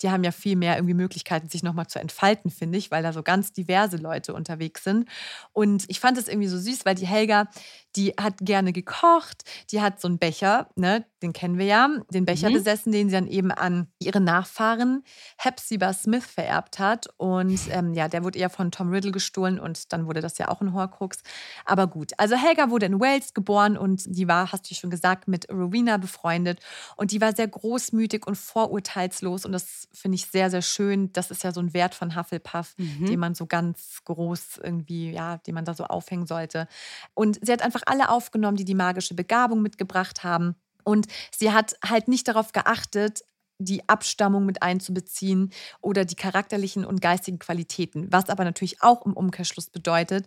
die 0.00 0.10
haben 0.10 0.22
ja 0.22 0.30
viel 0.30 0.54
mehr 0.54 0.76
irgendwie 0.76 0.94
Möglichkeiten, 0.94 1.48
sich 1.48 1.64
nochmal 1.64 1.88
zu 1.88 1.98
entfalten, 1.98 2.52
finde 2.52 2.78
ich, 2.78 2.92
weil 2.92 3.02
da 3.02 3.12
so 3.12 3.24
ganz 3.24 3.52
diverse 3.52 3.96
Leute 3.96 4.32
unterwegs 4.32 4.84
sind. 4.84 5.08
Und 5.52 5.86
ich 5.88 5.98
fand 5.98 6.18
es 6.18 6.28
irgendwie 6.28 6.46
so 6.46 6.56
süß, 6.56 6.86
weil 6.86 6.94
die 6.94 7.06
Helga, 7.06 7.48
die 7.96 8.10
hat 8.10 8.34
gerne 8.42 8.72
gekocht, 8.72 9.42
die 9.72 9.80
hat 9.80 10.00
so 10.00 10.06
einen 10.06 10.18
Becher, 10.18 10.68
ne, 10.76 11.04
den 11.22 11.32
kennen 11.32 11.58
wir 11.58 11.64
ja, 11.64 11.88
den 12.10 12.26
Becher 12.26 12.50
mhm. 12.50 12.54
besessen, 12.54 12.92
den 12.92 13.08
sie 13.08 13.14
dann 13.14 13.26
eben 13.26 13.50
an 13.50 13.88
ihre 13.98 14.20
Nachfahren 14.20 15.02
Hepzibah 15.38 15.94
Smith 15.94 16.26
vererbt 16.26 16.78
hat. 16.78 17.08
Und 17.16 17.58
ähm, 17.70 17.94
ja, 17.94 18.06
der 18.06 18.22
wurde 18.22 18.38
eher 18.38 18.50
von 18.50 18.70
Tom 18.70 18.90
Riddle 18.90 19.12
gestohlen 19.12 19.58
und 19.58 19.92
dann 19.92 20.06
wurde 20.06 20.20
das 20.20 20.38
ja 20.38 20.48
auch 20.48 20.60
ein 20.60 20.74
Horcrux. 20.74 21.22
Aber 21.64 21.86
gut, 21.86 22.12
also 22.18 22.36
Helga 22.36 22.70
wurde 22.70 22.86
in 22.86 23.00
Wales 23.00 23.15
Wales 23.16 23.34
geboren 23.34 23.76
und 23.76 24.04
die 24.06 24.28
war, 24.28 24.52
hast 24.52 24.70
du 24.70 24.74
schon 24.74 24.90
gesagt, 24.90 25.28
mit 25.28 25.48
Rowena 25.50 25.96
befreundet. 25.96 26.60
Und 26.96 27.10
die 27.10 27.20
war 27.20 27.34
sehr 27.34 27.48
großmütig 27.48 28.26
und 28.26 28.36
vorurteilslos. 28.36 29.44
Und 29.44 29.52
das 29.52 29.88
finde 29.92 30.16
ich 30.16 30.26
sehr, 30.26 30.50
sehr 30.50 30.62
schön. 30.62 31.12
Das 31.12 31.30
ist 31.30 31.44
ja 31.44 31.52
so 31.52 31.60
ein 31.60 31.74
Wert 31.74 31.94
von 31.94 32.16
Hufflepuff, 32.16 32.74
mhm. 32.76 33.06
den 33.06 33.18
man 33.18 33.34
so 33.34 33.46
ganz 33.46 34.00
groß 34.04 34.60
irgendwie, 34.62 35.10
ja, 35.10 35.38
den 35.38 35.54
man 35.54 35.64
da 35.64 35.74
so 35.74 35.84
aufhängen 35.84 36.26
sollte. 36.26 36.68
Und 37.14 37.38
sie 37.44 37.52
hat 37.52 37.62
einfach 37.62 37.82
alle 37.86 38.10
aufgenommen, 38.10 38.56
die 38.56 38.64
die 38.64 38.74
magische 38.74 39.14
Begabung 39.14 39.62
mitgebracht 39.62 40.24
haben. 40.24 40.54
Und 40.84 41.06
sie 41.36 41.52
hat 41.52 41.76
halt 41.84 42.08
nicht 42.08 42.28
darauf 42.28 42.52
geachtet, 42.52 43.22
die 43.58 43.88
Abstammung 43.88 44.44
mit 44.44 44.62
einzubeziehen 44.62 45.50
oder 45.80 46.04
die 46.04 46.14
charakterlichen 46.14 46.84
und 46.84 47.00
geistigen 47.00 47.38
Qualitäten. 47.38 48.12
Was 48.12 48.28
aber 48.28 48.44
natürlich 48.44 48.82
auch 48.82 49.06
im 49.06 49.14
Umkehrschluss 49.14 49.70
bedeutet, 49.70 50.26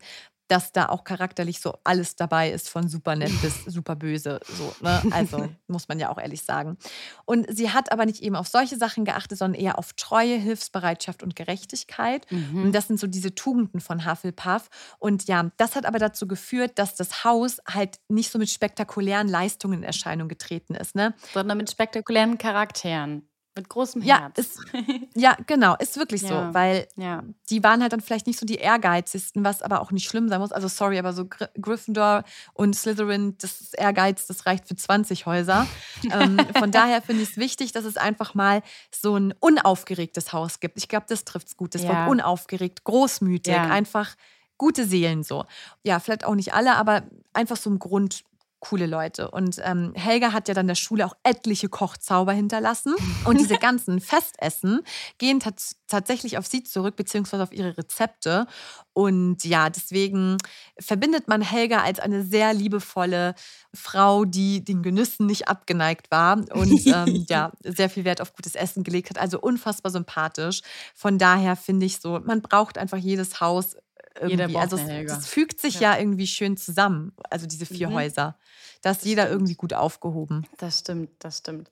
dass 0.50 0.72
da 0.72 0.90
auch 0.90 1.04
charakterlich 1.04 1.62
so 1.62 1.78
alles 1.84 2.16
dabei 2.16 2.50
ist, 2.50 2.70
von 2.70 2.90
super 2.90 3.16
nett 3.16 3.32
bis 3.42 3.66
super 3.66 3.96
böse. 3.96 4.40
So, 4.44 4.74
ne? 4.82 5.02
Also 5.12 5.48
muss 5.68 5.88
man 5.88 6.00
ja 6.00 6.10
auch 6.10 6.18
ehrlich 6.18 6.42
sagen. 6.44 6.78
Und 7.26 7.46
sie 7.56 7.70
hat 7.70 7.92
aber 7.92 8.06
nicht 8.06 8.22
eben 8.22 8.36
auf 8.36 8.48
solche 8.48 8.76
Sachen 8.78 9.06
geachtet, 9.06 9.38
sondern 9.38 9.62
eher 9.62 9.78
auf 9.78 9.94
Treue, 9.94 10.36
Hilfsbereitschaft 10.36 11.24
und 11.24 11.36
Gerechtigkeit. 11.36 12.26
Mhm. 12.32 12.66
Und 12.66 12.72
das 12.74 12.88
sind 12.88 13.00
so 13.00 13.08
diese 13.08 13.36
Tugenden 13.36 13.80
von 13.80 14.06
Hufflepuff. 14.10 14.70
Und 14.98 15.28
ja, 15.28 15.52
das 15.58 15.76
hat 15.76 15.86
aber 15.86 16.00
dazu 16.00 16.28
geführt, 16.28 16.80
dass 16.80 16.96
das 16.96 17.24
Haus 17.24 17.60
halt 17.68 18.00
nicht 18.10 18.32
so 18.32 18.40
mit 18.40 18.50
spektakulären 18.50 19.28
Leistungen 19.28 19.80
in 19.80 19.84
Erscheinung 19.84 20.28
getreten 20.28 20.74
ist. 20.74 20.96
Ne? 20.96 21.14
Sondern 21.34 21.60
mit 21.60 21.70
spektakulären 21.70 22.40
Charakteren. 22.40 23.29
Mit 23.60 23.68
großem 23.68 24.02
Herz. 24.02 24.38
Ja, 24.38 24.42
ist, 24.42 24.60
ja 25.16 25.38
genau, 25.46 25.76
ist 25.80 25.98
wirklich 25.98 26.22
ja. 26.22 26.48
so, 26.48 26.54
weil 26.54 26.88
ja. 26.96 27.24
die 27.50 27.62
waren 27.62 27.82
halt 27.82 27.92
dann 27.92 28.00
vielleicht 28.00 28.26
nicht 28.26 28.40
so 28.40 28.46
die 28.46 28.56
ehrgeizigsten, 28.56 29.44
was 29.44 29.62
aber 29.62 29.82
auch 29.82 29.92
nicht 29.92 30.08
schlimm 30.08 30.30
sein 30.30 30.40
muss. 30.40 30.54
Also 30.54 30.70
sorry, 30.70 30.98
aber 30.98 31.12
so 31.12 31.26
Gry 31.26 31.48
Gryffindor 31.60 32.24
und 32.54 32.74
Slytherin, 32.74 33.36
das 33.40 33.60
ist 33.60 33.78
Ehrgeiz, 33.78 34.28
das 34.28 34.46
reicht 34.46 34.68
für 34.68 34.76
20 34.76 35.26
Häuser. 35.26 35.68
ähm, 36.12 36.40
von 36.58 36.72
daher 36.72 37.02
finde 37.02 37.24
ich 37.24 37.32
es 37.32 37.38
wichtig, 37.38 37.74
dass 37.74 37.84
es 37.84 37.98
einfach 37.98 38.34
mal 38.34 38.62
so 38.96 39.18
ein 39.18 39.34
unaufgeregtes 39.40 40.32
Haus 40.32 40.62
gibt. 40.62 40.78
Ich 40.78 40.88
glaube, 40.88 41.06
das 41.10 41.26
trifft 41.26 41.50
es 41.50 41.58
gut. 41.58 41.76
Das 41.76 41.84
ja. 41.84 41.90
Wort 41.90 42.10
unaufgeregt, 42.10 42.86
großmütig, 42.86 43.54
einfach 43.54 44.16
gute 44.58 44.86
Seelen 44.86 45.24
so. 45.24 45.46
Ja, 45.84 46.00
vielleicht 46.00 46.26
auch 46.26 46.36
nicht 46.36 46.54
alle, 46.54 46.76
aber 46.76 47.04
einfach 47.34 47.58
so 47.58 47.70
ein 47.70 47.80
Grund, 47.80 48.24
coole 48.60 48.86
Leute. 48.86 49.32
Und 49.32 49.60
ähm, 49.64 49.94
Helga 49.96 50.34
hat 50.34 50.48
ja 50.48 50.54
dann 50.54 50.68
der 50.68 50.76
Schule 50.76 51.06
auch 51.06 51.16
etliche 51.24 51.70
Kochzauber 51.70 52.34
hinterlassen. 52.34 52.94
Und 53.26 53.40
diese 53.40 53.58
ganzen 53.60 54.02
Festessen 54.02 54.82
gehen 55.18 55.42
tatsächlich 55.88 56.38
auf 56.38 56.46
sie 56.46 56.64
zurück, 56.64 56.96
beziehungsweise 56.96 57.44
auf 57.44 57.54
ihre 57.54 57.78
Rezepte. 57.78 58.48
Und 58.94 59.46
ja, 59.46 59.70
deswegen 59.70 60.38
verbindet 60.80 61.28
man 61.28 61.42
Helga 61.42 61.82
als 61.84 62.00
eine 62.00 62.24
sehr 62.24 62.54
liebevolle 62.54 63.36
Frau, 63.74 64.26
die 64.26 64.64
den 64.64 64.84
Genüssen 64.84 65.26
nicht 65.26 65.48
abgeneigt 65.48 66.12
war 66.12 66.38
und 66.54 66.86
ähm, 66.86 67.26
ja, 67.30 67.52
sehr 67.64 67.90
viel 67.90 68.04
Wert 68.04 68.22
auf 68.22 68.36
gutes 68.36 68.56
Essen 68.56 68.84
gelegt 68.84 69.10
hat. 69.10 69.18
Also 69.18 69.40
unfassbar 69.40 69.92
sympathisch. 69.92 70.62
Von 70.96 71.18
daher 71.18 71.56
finde 71.56 71.86
ich 71.86 72.00
so, 72.00 72.20
man 72.20 72.42
braucht 72.42 72.78
einfach 72.78 72.98
jedes 72.98 73.40
Haus 73.40 73.76
irgendwie. 74.20 74.58
also 74.58 74.78
es, 74.78 75.12
es, 75.12 75.28
fügt 75.28 75.60
sich 75.60 75.76
ja. 75.76 75.94
ja. 75.94 76.00
irgendwie 76.00 76.28
schön 76.28 76.58
zusammen, 76.58 77.14
also 77.30 77.48
diese 77.48 77.66
vier 77.66 77.90
mhm. 77.90 77.94
Häuser. 77.94 78.38
Da 78.82 78.92
ist 78.92 79.06
jeder 79.06 79.30
irgendwie 79.30 79.56
gut 79.56 79.74
aufgehoben. 79.74 80.46
Das 80.58 80.80
stimmt, 80.80 81.12
das 81.20 81.40
stimmt. 81.40 81.70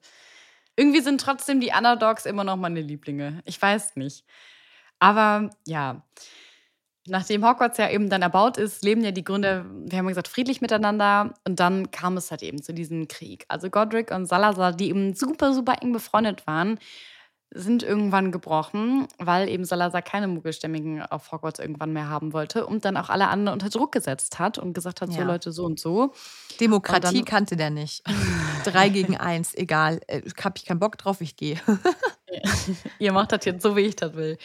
Irgendwie 0.76 1.00
sind 1.00 1.20
trotzdem 1.20 1.60
die 1.60 1.72
Underdogs 1.76 2.26
immer 2.26 2.44
noch 2.44 2.56
meine 2.56 2.80
Lieblinge. 2.80 3.42
Ich 3.44 3.60
weiß 3.60 3.96
nicht. 3.96 4.24
Aber 5.00 5.50
ja, 5.66 6.02
nachdem 7.06 7.44
Hogwarts 7.44 7.78
ja 7.78 7.90
eben 7.90 8.08
dann 8.08 8.22
erbaut 8.22 8.58
ist, 8.58 8.84
leben 8.84 9.02
ja 9.02 9.10
die 9.10 9.24
Gründer, 9.24 9.64
wir 9.64 9.98
haben 9.98 10.06
ja 10.06 10.10
gesagt, 10.10 10.28
friedlich 10.28 10.60
miteinander. 10.60 11.34
Und 11.44 11.60
dann 11.60 11.90
kam 11.90 12.16
es 12.16 12.30
halt 12.30 12.42
eben 12.42 12.62
zu 12.62 12.72
diesem 12.72 13.08
Krieg. 13.08 13.44
Also 13.48 13.70
Godric 13.70 14.10
und 14.10 14.26
Salazar, 14.26 14.72
die 14.72 14.90
eben 14.90 15.14
super, 15.14 15.52
super 15.54 15.76
eng 15.82 15.92
befreundet 15.92 16.46
waren, 16.46 16.78
sind 17.50 17.82
irgendwann 17.82 18.30
gebrochen, 18.30 19.08
weil 19.18 19.48
eben 19.48 19.64
Salazar 19.64 20.02
keine 20.02 20.28
Muggelstämmigen 20.28 21.02
auf 21.02 21.32
Hogwarts 21.32 21.58
irgendwann 21.58 21.92
mehr 21.92 22.08
haben 22.08 22.32
wollte 22.32 22.66
und 22.66 22.84
dann 22.84 22.96
auch 22.96 23.08
alle 23.08 23.28
anderen 23.28 23.54
unter 23.54 23.70
Druck 23.70 23.92
gesetzt 23.92 24.38
hat 24.38 24.58
und 24.58 24.74
gesagt 24.74 25.00
hat, 25.00 25.10
ja. 25.10 25.16
so 25.16 25.22
Leute, 25.22 25.52
so 25.52 25.64
und 25.64 25.80
so. 25.80 26.12
Demokratie 26.60 27.20
und 27.20 27.24
kannte 27.24 27.56
der 27.56 27.70
nicht. 27.70 28.02
Drei 28.64 28.90
gegen 28.90 29.16
eins, 29.16 29.54
egal. 29.54 30.00
Äh, 30.08 30.22
hab 30.42 30.58
ich 30.58 30.66
keinen 30.66 30.78
Bock 30.78 30.98
drauf, 30.98 31.20
ich 31.20 31.36
gehe. 31.36 31.58
Ihr 32.98 33.12
macht 33.12 33.32
das 33.32 33.44
jetzt 33.46 33.62
so, 33.62 33.76
wie 33.76 33.82
ich 33.82 33.96
das 33.96 34.14
will. 34.14 34.36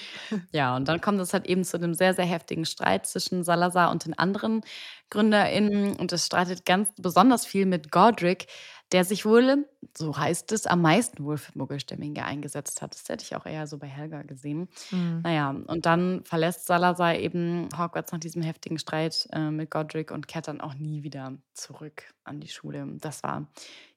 Ja, 0.52 0.76
und 0.76 0.88
dann 0.88 1.02
kommt 1.02 1.20
es 1.20 1.34
halt 1.34 1.46
eben 1.46 1.66
zu 1.66 1.78
einem 1.78 1.94
sehr, 1.94 2.14
sehr 2.14 2.26
heftigen 2.26 2.66
Streit 2.66 3.06
zwischen 3.06 3.44
Salazar 3.44 3.92
und 3.92 4.06
den 4.06 4.18
anderen 4.18 4.62
GründerInnen. 5.10 5.98
Und 5.98 6.14
es 6.14 6.26
streitet 6.26 6.66
ganz 6.66 6.90
besonders 6.98 7.46
viel 7.46 7.66
mit 7.66 7.92
Godric, 7.92 8.48
der 8.94 9.04
sich 9.04 9.26
wohl, 9.26 9.68
so 9.98 10.16
heißt 10.16 10.52
es, 10.52 10.68
am 10.68 10.82
meisten 10.82 11.24
wohl 11.26 11.38
für 11.38 11.58
Muggelstämmige 11.58 12.24
eingesetzt 12.24 12.82
hat. 12.82 12.94
Das 12.94 13.10
hätte 13.10 13.24
ich 13.24 13.36
auch 13.36 13.46
eher 13.46 13.66
so 13.66 13.80
bei 13.80 13.88
Helga 13.88 14.22
gesehen. 14.22 14.70
Mhm. 14.92 15.22
Naja, 15.24 15.50
und 15.50 15.86
dann 15.86 16.24
verlässt 16.26 16.68
Salazar 16.68 17.16
eben 17.16 17.68
Hogwarts 17.78 18.12
nach 18.12 18.20
diesem 18.20 18.44
heftigen 18.44 18.78
Streit 18.78 19.28
äh, 19.34 19.50
mit 19.50 19.72
Godric 19.72 20.12
und 20.12 20.28
kehrt 20.28 20.48
dann 20.48 20.62
auch 20.62 20.76
nie 20.76 21.04
wieder 21.04 21.34
zurück 21.54 22.14
an 22.24 22.40
die 22.40 22.48
Schule. 22.48 22.88
Das 23.02 23.24
war 23.24 23.48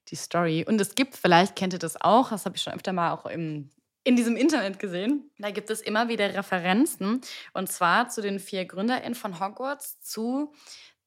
die 0.09 0.17
Story. 0.17 0.65
Und 0.67 0.81
es 0.81 0.95
gibt, 0.95 1.15
vielleicht 1.15 1.57
kennt 1.57 1.75
ihr 1.75 1.79
das 1.79 2.01
auch, 2.01 2.31
das 2.31 2.47
habe 2.47 2.57
ich 2.57 2.63
schon 2.63 2.73
öfter 2.73 2.93
mal 2.93 3.13
auch 3.13 3.27
im 3.27 3.71
in 4.05 4.15
diesem 4.15 4.37
Internet 4.37 4.79
gesehen. 4.79 5.33
Da 5.37 5.51
gibt 5.51 5.69
es 5.69 5.81
immer 5.81 6.07
wieder 6.09 6.33
Referenzen 6.33 7.21
und 7.55 7.69
zwar 7.69 8.09
zu 8.09 8.23
den 8.23 8.39
vier 8.39 8.65
GründerInnen 8.65 9.17
von 9.17 9.41
Hogwarts 9.41 10.01
zu 10.01 10.53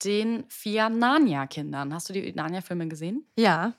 den 0.03 0.45
vier 0.49 0.89
Narnia-Kindern. 0.89 1.93
Hast 1.93 2.09
du 2.09 2.13
die 2.13 2.31
Narnia-Filme 2.33 2.87
gesehen? 2.87 3.25
Ja. 3.35 3.73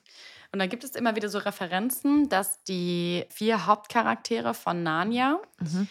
Und 0.51 0.59
da 0.59 0.67
gibt 0.67 0.83
es 0.83 0.95
immer 0.95 1.15
wieder 1.15 1.29
so 1.29 1.37
Referenzen, 1.37 2.29
dass 2.29 2.63
die 2.63 3.25
vier 3.29 3.65
Hauptcharaktere 3.65 4.53
von 4.53 4.83
Narnia 4.83 5.39
mhm. 5.59 5.87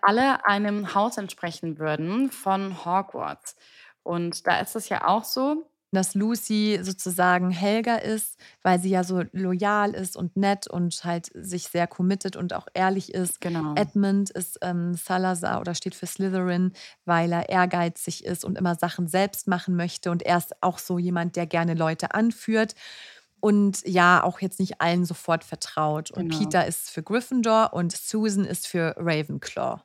alle 0.00 0.46
einem 0.46 0.94
Haus 0.94 1.16
entsprechen 1.16 1.78
würden 1.78 2.30
von 2.30 2.84
Hogwarts. 2.84 3.56
Und 4.02 4.46
da 4.46 4.60
ist 4.60 4.76
es 4.76 4.88
ja 4.88 5.06
auch 5.06 5.24
so, 5.24 5.68
dass 5.94 6.14
Lucy 6.14 6.80
sozusagen 6.82 7.50
Helga 7.50 7.96
ist, 7.96 8.38
weil 8.62 8.80
sie 8.80 8.90
ja 8.90 9.04
so 9.04 9.22
loyal 9.32 9.94
ist 9.94 10.16
und 10.16 10.36
nett 10.36 10.66
und 10.66 11.04
halt 11.04 11.30
sich 11.34 11.68
sehr 11.68 11.86
committed 11.86 12.36
und 12.36 12.52
auch 12.52 12.66
ehrlich 12.74 13.14
ist. 13.14 13.40
Genau. 13.40 13.74
Edmund 13.74 14.30
ist 14.30 14.58
ähm, 14.62 14.94
Salazar 14.94 15.60
oder 15.60 15.74
steht 15.74 15.94
für 15.94 16.06
Slytherin, 16.06 16.72
weil 17.04 17.32
er 17.32 17.48
ehrgeizig 17.48 18.24
ist 18.24 18.44
und 18.44 18.58
immer 18.58 18.74
Sachen 18.74 19.08
selbst 19.08 19.48
machen 19.48 19.76
möchte. 19.76 20.10
Und 20.10 20.22
er 20.22 20.38
ist 20.38 20.54
auch 20.62 20.78
so 20.78 20.98
jemand, 20.98 21.36
der 21.36 21.46
gerne 21.46 21.74
Leute 21.74 22.14
anführt 22.14 22.74
und 23.44 23.86
ja, 23.86 24.22
auch 24.22 24.40
jetzt 24.40 24.58
nicht 24.58 24.80
allen 24.80 25.04
sofort 25.04 25.44
vertraut. 25.44 26.10
Und 26.10 26.30
genau. 26.30 26.38
Peter 26.38 26.66
ist 26.66 26.88
für 26.88 27.02
Gryffindor 27.02 27.74
und 27.74 27.92
Susan 27.92 28.46
ist 28.46 28.66
für 28.66 28.94
Ravenclaw, 28.96 29.82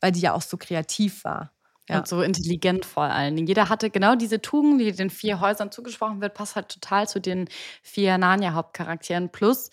weil 0.00 0.12
die 0.12 0.20
ja 0.20 0.32
auch 0.32 0.42
so 0.42 0.56
kreativ 0.56 1.24
war. 1.24 1.52
Ja. 1.90 1.98
Und 1.98 2.06
so 2.06 2.22
intelligent 2.22 2.84
vor 2.84 3.02
allen 3.02 3.34
Dingen. 3.34 3.48
Jeder 3.48 3.68
hatte 3.68 3.90
genau 3.90 4.14
diese 4.14 4.40
Tugend, 4.40 4.80
die 4.80 4.92
den 4.92 5.10
vier 5.10 5.40
Häusern 5.40 5.72
zugesprochen 5.72 6.20
wird, 6.20 6.34
passt 6.34 6.54
halt 6.54 6.68
total 6.68 7.08
zu 7.08 7.20
den 7.20 7.48
vier 7.82 8.16
Narnia-Hauptcharakteren. 8.16 9.30
Plus, 9.30 9.70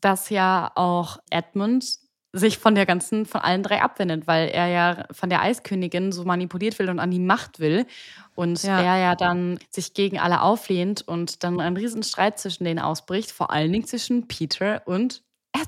dass 0.00 0.30
ja 0.30 0.70
auch 0.76 1.18
Edmund 1.30 1.84
sich 2.32 2.58
von 2.58 2.74
der 2.74 2.86
ganzen, 2.86 3.26
von 3.26 3.40
allen 3.40 3.62
drei 3.62 3.82
abwendet, 3.82 4.26
weil 4.26 4.48
er 4.48 4.68
ja 4.68 5.06
von 5.10 5.30
der 5.30 5.42
Eiskönigin 5.42 6.12
so 6.12 6.24
manipuliert 6.24 6.78
will 6.78 6.90
und 6.90 6.98
an 7.00 7.10
die 7.10 7.18
Macht 7.18 7.58
will. 7.58 7.86
Und 8.34 8.62
ja. 8.62 8.80
er 8.80 8.98
ja 8.98 9.14
dann 9.16 9.58
sich 9.70 9.94
gegen 9.94 10.18
alle 10.18 10.42
auflehnt 10.42 11.02
und 11.02 11.42
dann 11.42 11.60
ein 11.60 11.76
Riesenstreit 11.76 12.38
zwischen 12.38 12.64
denen 12.64 12.78
ausbricht, 12.78 13.32
vor 13.32 13.50
allen 13.50 13.72
Dingen 13.72 13.86
zwischen 13.86 14.28
Peter 14.28 14.82
und 14.86 15.22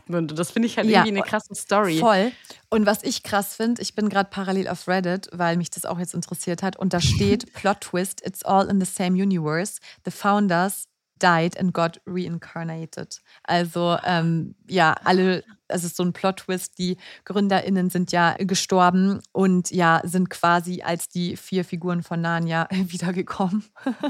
Und 0.08 0.38
das 0.38 0.50
finde 0.50 0.66
ich 0.66 0.76
halt 0.76 0.86
ja, 0.88 1.00
irgendwie 1.00 1.18
eine 1.18 1.28
krasse 1.28 1.54
Story. 1.54 1.98
Voll. 1.98 2.32
Und 2.70 2.86
was 2.86 3.02
ich 3.02 3.22
krass 3.22 3.56
finde, 3.56 3.82
ich 3.82 3.94
bin 3.94 4.08
gerade 4.08 4.30
parallel 4.30 4.68
auf 4.68 4.86
Reddit, 4.88 5.28
weil 5.32 5.56
mich 5.56 5.70
das 5.70 5.84
auch 5.84 5.98
jetzt 5.98 6.14
interessiert 6.14 6.62
hat. 6.62 6.76
Und 6.76 6.92
da 6.92 7.00
steht 7.00 7.52
Plot 7.54 7.80
Twist, 7.80 8.26
it's 8.26 8.44
all 8.44 8.68
in 8.68 8.80
the 8.80 8.86
same 8.86 9.20
universe. 9.20 9.80
The 10.04 10.10
founders 10.10 10.84
died 11.20 11.58
and 11.58 11.72
got 11.72 12.00
reincarnated. 12.06 13.20
Also 13.44 13.98
ähm, 14.04 14.54
ja, 14.68 14.94
alle 15.04 15.44
es 15.68 15.84
ist 15.84 15.96
so 15.96 16.02
ein 16.02 16.12
Plot-Twist, 16.12 16.78
die 16.78 16.96
GründerInnen 17.24 17.90
sind 17.90 18.12
ja 18.12 18.34
gestorben 18.38 19.20
und 19.32 19.70
ja, 19.70 20.00
sind 20.04 20.30
quasi 20.30 20.82
als 20.82 21.08
die 21.08 21.36
vier 21.36 21.64
Figuren 21.64 22.02
von 22.02 22.20
Narnia 22.20 22.68
wiedergekommen. 22.72 23.64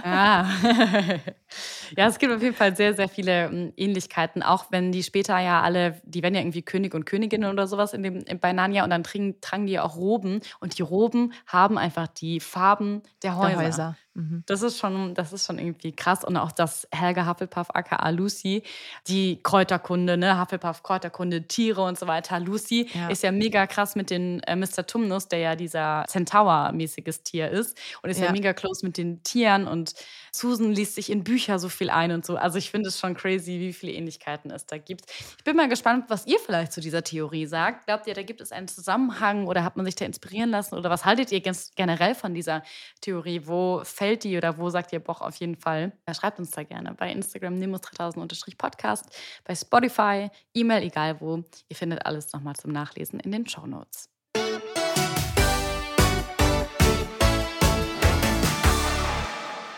Ja. 0.05 0.49
ja, 1.97 2.07
es 2.07 2.19
gibt 2.19 2.33
auf 2.33 2.43
jeden 2.43 2.55
Fall 2.55 2.77
sehr, 2.77 2.95
sehr 2.95 3.09
viele 3.09 3.49
hm, 3.49 3.73
Ähnlichkeiten, 3.77 4.43
auch 4.43 4.67
wenn 4.71 4.93
die 4.93 5.03
später 5.03 5.39
ja 5.39 5.63
alle, 5.63 6.01
die 6.05 6.23
werden 6.23 6.35
ja 6.35 6.41
irgendwie 6.41 6.63
König 6.63 6.95
und 6.95 7.05
Königinnen 7.05 7.51
oder 7.51 7.67
sowas 7.67 7.93
in 7.93 8.03
dem, 8.03 8.25
bei 8.41 8.53
Narnia 8.53 8.85
und 8.85 8.91
dann 8.91 9.03
tragen, 9.03 9.41
tragen 9.41 9.67
die 9.67 9.75
ja 9.75 9.83
auch 9.83 9.97
Roben 9.97 10.41
und 10.61 10.79
die 10.79 10.83
Roben 10.83 11.33
haben 11.47 11.79
einfach 11.79 12.09
die 12.09 12.41
Farben 12.41 13.03
der 13.23 13.37
Häuser. 13.37 13.49
Der 13.49 13.59
Häuser. 13.59 13.97
Mhm. 14.19 14.43
Das 14.47 14.63
ist 14.63 14.79
schon, 14.79 15.15
das 15.15 15.33
ist 15.33 15.47
schon 15.47 15.59
irgendwie 15.59 15.93
krass. 15.93 16.25
Und 16.25 16.37
auch, 16.37 16.51
dass 16.51 16.89
Helga 16.91 17.27
Hufflepuff, 17.27 17.69
aka 17.73 18.11
Lucy, 18.11 18.65
die 19.07 19.41
Kräuterkunde, 19.43 20.17
ne, 20.17 20.41
Hufflepuff, 20.41 20.83
Kräuterkunde, 20.83 21.47
Tiere 21.49 21.83
und 21.83 21.99
so 21.99 22.07
weiter. 22.07 22.39
Lucy 22.41 22.89
Ja. 22.95 23.09
ist 23.09 23.23
ja 23.23 23.33
mega 23.33 23.67
krass 23.67 23.97
mit 23.97 24.11
den 24.11 24.41
äh, 24.45 24.55
Mr. 24.57 24.87
Tumnus, 24.87 25.29
der 25.29 25.39
ja 25.41 25.57
dieser 25.57 26.05
Centaur-mäßiges 26.09 27.23
Tier 27.23 27.51
ist. 27.51 27.77
Und 28.03 28.11
ist 28.11 28.19
ja. 28.21 28.27
Ja. 28.27 28.33
mega 28.33 28.53
close 28.53 28.85
mit 28.85 28.97
den 28.99 29.23
Tieren. 29.23 29.67
Und 29.67 29.95
Susan 30.33 30.73
liest 30.73 30.95
sich 30.95 31.11
in 31.11 31.25
Bücher 31.25 31.59
so 31.59 31.69
viel 31.69 31.91
ein 31.91 32.13
und 32.13 32.25
so. 32.27 32.37
Also 32.37 32.59
ich 32.59 32.71
finde 32.71 32.89
es 32.89 32.99
schon 33.01 33.15
crazy, 33.15 33.59
wie 33.59 33.73
viele 33.73 33.93
Ähnlichkeiten 33.93 34.51
es 34.51 34.67
da 34.67 34.79
gibt. 34.79 35.07
Ich 35.39 35.45
bin 35.45 35.57
mal 35.57 35.69
gespannt, 35.69 36.05
was 36.09 36.27
ihr 36.27 36.39
vielleicht 36.39 36.73
zu 36.73 36.81
dieser 36.81 37.03
Theorie 37.03 37.47
sagt. 37.47 37.87
Glaubt 37.87 38.07
ihr, 38.07 38.15
da 38.15 38.23
gibt 38.23 38.41
es 38.41 38.53
einen 38.53 38.69
Zusammenhang 38.69 39.47
oder 39.47 39.65
hat 39.65 39.77
man 39.77 39.87
sich 39.87 39.95
da 39.95 40.05
inspirieren 40.05 40.51
lassen? 40.51 40.75
Oder 40.77 40.91
was 40.91 41.05
haltet 41.05 41.33
ihr 41.33 41.41
ganz 41.41 41.73
generell 41.75 42.15
von 42.15 42.35
dieser 42.35 42.63
Theorie? 43.01 43.43
Wo 43.47 43.81
fällt 43.85 44.25
die 44.25 44.37
oder 44.37 44.59
wo 44.59 44.71
sagt 44.71 44.93
ihr, 44.93 45.01
boah, 45.01 45.23
auf 45.23 45.37
jeden 45.37 45.57
Fall? 45.57 45.93
Ja, 46.07 46.15
schreibt 46.15 46.39
uns 46.39 46.51
da 46.51 46.63
gerne 46.63 46.95
bei 46.95 47.11
Instagram 47.11 47.55
nemos3000-podcast, 47.55 49.05
bei 49.45 49.55
Spotify, 49.55 50.31
E-Mail, 50.55 50.83
egal 50.85 51.21
wo. 51.21 51.38
Ihr 51.69 51.77
findet 51.77 52.07
alles 52.07 52.33
nochmal 52.33 52.57
zum 52.57 52.73
Nachlesen 52.73 53.21
in 53.21 53.33
den 53.33 53.47
Show 53.47 53.67
Notes. 53.67 54.11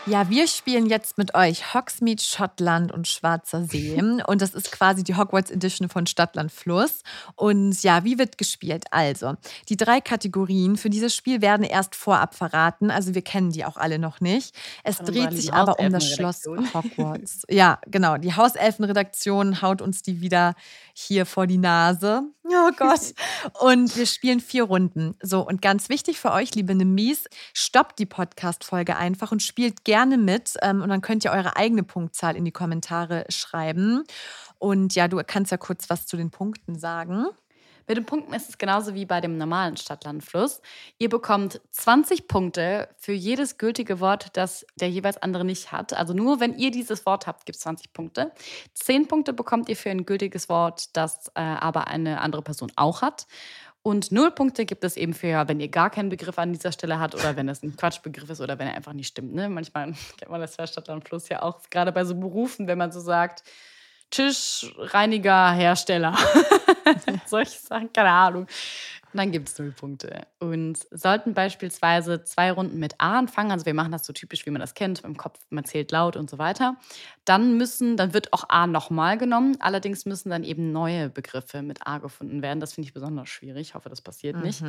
Ja, 0.07 0.29
wir 0.29 0.47
spielen 0.47 0.87
jetzt 0.87 1.19
mit 1.19 1.35
euch 1.35 1.75
Hogsmeade, 1.75 2.21
Schottland 2.21 2.91
und 2.91 3.07
Schwarzer 3.07 3.63
See. 3.65 4.01
Und 4.27 4.41
das 4.41 4.55
ist 4.55 4.71
quasi 4.71 5.03
die 5.03 5.15
Hogwarts 5.15 5.51
Edition 5.51 5.89
von 5.89 6.07
Stadtland 6.07 6.51
Fluss. 6.51 7.03
Und 7.35 7.83
ja, 7.83 8.03
wie 8.03 8.17
wird 8.17 8.39
gespielt? 8.39 8.85
Also, 8.89 9.35
die 9.69 9.77
drei 9.77 10.01
Kategorien 10.01 10.75
für 10.75 10.89
dieses 10.89 11.15
Spiel 11.15 11.41
werden 11.41 11.63
erst 11.63 11.93
vorab 11.93 12.33
verraten. 12.33 12.89
Also, 12.89 13.13
wir 13.13 13.21
kennen 13.21 13.51
die 13.51 13.63
auch 13.63 13.77
alle 13.77 13.99
noch 13.99 14.21
nicht. 14.21 14.55
Es 14.83 14.99
unserer 14.99 15.13
dreht 15.13 15.33
sich 15.33 15.53
aber 15.53 15.79
um 15.79 15.91
das 15.91 16.09
Schloss. 16.09 16.45
Hogwarts. 16.47 17.43
ja, 17.47 17.79
genau. 17.85 18.17
Die 18.17 18.35
Hauselfenredaktion 18.35 19.61
haut 19.61 19.83
uns 19.83 20.01
die 20.01 20.19
wieder 20.19 20.55
hier 20.93 21.27
vor 21.27 21.45
die 21.45 21.59
Nase. 21.59 22.23
Oh 22.53 22.71
Gott. 22.77 23.13
Und 23.59 23.95
wir 23.95 24.05
spielen 24.05 24.39
vier 24.39 24.63
Runden. 24.63 25.15
So, 25.21 25.45
und 25.45 25.61
ganz 25.61 25.89
wichtig 25.89 26.19
für 26.19 26.31
euch, 26.31 26.53
liebe 26.55 26.75
Nemies, 26.75 27.25
stoppt 27.53 27.99
die 27.99 28.05
Podcast-Folge 28.05 28.97
einfach 28.97 29.31
und 29.31 29.41
spielt 29.41 29.85
gerne 29.85 30.17
mit. 30.17 30.55
Ähm, 30.61 30.81
und 30.81 30.89
dann 30.89 31.01
könnt 31.01 31.23
ihr 31.23 31.31
eure 31.31 31.55
eigene 31.55 31.83
Punktzahl 31.83 32.35
in 32.35 32.45
die 32.45 32.51
Kommentare 32.51 33.25
schreiben. 33.29 34.03
Und 34.59 34.95
ja, 34.95 35.07
du 35.07 35.21
kannst 35.25 35.51
ja 35.51 35.57
kurz 35.57 35.89
was 35.89 36.05
zu 36.05 36.17
den 36.17 36.31
Punkten 36.31 36.77
sagen. 36.77 37.25
Bei 37.87 37.93
den 37.93 38.05
Punkten 38.05 38.33
ist 38.33 38.49
es 38.49 38.57
genauso 38.57 38.93
wie 38.93 39.05
bei 39.05 39.21
dem 39.21 39.37
normalen 39.37 39.77
Stadtlandfluss. 39.77 40.61
Ihr 40.97 41.09
bekommt 41.09 41.61
20 41.71 42.27
Punkte 42.27 42.89
für 42.97 43.13
jedes 43.13 43.57
gültige 43.57 43.99
Wort, 43.99 44.29
das 44.33 44.65
der 44.75 44.89
jeweils 44.89 45.17
andere 45.17 45.45
nicht 45.45 45.71
hat. 45.71 45.93
Also 45.93 46.13
nur 46.13 46.39
wenn 46.39 46.57
ihr 46.57 46.71
dieses 46.71 47.05
Wort 47.05 47.27
habt, 47.27 47.45
gibt 47.45 47.57
es 47.57 47.61
20 47.63 47.93
Punkte. 47.93 48.31
10 48.75 49.07
Punkte 49.07 49.33
bekommt 49.33 49.69
ihr 49.69 49.75
für 49.75 49.89
ein 49.89 50.05
gültiges 50.05 50.49
Wort, 50.49 50.95
das 50.95 51.27
äh, 51.35 51.41
aber 51.41 51.87
eine 51.87 52.21
andere 52.21 52.41
Person 52.41 52.71
auch 52.75 53.01
hat. 53.01 53.27
Und 53.83 54.11
0 54.11 54.31
Punkte 54.31 54.65
gibt 54.65 54.83
es 54.83 54.95
eben 54.95 55.13
für, 55.13 55.47
wenn 55.47 55.59
ihr 55.59 55.69
gar 55.69 55.89
keinen 55.89 56.09
Begriff 56.09 56.37
an 56.37 56.53
dieser 56.53 56.71
Stelle 56.71 56.99
habt 56.99 57.15
oder 57.15 57.35
wenn 57.35 57.49
es 57.49 57.63
ein 57.63 57.75
Quatschbegriff 57.75 58.29
ist 58.29 58.39
oder 58.39 58.59
wenn 58.59 58.67
er 58.67 58.75
einfach 58.75 58.93
nicht 58.93 59.07
stimmt. 59.07 59.33
Ne? 59.33 59.49
Manchmal 59.49 59.85
kennt 60.17 60.29
man 60.29 60.39
das 60.39 60.55
bei 60.55 60.67
Stadtlandfluss 60.67 61.29
ja 61.29 61.41
auch, 61.41 61.61
gerade 61.71 61.91
bei 61.91 62.05
so 62.05 62.15
Berufen, 62.15 62.67
wenn 62.67 62.77
man 62.77 62.91
so 62.91 62.99
sagt, 62.99 63.43
Tischreiniger, 64.11 65.51
Hersteller. 65.51 66.15
Solche 67.25 67.59
Sachen, 67.59 67.91
keine 67.93 68.09
Ahnung. 68.09 68.47
Und 69.13 69.17
dann 69.17 69.31
gibt 69.31 69.49
es 69.49 69.59
null 69.59 69.71
Punkte. 69.71 70.25
Und 70.39 70.77
sollten 70.91 71.33
beispielsweise 71.33 72.23
zwei 72.23 72.51
Runden 72.51 72.79
mit 72.79 72.95
A 72.99 73.19
anfangen, 73.19 73.51
also 73.51 73.65
wir 73.65 73.73
machen 73.73 73.91
das 73.91 74.05
so 74.05 74.13
typisch, 74.13 74.45
wie 74.45 74.51
man 74.51 74.61
das 74.61 74.73
kennt, 74.73 75.03
im 75.03 75.17
Kopf, 75.17 75.39
man 75.49 75.65
zählt 75.65 75.91
laut 75.91 76.15
und 76.15 76.29
so 76.29 76.37
weiter, 76.37 76.77
dann 77.25 77.57
müssen, 77.57 77.97
dann 77.97 78.13
wird 78.13 78.31
auch 78.31 78.45
A 78.47 78.67
nochmal 78.67 79.17
genommen. 79.17 79.57
Allerdings 79.59 80.05
müssen 80.05 80.29
dann 80.29 80.43
eben 80.43 80.71
neue 80.71 81.09
Begriffe 81.09 81.61
mit 81.61 81.85
A 81.85 81.97
gefunden 81.97 82.41
werden. 82.41 82.59
Das 82.61 82.73
finde 82.73 82.87
ich 82.87 82.93
besonders 82.93 83.27
schwierig. 83.27 83.69
Ich 83.69 83.75
hoffe, 83.75 83.89
das 83.89 84.01
passiert 84.01 84.37
nicht. 84.43 84.63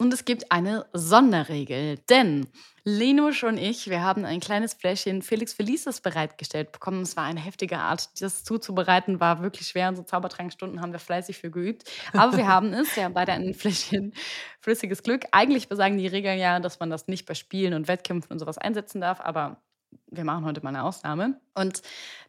Und 0.00 0.14
es 0.14 0.24
gibt 0.24 0.52
eine 0.52 0.86
Sonderregel, 0.92 1.98
denn 2.08 2.46
Lenusch 2.84 3.42
und 3.42 3.58
ich, 3.58 3.90
wir 3.90 4.00
haben 4.00 4.24
ein 4.24 4.38
kleines 4.38 4.72
Fläschchen 4.74 5.22
Felix 5.22 5.52
Felices 5.52 6.00
bereitgestellt 6.00 6.70
bekommen. 6.70 7.02
Es 7.02 7.16
war 7.16 7.24
eine 7.24 7.40
heftige 7.40 7.78
Art, 7.78 8.08
das 8.22 8.44
zuzubereiten, 8.44 9.18
war 9.18 9.42
wirklich 9.42 9.66
schwer. 9.66 9.88
Unsere 9.88 10.06
Zaubertrankstunden 10.06 10.80
haben 10.80 10.92
wir 10.92 11.00
fleißig 11.00 11.38
für 11.38 11.50
geübt. 11.50 11.82
Aber 12.12 12.36
wir 12.36 12.46
haben 12.46 12.72
es, 12.72 12.94
wir 12.94 13.04
haben 13.04 13.14
beide 13.14 13.32
ein 13.32 13.52
Fläschchen 13.54 14.14
flüssiges 14.60 15.02
Glück. 15.02 15.24
Eigentlich 15.32 15.68
besagen 15.68 15.98
die 15.98 16.06
Regeln 16.06 16.38
ja, 16.38 16.60
dass 16.60 16.78
man 16.78 16.90
das 16.90 17.08
nicht 17.08 17.26
bei 17.26 17.34
Spielen 17.34 17.74
und 17.74 17.88
Wettkämpfen 17.88 18.30
und 18.30 18.38
sowas 18.38 18.56
einsetzen 18.56 19.00
darf, 19.00 19.20
aber 19.20 19.60
wir 20.10 20.24
machen 20.24 20.44
heute 20.44 20.62
mal 20.62 20.70
eine 20.70 20.84
Ausnahme. 20.84 21.40
Und 21.54 21.82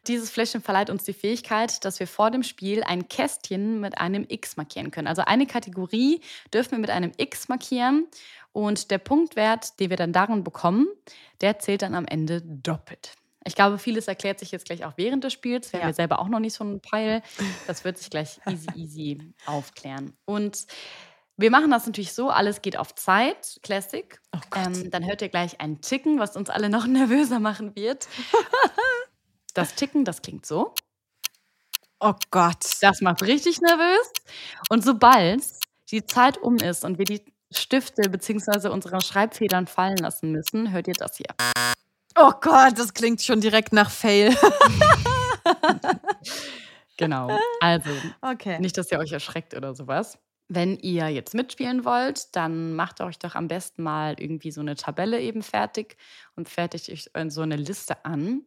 dieses 0.06 0.30
Fläschchen 0.30 0.60
verleiht 0.60 0.90
uns 0.90 1.04
die 1.04 1.12
Fähigkeit, 1.12 1.84
dass 1.84 2.00
wir 2.00 2.06
vor 2.06 2.30
dem 2.30 2.42
Spiel 2.42 2.82
ein 2.82 3.08
Kästchen 3.08 3.80
mit 3.80 3.98
einem 3.98 4.26
X 4.28 4.56
markieren 4.56 4.90
können. 4.90 5.08
Also 5.08 5.22
eine 5.22 5.46
Kategorie 5.46 6.20
dürfen 6.52 6.72
wir 6.72 6.78
mit 6.78 6.90
einem 6.90 7.12
X 7.16 7.48
markieren. 7.48 8.06
Und 8.52 8.90
der 8.90 8.98
Punktwert, 8.98 9.78
den 9.78 9.90
wir 9.90 9.96
dann 9.96 10.12
darin 10.12 10.44
bekommen, 10.44 10.88
der 11.40 11.58
zählt 11.58 11.82
dann 11.82 11.94
am 11.94 12.06
Ende 12.06 12.42
doppelt. 12.42 13.14
Ich 13.46 13.54
glaube, 13.54 13.78
vieles 13.78 14.06
erklärt 14.06 14.38
sich 14.38 14.50
jetzt 14.50 14.66
gleich 14.66 14.84
auch 14.84 14.92
während 14.96 15.24
des 15.24 15.32
Spiels. 15.32 15.72
Wir 15.72 15.80
haben 15.80 15.88
ja 15.88 15.94
selber 15.94 16.18
auch 16.18 16.28
noch 16.28 16.40
nicht 16.40 16.54
so 16.54 16.62
einen 16.62 16.80
Peil. 16.80 17.22
Das 17.66 17.84
wird 17.84 17.96
sich 17.96 18.10
gleich 18.10 18.38
easy, 18.46 18.68
easy 18.74 19.32
aufklären. 19.46 20.12
Und 20.26 20.66
wir 21.40 21.50
machen 21.50 21.70
das 21.70 21.86
natürlich 21.86 22.12
so, 22.12 22.30
alles 22.30 22.62
geht 22.62 22.76
auf 22.76 22.94
Zeit, 22.94 23.58
Classic. 23.62 24.20
ähm, 24.54 24.90
dann 24.90 25.06
hört 25.06 25.22
ihr 25.22 25.28
gleich 25.28 25.60
ein 25.60 25.80
Ticken, 25.80 26.18
was 26.18 26.36
uns 26.36 26.50
alle 26.50 26.68
noch 26.68 26.86
nervöser 26.86 27.40
machen 27.40 27.74
wird. 27.76 28.08
Das 29.52 29.74
Ticken, 29.74 30.04
das 30.04 30.22
klingt 30.22 30.46
so. 30.46 30.72
Oh 31.98 32.14
Gott. 32.30 32.64
Das 32.82 33.00
macht 33.00 33.22
richtig 33.22 33.60
nervös. 33.60 34.12
Und 34.68 34.84
sobald 34.84 35.42
die 35.90 36.06
Zeit 36.06 36.38
um 36.38 36.54
ist 36.56 36.84
und 36.84 36.98
wir 36.98 37.04
die 37.04 37.20
Stifte 37.50 38.08
bzw. 38.08 38.68
unsere 38.68 39.00
Schreibfedern 39.00 39.66
fallen 39.66 39.96
lassen 39.96 40.30
müssen, 40.30 40.70
hört 40.70 40.86
ihr 40.86 40.94
das 40.94 41.16
hier. 41.16 41.34
Oh 42.16 42.30
Gott, 42.40 42.78
das 42.78 42.94
klingt 42.94 43.22
schon 43.22 43.40
direkt 43.40 43.72
nach 43.72 43.90
Fail. 43.90 44.36
Genau. 46.96 47.30
Also, 47.60 47.90
Okay. 48.20 48.58
Nicht, 48.60 48.76
dass 48.76 48.92
ihr 48.92 48.98
euch 48.98 49.10
erschreckt 49.12 49.54
oder 49.54 49.74
sowas. 49.74 50.18
Wenn 50.52 50.76
ihr 50.80 51.08
jetzt 51.08 51.32
mitspielen 51.32 51.84
wollt, 51.84 52.34
dann 52.34 52.74
macht 52.74 53.00
euch 53.00 53.20
doch 53.20 53.36
am 53.36 53.46
besten 53.46 53.84
mal 53.84 54.18
irgendwie 54.18 54.50
so 54.50 54.60
eine 54.60 54.74
Tabelle 54.74 55.20
eben 55.20 55.44
fertig 55.44 55.96
und 56.34 56.48
fertigt 56.48 56.90
euch 56.90 57.08
so 57.28 57.42
eine 57.42 57.54
Liste 57.54 58.04
an. 58.04 58.42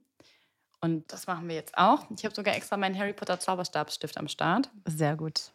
Und 0.82 1.14
das 1.14 1.28
machen 1.28 1.48
wir 1.48 1.56
jetzt 1.56 1.78
auch. 1.78 2.06
Ich 2.18 2.26
habe 2.26 2.36
sogar 2.36 2.56
extra 2.56 2.76
meinen 2.76 3.00
Harry 3.00 3.14
Potter 3.14 3.40
Zauberstabstift 3.40 4.18
am 4.18 4.28
Start. 4.28 4.70
Sehr 4.86 5.16
gut. 5.16 5.54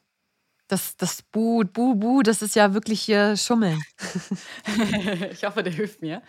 Das, 0.68 0.96
das 0.96 1.20
Bu, 1.20 1.64
Bu, 1.64 1.94
Bu, 1.94 2.22
das 2.22 2.40
ist 2.40 2.56
ja 2.56 2.72
wirklich 2.72 3.02
hier 3.02 3.36
Schummeln. 3.36 3.82
ich 5.30 5.44
hoffe, 5.44 5.62
der 5.62 5.72
hilft 5.74 6.00
mir. 6.00 6.22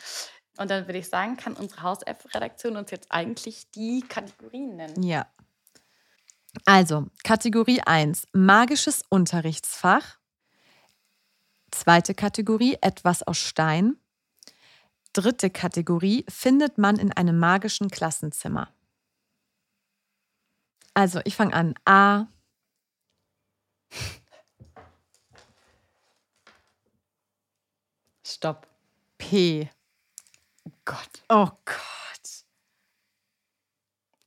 Und 0.58 0.70
dann 0.70 0.86
würde 0.86 1.00
ich 1.00 1.08
sagen, 1.08 1.38
kann 1.38 1.54
unsere 1.54 1.82
Haus-F-Redaktion 1.82 2.76
uns 2.76 2.92
jetzt 2.92 3.10
eigentlich 3.10 3.72
die 3.72 4.02
Kategorien 4.02 4.76
nennen. 4.76 5.02
Ja. 5.02 5.28
Also, 6.66 7.08
Kategorie 7.24 7.82
1, 7.82 8.28
magisches 8.34 9.04
Unterrichtsfach. 9.10 10.18
Zweite 11.72 12.14
Kategorie, 12.14 12.78
etwas 12.82 13.24
aus 13.24 13.38
Stein. 13.38 13.98
Dritte 15.14 15.50
Kategorie, 15.50 16.26
findet 16.30 16.78
man 16.78 16.98
in 16.98 17.12
einem 17.14 17.40
magischen 17.40 17.90
Klassenzimmer. 17.90 18.74
Also, 20.94 21.22
ich 21.24 21.36
fange 21.36 21.54
an. 21.54 21.76
A, 21.86 22.28
Stopp. 28.40 28.68
P. 29.18 29.70
Oh 30.64 30.72
Gott. 30.86 31.24
Oh 31.30 31.50
Gott. 31.66 32.46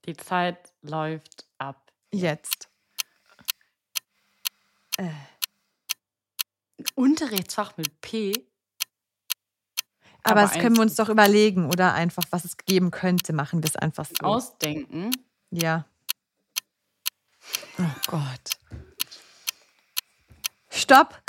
Die 0.05 0.17
Zeit 0.17 0.73
läuft 0.83 1.47
Jetzt. 2.13 2.69
Unterrichtsfach 6.95 7.77
mit 7.77 8.01
P. 8.01 8.47
Aber, 10.25 10.41
Aber 10.41 10.43
das 10.43 10.53
können 10.53 10.77
wir 10.77 10.83
uns 10.83 10.95
doch 10.95 11.09
überlegen 11.09 11.67
oder 11.67 11.95
einfach, 11.95 12.23
was 12.31 12.45
es 12.45 12.57
geben 12.57 12.91
könnte. 12.91 13.33
Machen 13.33 13.63
wir 13.63 13.69
es 13.69 13.77
einfach 13.77 14.07
so. 14.07 14.25
Ausdenken. 14.25 15.11
Ja. 15.51 15.87
Oh 17.79 17.95
Gott. 18.07 18.59
Stopp. 20.71 21.21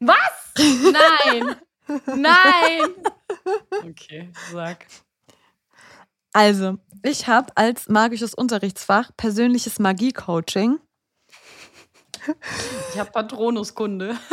Was? 0.00 0.52
Nein! 0.56 1.56
Nein! 2.16 2.94
Okay, 3.82 4.32
sag. 4.50 4.86
Also, 6.32 6.78
ich 7.02 7.26
habe 7.26 7.52
als 7.56 7.88
magisches 7.88 8.34
Unterrichtsfach 8.34 9.10
persönliches 9.16 9.78
Magie-Coaching. 9.78 10.78
Ich 12.92 12.98
habe 12.98 13.10
Patronuskunde. 13.10 14.16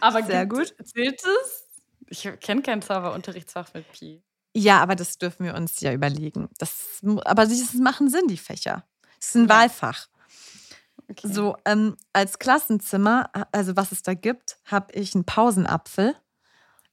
Aber 0.00 0.22
Sehr 0.22 0.46
gut. 0.46 0.74
Zählt 0.84 1.20
es? 1.24 1.64
Ich 2.08 2.28
kenne 2.40 2.62
kein 2.62 2.82
Zauberunterrichtsfach 2.82 3.74
mit 3.74 3.90
Pi. 3.92 4.22
Ja, 4.54 4.80
aber 4.80 4.96
das 4.96 5.18
dürfen 5.18 5.44
wir 5.44 5.54
uns 5.54 5.80
ja 5.80 5.92
überlegen. 5.92 6.48
Das, 6.58 7.00
aber 7.24 7.46
sie 7.46 7.60
es 7.60 7.74
machen 7.74 8.08
Sinn, 8.08 8.26
die 8.28 8.38
Fächer. 8.38 8.84
Es 9.20 9.28
ist 9.28 9.34
ein 9.34 9.42
Ja. 9.42 9.48
Wahlfach. 9.50 10.06
Okay. 11.10 11.28
So, 11.32 11.56
ähm, 11.64 11.96
als 12.12 12.38
Klassenzimmer, 12.38 13.30
also 13.52 13.76
was 13.76 13.92
es 13.92 14.02
da 14.02 14.14
gibt, 14.14 14.58
habe 14.64 14.92
ich 14.94 15.14
einen 15.14 15.24
Pausenapfel. 15.24 16.16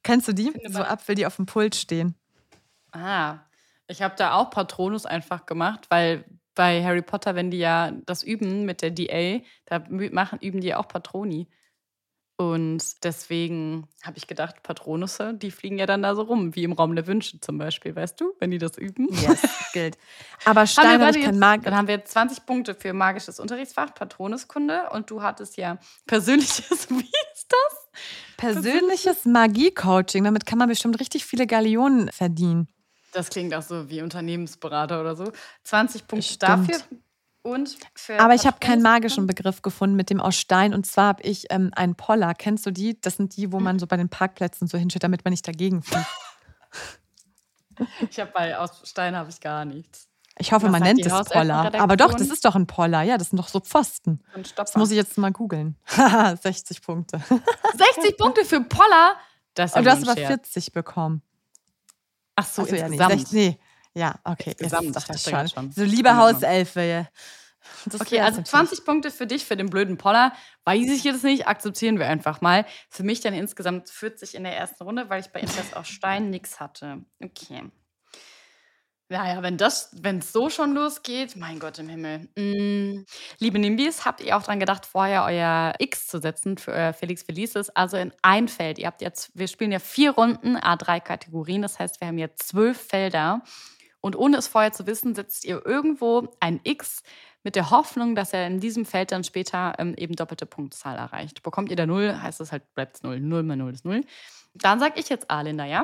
Kennst 0.04 0.28
du 0.28 0.34
die? 0.34 0.52
Finde 0.52 0.72
So 0.72 0.84
Apfel, 0.84 1.16
die 1.16 1.26
auf 1.26 1.38
dem 1.38 1.46
Pult 1.46 1.76
stehen. 1.76 2.16
Ah, 2.96 3.40
ich 3.88 4.02
habe 4.02 4.16
da 4.18 4.34
auch 4.34 4.50
Patronus 4.50 5.06
einfach 5.06 5.46
gemacht, 5.46 5.88
weil 5.90 6.24
bei 6.56 6.84
Harry 6.84 7.02
Potter, 7.02 7.36
wenn 7.36 7.52
die 7.52 7.58
ja 7.58 7.92
das 8.06 8.24
üben 8.24 8.66
mit 8.66 8.82
der 8.82 8.92
DA, 8.92 9.42
da 9.66 9.84
machen, 9.90 10.40
üben 10.40 10.62
die 10.62 10.74
auch 10.74 10.88
Patroni. 10.88 11.48
Und 12.38 13.04
deswegen 13.06 13.88
habe 14.04 14.18
ich 14.18 14.28
gedacht, 14.28 14.62
Patronusse, 14.62 15.34
die 15.34 15.52
fliegen 15.52 15.78
ja 15.78 15.86
dann 15.86 16.02
da 16.02 16.16
so 16.16 16.24
rum, 16.24 16.54
wie 16.54 16.66
im 16.66 16.74
Raum 16.74 16.94
der 16.94 17.08
Wünsche 17.08 17.40
zum 17.40 17.58
Beispiel, 17.58 17.96
weißt 17.96 18.20
du, 18.20 18.34
wenn 18.40 18.52
die 18.52 18.58
das 18.58 18.78
üben. 18.78 19.08
Yes, 19.10 19.42
gilt. 19.72 19.98
Aber 20.46 20.68
Stein 20.68 21.02
habe 21.02 21.18
ich 21.18 21.24
kein 21.24 21.40
Mag. 21.40 21.64
dann 21.64 21.76
haben 21.78 21.88
wir 21.88 21.96
jetzt 21.96 22.12
20 22.12 22.46
Punkte 22.46 22.76
für 22.76 22.92
magisches 22.92 23.40
Unterrichtsfach, 23.40 23.94
Patronuskunde 23.94 24.90
und 24.92 25.10
du 25.10 25.22
hattest 25.22 25.56
ja 25.56 25.78
persönliches, 26.08 26.90
wie 26.90 27.10
ist 27.34 27.48
das? 27.48 27.90
Persönliches 28.36 29.24
Magie-Coaching. 29.24 30.26
Damit 30.26 30.46
kann 30.46 30.58
man 30.58 30.68
bestimmt 30.68 31.00
richtig 31.00 31.26
viele 31.26 31.48
Gallionen 31.48 32.10
verdienen. 32.12 32.68
Das 33.16 33.30
klingt 33.30 33.54
auch 33.54 33.62
so 33.62 33.90
wie 33.90 34.02
Unternehmensberater 34.02 35.00
oder 35.00 35.16
so. 35.16 35.32
20 35.64 36.06
Punkte 36.06 36.28
Stimmt. 36.28 36.70
dafür 36.70 36.78
und 37.44 37.78
für 37.94 38.20
Aber 38.20 38.34
ich 38.34 38.46
habe 38.46 38.58
keinen 38.60 38.82
magischen 38.82 39.26
Begriff 39.26 39.62
gefunden 39.62 39.96
mit 39.96 40.10
dem 40.10 40.20
aus 40.20 40.36
Stein. 40.36 40.74
Und 40.74 40.86
zwar 40.86 41.08
habe 41.10 41.24
ich 41.24 41.46
ähm, 41.50 41.72
einen 41.76 41.96
Poller. 41.96 42.34
Kennst 42.34 42.66
du 42.66 42.72
die? 42.72 43.00
Das 43.00 43.16
sind 43.16 43.38
die, 43.38 43.54
wo 43.54 43.60
man 43.62 43.80
so 43.80 43.88
bei 43.88 43.96
den 43.96 44.10
Parkplätzen 44.10 44.68
so 44.68 44.78
hinsteht, 44.78 45.04
damit 45.04 45.24
man 45.24 45.32
nicht 45.32 45.48
dagegen 45.48 45.82
fliegt. 45.82 46.06
Ich 48.10 48.20
habe 48.20 48.32
bei 48.34 48.58
aus 48.58 48.82
Stein 48.84 49.16
habe 49.16 49.30
ich 49.30 49.40
gar 49.40 49.64
nichts. 49.64 50.08
Ich 50.38 50.52
hoffe, 50.52 50.66
Was 50.66 50.72
man 50.72 50.82
nennt 50.82 51.06
es 51.06 51.30
Poller. 51.30 51.74
Aber 51.80 51.96
doch, 51.96 52.14
das 52.14 52.30
ist 52.30 52.44
doch 52.44 52.56
ein 52.56 52.68
Poller. 52.68 53.04
Ja, 53.04 53.18
das 53.18 53.30
sind 53.30 53.38
doch 53.38 53.48
so 53.48 53.62
Pfosten. 53.62 54.22
Und 54.36 54.58
Das 54.60 54.76
muss 54.76 54.92
ich 54.92 54.98
jetzt 54.98 55.18
mal 55.18 55.32
googeln. 55.32 55.78
Haha, 55.86 56.36
60 56.36 56.82
Punkte. 56.82 57.20
60 57.20 58.18
Punkte 58.18 58.44
für 58.44 58.62
Poller. 58.62 59.16
Das 59.54 59.72
ist 59.72 59.78
Aber 59.78 59.86
du 59.86 59.92
hast 59.92 60.04
aber 60.04 60.18
Scherz. 60.18 60.50
40 60.50 60.74
bekommen. 60.74 61.22
Ach 62.36 62.46
so, 62.46 62.64
Ach 62.64 62.68
so, 62.68 62.76
ja, 62.76 62.88
nee, 62.90 62.96
insgesamt. 62.96 63.20
60, 63.20 63.32
nee. 63.34 63.60
Ja, 63.94 64.16
okay. 64.24 64.50
Insgesamt, 64.52 64.86
jetzt 64.86 64.96
dachte 64.96 65.14
ich 65.16 65.22
schon. 65.24 65.48
schon. 65.48 65.72
So, 65.72 65.84
liebe 65.84 66.16
Hauselfe. 66.18 66.82
ja. 66.82 67.08
Das 67.86 68.02
Okay, 68.02 68.20
also 68.20 68.38
natürlich. 68.38 68.50
20 68.50 68.86
Punkte 68.86 69.12
für 69.12 69.26
dich, 69.28 69.46
für 69.46 69.58
den 69.58 69.70
blöden 69.70 69.98
Poller. 69.98 70.34
Weiß 70.66 70.90
ich 70.90 71.04
jetzt 71.04 71.24
nicht, 71.24 71.48
akzeptieren 71.48 71.98
wir 71.98 72.08
einfach 72.08 72.42
mal. 72.42 72.66
Für 72.90 73.04
mich 73.04 73.22
dann 73.22 73.34
insgesamt 73.34 73.90
40 73.90 74.36
in 74.36 74.44
der 74.44 74.56
ersten 74.56 74.84
Runde, 74.84 75.10
weil 75.10 75.22
ich 75.22 75.28
bei 75.28 75.40
Interest 75.40 75.76
auf 75.76 75.86
Stein 75.86 76.30
nichts 76.30 76.60
hatte. 76.60 77.04
Okay. 77.24 77.64
Naja, 79.08 79.44
wenn 79.44 79.58
das, 79.58 79.92
wenn 80.02 80.18
es 80.18 80.32
so 80.32 80.50
schon 80.50 80.74
losgeht, 80.74 81.36
mein 81.36 81.60
Gott 81.60 81.78
im 81.78 81.90
Himmel. 81.90 82.28
Mm. 82.36 83.06
Liebe 83.38 83.60
Nimbis, 83.60 84.04
habt 84.04 84.20
ihr 84.20 84.36
auch 84.36 84.42
dran 84.42 84.60
gedacht, 84.60 84.88
vorher 84.88 85.26
euer 85.26 85.74
X 85.78 86.08
zu 86.08 86.20
setzen 86.20 86.58
für 86.58 86.72
euer 86.72 86.92
Felix 86.92 87.22
Felices? 87.22 87.70
Also 87.70 87.98
in 87.98 88.12
ein 88.24 88.48
Feld. 88.48 88.80
Ihr 88.80 88.88
habt 88.88 89.04
jetzt, 89.04 89.30
wir 89.36 89.48
spielen 89.48 89.72
ja 89.72 89.78
vier 89.78 90.12
Runden, 90.12 90.58
A3 90.58 91.02
Kategorien. 91.02 91.62
Das 91.62 91.78
heißt, 91.78 92.02
wir 92.02 92.08
haben 92.08 92.18
jetzt 92.18 92.48
zwölf 92.48 92.82
Felder. 92.82 93.44
Und 94.02 94.16
ohne 94.16 94.38
es 94.38 94.48
vorher 94.48 94.72
zu 94.72 94.88
wissen, 94.88 95.14
setzt 95.14 95.46
ihr 95.46 95.64
irgendwo 95.64 96.28
ein 96.40 96.60
X 96.64 97.04
mit 97.44 97.56
der 97.56 97.70
Hoffnung, 97.70 98.16
dass 98.16 98.34
er 98.34 98.48
in 98.48 98.60
diesem 98.60 98.86
Feld 98.86 99.12
dann 99.12 99.24
später 99.24 99.74
ähm, 99.78 99.94
eben 99.98 100.16
doppelte 100.16 100.48
Punktzahl 100.48 100.98
erreicht. 100.98 101.44
Bekommt 101.44 101.70
ihr 101.70 101.76
da 101.76 101.86
null, 101.86 102.20
heißt 102.20 102.42
es 102.42 102.52
halt, 102.52 102.74
bleibt 102.74 102.96
es 102.96 103.04
null. 103.04 103.20
Null 103.20 103.44
mal 103.44 103.56
null 103.56 103.74
ist 103.74 103.86
null. 103.86 104.02
Dann 104.56 104.80
sag 104.80 104.98
ich 104.98 105.10
jetzt 105.10 105.30
A, 105.30 105.42
Linda, 105.42 105.66
ja? 105.66 105.84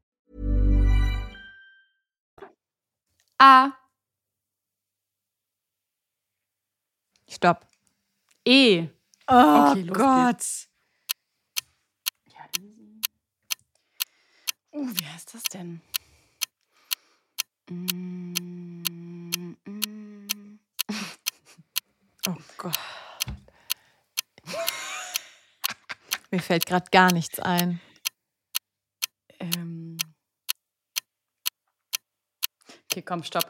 A, 3.43 3.71
Stopp. 7.27 7.65
E. 8.45 8.87
Oh 9.27 9.71
Okay, 9.71 9.81
los 9.81 9.97
Gott. 9.97 10.43
Ja, 12.27 12.45
easy. 12.59 13.01
Uh, 14.71 14.87
wie 14.93 15.07
heißt 15.07 15.33
das 15.33 15.41
denn? 15.45 15.81
Mm, 17.67 18.33
mm. 19.65 20.59
Oh 22.27 22.35
Gott. 22.57 22.77
Mir 26.29 26.41
fällt 26.41 26.67
gerade 26.67 26.85
gar 26.91 27.11
nichts 27.11 27.39
ein. 27.39 27.81
Okay, 32.91 33.03
komm, 33.03 33.23
stopp. 33.23 33.49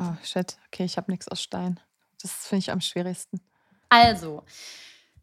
Oh 0.00 0.16
shit. 0.24 0.56
Okay, 0.66 0.84
ich 0.84 0.96
habe 0.96 1.12
nichts 1.12 1.28
aus 1.28 1.40
Stein. 1.40 1.78
Das 2.20 2.32
finde 2.32 2.58
ich 2.58 2.72
am 2.72 2.80
schwierigsten. 2.80 3.40
Also, 3.88 4.42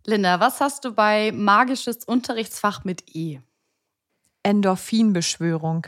Linda, 0.05 0.39
was 0.39 0.61
hast 0.61 0.85
du 0.85 0.93
bei 0.93 1.33
magisches 1.33 2.05
Unterrichtsfach 2.05 2.85
mit 2.85 3.13
E? 3.13 3.41
Endorphinbeschwörung. 4.43 5.87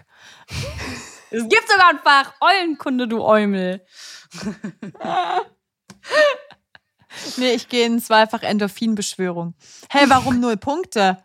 Es 1.32 1.48
gibt 1.48 1.70
sogar 1.70 1.90
ein 1.90 2.00
Fach. 2.00 2.34
Eulenkunde, 2.42 3.08
du 3.08 3.24
Eumel. 3.24 3.86
Nee, 7.38 7.54
ich 7.54 7.70
gehe 7.70 7.86
in 7.86 8.00
zweifach 8.00 8.42
Endorphinbeschwörung. 8.42 9.54
Hey, 9.88 10.10
warum 10.10 10.40
null 10.40 10.58
Punkte? 10.58 11.24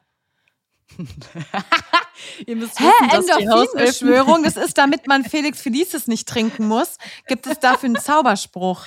Ihr 2.46 2.56
müsst 2.56 2.78
Hä, 2.80 2.84
wissen, 2.84 3.08
dass 3.10 3.26
die 3.26 3.32
Hauselfen- 3.32 3.40
Endorphinbeschwörung? 3.42 4.42
Das 4.42 4.56
ist, 4.56 4.76
damit 4.78 5.06
man 5.06 5.24
Felix 5.24 5.60
Felicis 5.62 6.06
nicht 6.08 6.28
trinken 6.28 6.66
muss. 6.66 6.96
Gibt 7.26 7.46
es 7.46 7.58
dafür 7.60 7.86
einen 7.88 7.96
Zauberspruch? 7.96 8.86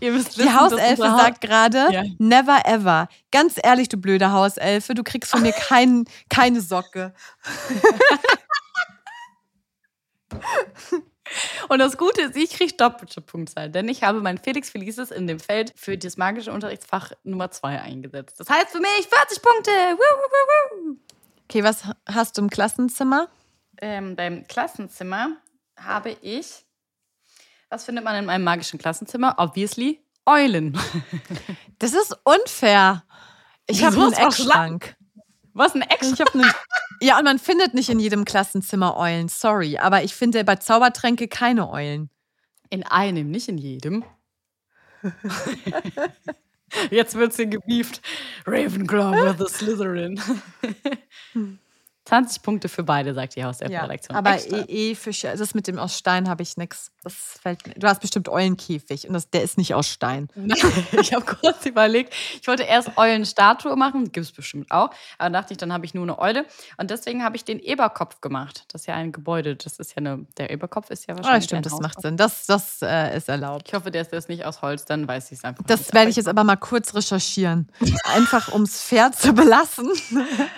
Ihr 0.00 0.12
müsst 0.12 0.34
Die 0.36 0.40
wissen, 0.40 0.52
dass 0.52 0.60
Hauselfe 0.60 1.02
sagt 1.02 1.40
gerade, 1.42 1.88
Ja. 1.92 2.02
never 2.18 2.62
ever. 2.64 3.08
Ganz 3.30 3.54
ehrlich, 3.62 3.88
du 3.88 3.96
blöde 3.98 4.32
Hauselfe, 4.32 4.94
du 4.94 5.02
kriegst 5.02 5.30
von 5.30 5.42
mir 5.42 5.52
kein, 5.52 6.04
keine 6.28 6.60
Socke. 6.60 7.14
Und 11.68 11.78
das 11.78 11.96
Gute 11.96 12.22
ist, 12.22 12.36
ich 12.36 12.50
kriege 12.50 12.74
doppelte 12.74 13.20
Punktzahl, 13.20 13.70
denn 13.70 13.88
ich 13.88 14.02
habe 14.02 14.20
mein 14.20 14.38
Felix 14.38 14.70
Felices 14.70 15.10
in 15.10 15.26
dem 15.26 15.40
Feld 15.40 15.72
für 15.76 15.96
das 15.96 16.16
magische 16.16 16.52
Unterrichtsfach 16.52 17.12
Nummer 17.24 17.50
2 17.50 17.80
eingesetzt. 17.80 18.38
Das 18.38 18.48
heißt 18.48 18.70
für 18.70 18.80
mich 18.80 19.08
40 19.08 19.42
Punkte. 19.42 19.70
Woo, 19.70 19.96
woo, 19.98 20.88
woo. 20.88 20.96
Okay, 21.48 21.64
was 21.64 21.82
hast 22.06 22.38
du 22.38 22.42
im 22.42 22.50
Klassenzimmer? 22.50 23.28
Ähm, 23.80 24.16
beim 24.16 24.46
Klassenzimmer 24.46 25.36
habe 25.76 26.16
ich, 26.22 26.64
was 27.68 27.84
findet 27.84 28.04
man 28.04 28.16
in 28.16 28.24
meinem 28.26 28.44
magischen 28.44 28.78
Klassenzimmer? 28.78 29.34
Obviously 29.38 30.02
Eulen. 30.26 30.78
Das 31.78 31.94
ist 31.94 32.16
unfair. 32.22 33.02
Ich 33.66 33.82
habe 33.82 33.96
einen 33.96 34.12
Eckschrank. 34.12 34.94
Was 35.54 35.74
ein 35.74 35.82
Action. 35.82 36.16
Ja, 37.00 37.18
und 37.18 37.24
man 37.24 37.40
findet 37.40 37.74
nicht 37.74 37.88
in 37.88 37.98
jedem 37.98 38.24
Klassenzimmer 38.24 38.96
Eulen. 38.96 39.26
Sorry, 39.26 39.76
aber 39.76 40.04
ich 40.04 40.14
finde 40.14 40.44
bei 40.44 40.54
Zaubertränke 40.54 41.26
keine 41.26 41.68
Eulen. 41.68 42.10
In 42.70 42.84
einem, 42.84 43.28
nicht 43.32 43.48
in 43.48 43.58
jedem. 43.58 44.04
Jetzt 46.90 47.16
wird 47.16 47.32
sie 47.32 47.50
gebieft. 47.50 48.00
Ravenclaw 48.46 49.12
with 49.26 49.38
the 49.38 49.52
Slytherin. 49.52 50.20
20 52.04 52.42
Punkte 52.42 52.68
für 52.68 52.82
beide, 52.82 53.14
sagt 53.14 53.36
die 53.36 53.44
Hauself-Redaktion. 53.44 54.16
aber 54.16 54.34
Extra. 54.34 54.64
eh, 54.68 54.94
Fische, 54.96 55.30
also 55.30 55.44
das 55.44 55.54
mit 55.54 55.68
dem 55.68 55.78
aus 55.78 55.96
Stein 55.96 56.28
habe 56.28 56.42
ich 56.42 56.56
nix. 56.56 56.90
Das 57.04 57.14
fällt 57.40 57.66
mir. 57.66 57.74
Du 57.74 57.86
hast 57.86 58.00
bestimmt 58.00 58.28
Eulenkäfig 58.28 59.06
und 59.06 59.14
das, 59.14 59.30
der 59.30 59.42
ist 59.42 59.56
nicht 59.56 59.74
aus 59.74 59.88
Stein. 59.88 60.28
ich 61.00 61.12
habe 61.12 61.24
kurz 61.24 61.64
überlegt, 61.64 62.12
ich 62.40 62.46
wollte 62.48 62.64
erst 62.64 62.96
Eulenstatue 62.96 63.76
machen, 63.76 64.10
gibt 64.10 64.26
es 64.26 64.32
bestimmt 64.32 64.70
auch. 64.70 64.90
Aber 65.18 65.30
dachte 65.30 65.52
ich, 65.52 65.58
dann 65.58 65.72
habe 65.72 65.84
ich 65.86 65.94
nur 65.94 66.02
eine 66.04 66.18
Eule. 66.18 66.44
Und 66.76 66.90
deswegen 66.90 67.22
habe 67.24 67.36
ich 67.36 67.44
den 67.44 67.60
Eberkopf 67.60 68.20
gemacht. 68.20 68.64
Das 68.72 68.82
ist 68.82 68.86
ja 68.86 68.94
ein 68.94 69.12
Gebäude. 69.12 69.54
Das 69.56 69.78
ist 69.78 69.90
ja 69.92 69.98
eine, 69.98 70.26
der 70.38 70.50
Eberkopf 70.50 70.90
ist 70.90 71.06
ja 71.06 71.14
Ah, 71.14 71.18
wahrscheinlich. 71.18 71.44
stimmt, 71.44 71.60
ein 71.60 71.62
das 71.64 71.72
Haus. 71.74 71.80
macht 71.80 72.02
Sinn. 72.02 72.16
Das, 72.16 72.46
das 72.46 72.82
äh, 72.82 73.16
ist 73.16 73.28
erlaubt. 73.28 73.68
Ich 73.68 73.74
hoffe, 73.74 73.90
der 73.92 74.02
ist, 74.12 74.28
nicht 74.28 74.44
aus 74.44 74.60
Holz, 74.62 74.84
dann 74.84 75.06
weiß 75.06 75.30
ich 75.32 75.38
es 75.38 75.44
einfach. 75.44 75.64
Das 75.66 75.80
nicht. 75.80 75.94
werde 75.94 76.10
ich 76.10 76.16
jetzt 76.16 76.28
aber 76.28 76.42
mal 76.44 76.56
kurz 76.56 76.94
recherchieren. 76.94 77.68
Einfach 78.04 78.52
ums 78.52 78.82
Pferd 78.82 79.16
zu 79.16 79.32
belassen. 79.32 79.90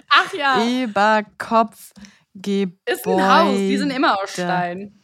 Ach 0.08 0.32
ja, 0.34 0.64
Eberkopf, 0.64 1.33
Gebäude. 2.34 2.78
ist 2.86 3.06
ein 3.06 3.28
Haus. 3.28 3.56
Die 3.56 3.78
sind 3.78 3.90
immer 3.90 4.20
aus 4.20 4.32
Stein. 4.32 5.00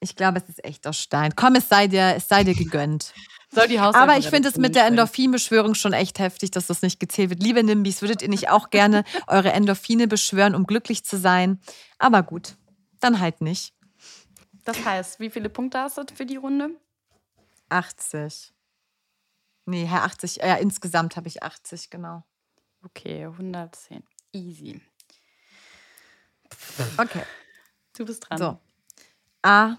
Ich 0.00 0.16
glaube, 0.16 0.38
es 0.38 0.48
ist 0.48 0.64
echt 0.64 0.86
aus 0.86 0.98
Stein. 0.98 1.34
Komm, 1.36 1.54
es 1.54 1.68
sei 1.68 1.86
dir, 1.86 2.14
es 2.16 2.28
sei 2.28 2.42
dir 2.42 2.54
gegönnt. 2.54 3.14
Soll 3.54 3.68
die 3.68 3.80
Haus 3.80 3.94
Aber 3.94 4.16
ich 4.16 4.28
finde 4.28 4.48
es 4.48 4.56
mit 4.56 4.74
der 4.74 4.86
Endorphinbeschwörung 4.86 5.74
schon 5.74 5.92
echt 5.92 6.18
heftig, 6.18 6.50
dass 6.50 6.66
das 6.66 6.82
nicht 6.82 6.98
gezählt 6.98 7.30
wird. 7.30 7.42
Liebe 7.42 7.62
Nimbis, 7.62 8.00
würdet 8.00 8.22
ihr 8.22 8.28
nicht 8.28 8.48
auch 8.48 8.70
gerne 8.70 9.04
eure 9.26 9.52
Endorphine 9.52 10.08
beschwören, 10.08 10.54
um 10.54 10.66
glücklich 10.66 11.04
zu 11.04 11.18
sein? 11.18 11.60
Aber 11.98 12.22
gut, 12.22 12.56
dann 12.98 13.20
halt 13.20 13.42
nicht. 13.42 13.74
Das 14.64 14.84
heißt, 14.84 15.20
wie 15.20 15.30
viele 15.30 15.50
Punkte 15.50 15.78
hast 15.80 15.98
du 15.98 16.04
für 16.14 16.24
die 16.24 16.36
Runde? 16.36 16.70
80. 17.68 18.52
Nee, 19.66 19.84
Herr 19.84 20.04
80. 20.04 20.36
Ja, 20.36 20.56
insgesamt 20.56 21.16
habe 21.16 21.28
ich 21.28 21.42
80, 21.42 21.90
genau. 21.90 22.24
Okay, 22.84 23.24
110. 23.26 24.02
Easy. 24.32 24.80
Okay. 26.98 27.24
Du 27.96 28.04
bist 28.04 28.28
dran. 28.28 28.38
So. 28.38 28.58
A, 29.42 29.76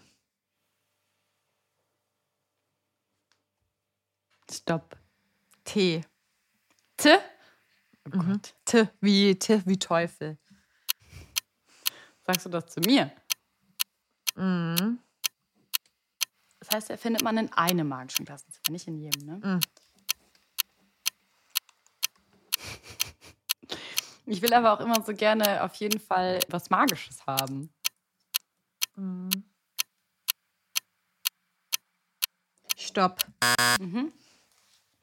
Stopp. 4.51 4.95
T. 5.63 6.03
T. 6.97 7.09
Oh 8.13 8.17
Mhm. 8.17 8.41
T 8.65 8.89
wie 9.01 9.35
T 9.39 9.61
wie 9.65 9.79
Teufel. 9.79 10.37
Sagst 12.25 12.45
du 12.45 12.49
das 12.49 12.67
zu 12.67 12.81
mir? 12.81 13.11
Mhm. 14.35 14.99
Das 16.59 16.69
heißt, 16.71 16.89
er 16.91 16.97
findet 16.97 17.23
man 17.23 17.37
in 17.37 17.51
einem 17.53 17.87
magischen 17.87 18.25
Klassenzimmer, 18.25 18.71
nicht 18.71 18.87
in 18.87 18.97
jedem, 18.97 19.25
ne? 19.25 19.41
Mhm. 19.43 19.59
Ich 24.25 24.41
will 24.41 24.53
aber 24.53 24.73
auch 24.73 24.79
immer 24.79 25.03
so 25.03 25.13
gerne 25.13 25.63
auf 25.63 25.75
jeden 25.75 25.99
Fall 25.99 26.39
was 26.49 26.69
Magisches 26.69 27.25
haben. 27.25 27.73
Mhm. 28.95 29.29
Stopp. 32.77 33.19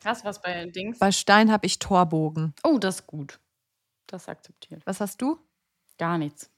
Hast 0.04 0.22
du 0.22 0.28
was 0.28 0.40
bei 0.40 0.66
Dings? 0.66 0.98
Bei 0.98 1.12
Stein 1.12 1.52
habe 1.52 1.66
ich 1.66 1.78
Torbogen. 1.78 2.54
Oh, 2.64 2.78
das 2.78 3.00
ist 3.00 3.06
gut. 3.06 3.40
Das 4.06 4.28
akzeptiert. 4.28 4.82
Was 4.86 5.00
hast 5.00 5.20
du? 5.20 5.38
Gar 5.98 6.18
nichts. 6.18 6.50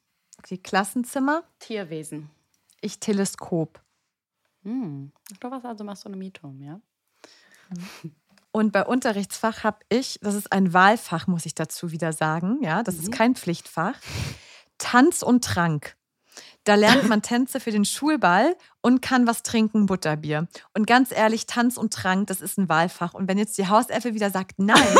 Die 0.48 0.58
Klassenzimmer. 0.58 1.42
Tierwesen. 1.58 2.30
Ich 2.80 3.00
Teleskop. 3.00 3.80
Hm. 4.62 5.12
Du 5.40 5.50
warst 5.50 5.66
also 5.66 5.84
im 5.84 5.90
Astronomieturm, 5.90 6.62
ja? 6.62 6.80
Und 8.52 8.70
bei 8.70 8.84
Unterrichtsfach 8.84 9.64
habe 9.64 9.78
ich, 9.88 10.18
das 10.20 10.34
ist 10.34 10.52
ein 10.52 10.74
Wahlfach, 10.74 11.26
muss 11.26 11.46
ich 11.46 11.54
dazu 11.54 11.90
wieder 11.90 12.12
sagen, 12.12 12.58
ja, 12.62 12.82
das 12.82 12.96
ist 12.96 13.10
kein 13.10 13.34
Pflichtfach, 13.34 13.94
Tanz 14.76 15.22
und 15.22 15.42
Trank. 15.42 15.96
Da 16.64 16.74
lernt 16.74 17.08
man 17.08 17.22
Tänze 17.22 17.60
für 17.60 17.70
den 17.70 17.86
Schulball 17.86 18.54
und 18.82 19.00
kann 19.00 19.26
was 19.26 19.42
trinken, 19.42 19.86
Butterbier. 19.86 20.48
Und 20.74 20.86
ganz 20.86 21.12
ehrlich, 21.12 21.46
Tanz 21.46 21.78
und 21.78 21.94
Trank, 21.94 22.26
das 22.26 22.42
ist 22.42 22.58
ein 22.58 22.68
Wahlfach. 22.68 23.14
Und 23.14 23.26
wenn 23.26 23.38
jetzt 23.38 23.56
die 23.56 23.68
Hauselfe 23.68 24.12
wieder 24.12 24.30
sagt 24.30 24.58
nein, 24.58 24.76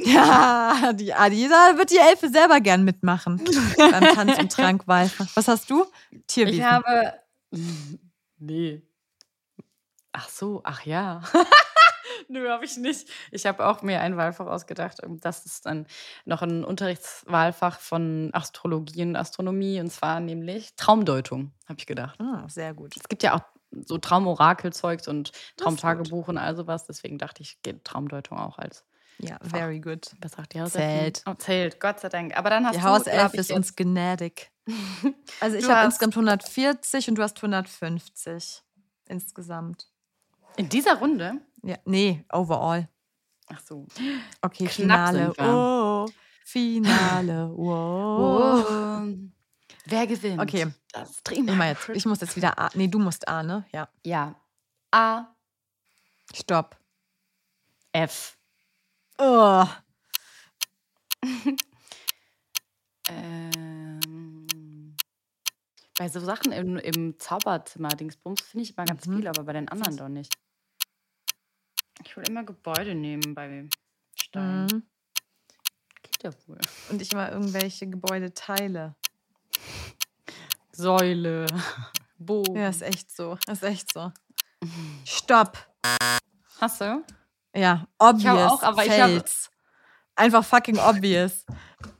ja, 0.00 0.92
die, 0.92 1.12
die, 1.30 1.48
da 1.48 1.78
wird 1.78 1.90
die 1.90 1.98
Elfe 1.98 2.30
selber 2.30 2.60
gern 2.60 2.84
mitmachen 2.84 3.42
beim 3.76 4.14
Tanz 4.14 4.38
und 4.38 4.52
Trank 4.52 4.88
Wahlfach. 4.88 5.28
Was 5.34 5.46
hast 5.46 5.70
du? 5.70 5.86
Tierwesen. 6.26 6.58
Ich 6.58 6.64
habe. 6.64 7.14
Nee. 8.38 8.82
Ach 10.12 10.28
so, 10.28 10.60
ach 10.64 10.84
ja. 10.84 11.22
Nö, 12.28 12.48
habe 12.48 12.64
ich 12.64 12.76
nicht. 12.76 13.08
Ich 13.30 13.46
habe 13.46 13.66
auch 13.66 13.82
mir 13.82 14.00
ein 14.00 14.16
Wahlfach 14.16 14.46
ausgedacht. 14.46 14.98
Das 15.20 15.46
ist 15.46 15.66
dann 15.66 15.86
noch 16.24 16.42
ein 16.42 16.64
Unterrichtswahlfach 16.64 17.78
von 17.80 18.30
Astrologie 18.32 19.02
und 19.02 19.16
Astronomie 19.16 19.80
und 19.80 19.90
zwar 19.90 20.20
nämlich 20.20 20.74
Traumdeutung, 20.76 21.52
habe 21.66 21.78
ich 21.78 21.86
gedacht. 21.86 22.20
Ah, 22.20 22.44
sehr 22.48 22.74
gut. 22.74 22.96
Es 22.96 23.08
gibt 23.08 23.22
ja 23.22 23.34
auch 23.34 23.42
so 23.86 23.98
Traumorakelzeugs 23.98 25.08
und. 25.08 25.32
Traumtagebuch 25.56 26.28
und 26.28 26.38
all 26.38 26.56
sowas. 26.56 26.86
Deswegen 26.86 27.18
dachte 27.18 27.42
ich, 27.42 27.60
geht 27.62 27.84
Traumdeutung 27.84 28.38
auch 28.38 28.58
als. 28.58 28.84
Ja, 29.18 29.36
very 29.42 29.80
good. 29.80 30.14
Was 30.20 30.32
sagt 30.32 30.54
die 30.54 30.60
Hauselfe? 30.60 30.78
Zählt. 30.86 31.22
Oh, 31.26 31.34
zählt, 31.34 31.80
Gott 31.80 31.98
sei 32.00 32.08
Dank. 32.08 32.36
Aber 32.36 32.50
dann 32.50 32.64
hast 32.64 32.76
Die 32.76 32.80
du, 32.80 32.86
Hauselfe 32.86 33.34
ich, 33.34 33.40
ist 33.40 33.52
uns 33.52 33.74
gnädig. 33.76 34.50
Also 35.40 35.56
ich 35.56 35.68
habe 35.68 35.86
insgesamt 35.86 36.14
140 36.14 37.08
und 37.08 37.14
du 37.14 37.22
hast 37.22 37.38
150 37.38 38.62
insgesamt. 39.06 39.88
In 40.58 40.68
dieser 40.68 40.96
Runde. 40.98 41.40
Ja, 41.62 41.76
nee, 41.84 42.24
overall. 42.32 42.88
Ach 43.46 43.60
so. 43.60 43.86
Okay, 44.42 44.66
Knapp 44.66 44.72
Finale. 45.14 45.32
wir. 45.36 45.44
Oh, 45.44 46.06
Finale. 46.44 47.50
Wow. 47.56 48.66
Oh. 48.68 49.14
Wer 49.86 50.06
gewinnt? 50.06 50.40
Okay. 50.40 50.66
Das. 50.92 51.20
Ich, 51.30 51.42
mach 51.42 51.64
jetzt, 51.64 51.88
ich 51.88 52.04
muss 52.04 52.20
jetzt 52.20 52.36
wieder 52.36 52.58
A. 52.58 52.68
Nee, 52.74 52.88
du 52.88 52.98
musst 52.98 53.26
A, 53.26 53.42
ne? 53.42 53.64
Ja. 53.72 53.88
Ja. 54.04 54.34
A, 54.90 55.34
Stopp. 56.34 56.76
F. 57.92 58.36
Oh. 59.18 59.64
Ähm, 63.08 64.94
bei 65.98 66.08
so 66.08 66.20
Sachen 66.20 66.52
im, 66.52 66.76
im 66.76 67.18
Zauberzimmer, 67.18 67.88
Dingsbums, 67.88 68.42
finde 68.42 68.64
ich 68.64 68.76
immer 68.76 68.84
ganz 68.84 69.06
Mhm. 69.06 69.16
viel, 69.16 69.28
aber 69.28 69.44
bei 69.44 69.52
den 69.52 69.68
anderen 69.68 69.96
doch 69.96 70.08
nicht. 70.08 70.34
Ich 72.04 72.16
will 72.16 72.24
immer 72.28 72.44
Gebäude 72.44 72.94
nehmen 72.94 73.34
bei 73.34 73.66
Stein. 74.16 74.66
Mhm. 74.66 74.82
Geht 76.02 76.22
ja 76.22 76.30
wohl. 76.46 76.58
Und 76.90 77.02
ich 77.02 77.12
mal 77.12 77.30
irgendwelche 77.30 77.86
Gebäudeteile. 77.88 78.94
Säule, 80.72 81.46
Bogen. 82.18 82.56
Ja, 82.56 82.68
ist 82.68 82.82
echt 82.82 83.10
so. 83.14 83.36
Ist 83.50 83.62
echt 83.64 83.92
so. 83.92 84.12
Stopp. 85.04 85.58
Hast 86.60 86.80
du? 86.80 87.04
Ja, 87.54 87.86
obvious. 87.98 88.52
auch, 88.52 88.62
aber 88.62 88.84
ich 88.84 88.90
hab- 88.90 89.08
Fels. 89.10 89.50
Einfach 90.16 90.44
fucking 90.44 90.78
obvious. 90.78 91.44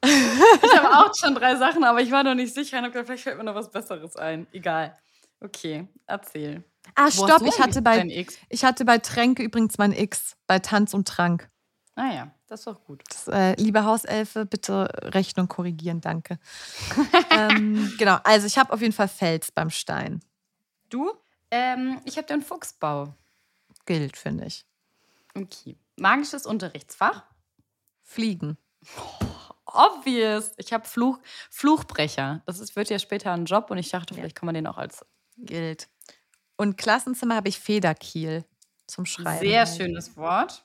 Ich 0.05 0.77
habe 0.77 0.91
auch 0.99 1.13
schon 1.15 1.35
drei 1.37 1.55
Sachen, 1.57 1.85
aber 1.85 2.01
ich 2.01 2.11
war 2.11 2.25
noch 2.25 2.35
nicht 2.35 2.53
sicher 2.53 2.79
und 2.79 2.85
habe 2.85 2.93
gedacht, 2.93 3.07
vielleicht 3.07 3.23
fällt 3.23 3.39
mir 3.39 3.45
noch 3.45 3.55
was 3.55 3.71
Besseres 3.71 4.17
ein. 4.17 4.47
Egal. 4.53 4.97
Okay, 5.41 5.87
erzähl. 6.07 6.65
Ah, 6.95 7.07
Wo 7.07 7.27
stopp. 7.27 7.43
Ich 7.43 7.61
hatte, 7.61 7.83
bei, 7.83 8.27
ich 8.49 8.65
hatte 8.65 8.85
bei 8.85 8.99
Tränke 8.99 9.43
übrigens 9.43 9.79
mein 9.79 9.93
X. 9.93 10.37
Bei 10.47 10.59
Tanz 10.59 10.95
und 10.95 11.07
Trank. 11.07 11.51
Ah 11.95 12.15
ja, 12.15 12.31
das 12.47 12.61
ist 12.61 12.67
doch 12.67 12.85
gut. 12.85 13.03
Das, 13.09 13.27
äh, 13.29 13.55
liebe 13.61 13.85
Hauselfe, 13.85 14.47
bitte 14.47 14.89
Rechnung 15.03 15.49
korrigieren, 15.49 16.01
danke. 16.01 16.39
ähm, 17.31 17.93
genau, 17.99 18.19
also 18.23 18.47
ich 18.47 18.57
habe 18.57 18.73
auf 18.73 18.81
jeden 18.81 18.93
Fall 18.93 19.09
Fels 19.09 19.51
beim 19.51 19.69
Stein. 19.69 20.21
Du? 20.89 21.13
Ähm, 21.51 22.01
ich 22.05 22.17
habe 22.17 22.27
den 22.27 22.41
Fuchsbau. 22.41 23.15
Gilt, 23.85 24.17
finde 24.17 24.47
ich. 24.47 24.65
Okay. 25.35 25.77
Magisches 25.97 26.47
Unterrichtsfach. 26.47 27.25
Fliegen. 28.05 28.57
Obvious. 29.67 30.53
Ich 30.57 30.73
habe 30.73 30.87
Fluch, 30.87 31.19
Fluchbrecher. 31.51 32.43
Das 32.47 32.61
ist, 32.61 32.77
wird 32.77 32.91
ja 32.91 32.99
später 32.99 33.33
ein 33.33 33.45
Job 33.45 33.71
und 33.71 33.79
ich 33.79 33.91
dachte, 33.91 34.15
vielleicht 34.15 34.37
kann 34.37 34.47
man 34.47 34.55
den 34.55 34.67
auch 34.67 34.79
als 34.79 35.05
Gilt. 35.37 35.89
Und 36.59 36.77
Klassenzimmer 36.77 37.37
habe 37.37 37.49
ich 37.49 37.59
Federkiel 37.59 38.45
zum 38.87 39.07
Schreiben. 39.07 39.39
sehr 39.39 39.65
schönes 39.65 40.17
Wort. 40.17 40.65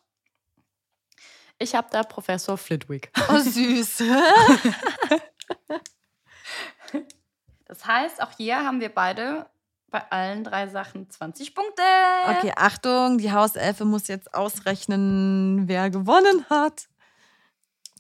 Ich 1.59 1.75
habe 1.75 1.87
da 1.91 2.03
Professor 2.03 2.57
Flitwick. 2.57 3.11
Oh, 3.29 3.37
süß. 3.39 4.03
Das 7.65 7.85
heißt, 7.87 8.21
auch 8.21 8.29
hier 8.37 8.57
haben 8.63 8.81
wir 8.81 8.93
beide 8.93 9.47
bei 9.89 10.03
allen 10.11 10.43
drei 10.43 10.67
Sachen 10.67 11.09
20 11.09 11.55
Punkte. 11.55 11.81
Okay, 12.27 12.53
Achtung, 12.55 13.17
die 13.17 13.31
Hauselfe 13.31 13.83
muss 13.83 14.07
jetzt 14.07 14.31
ausrechnen, 14.35 15.67
wer 15.67 15.89
gewonnen 15.89 16.45
hat. 16.51 16.87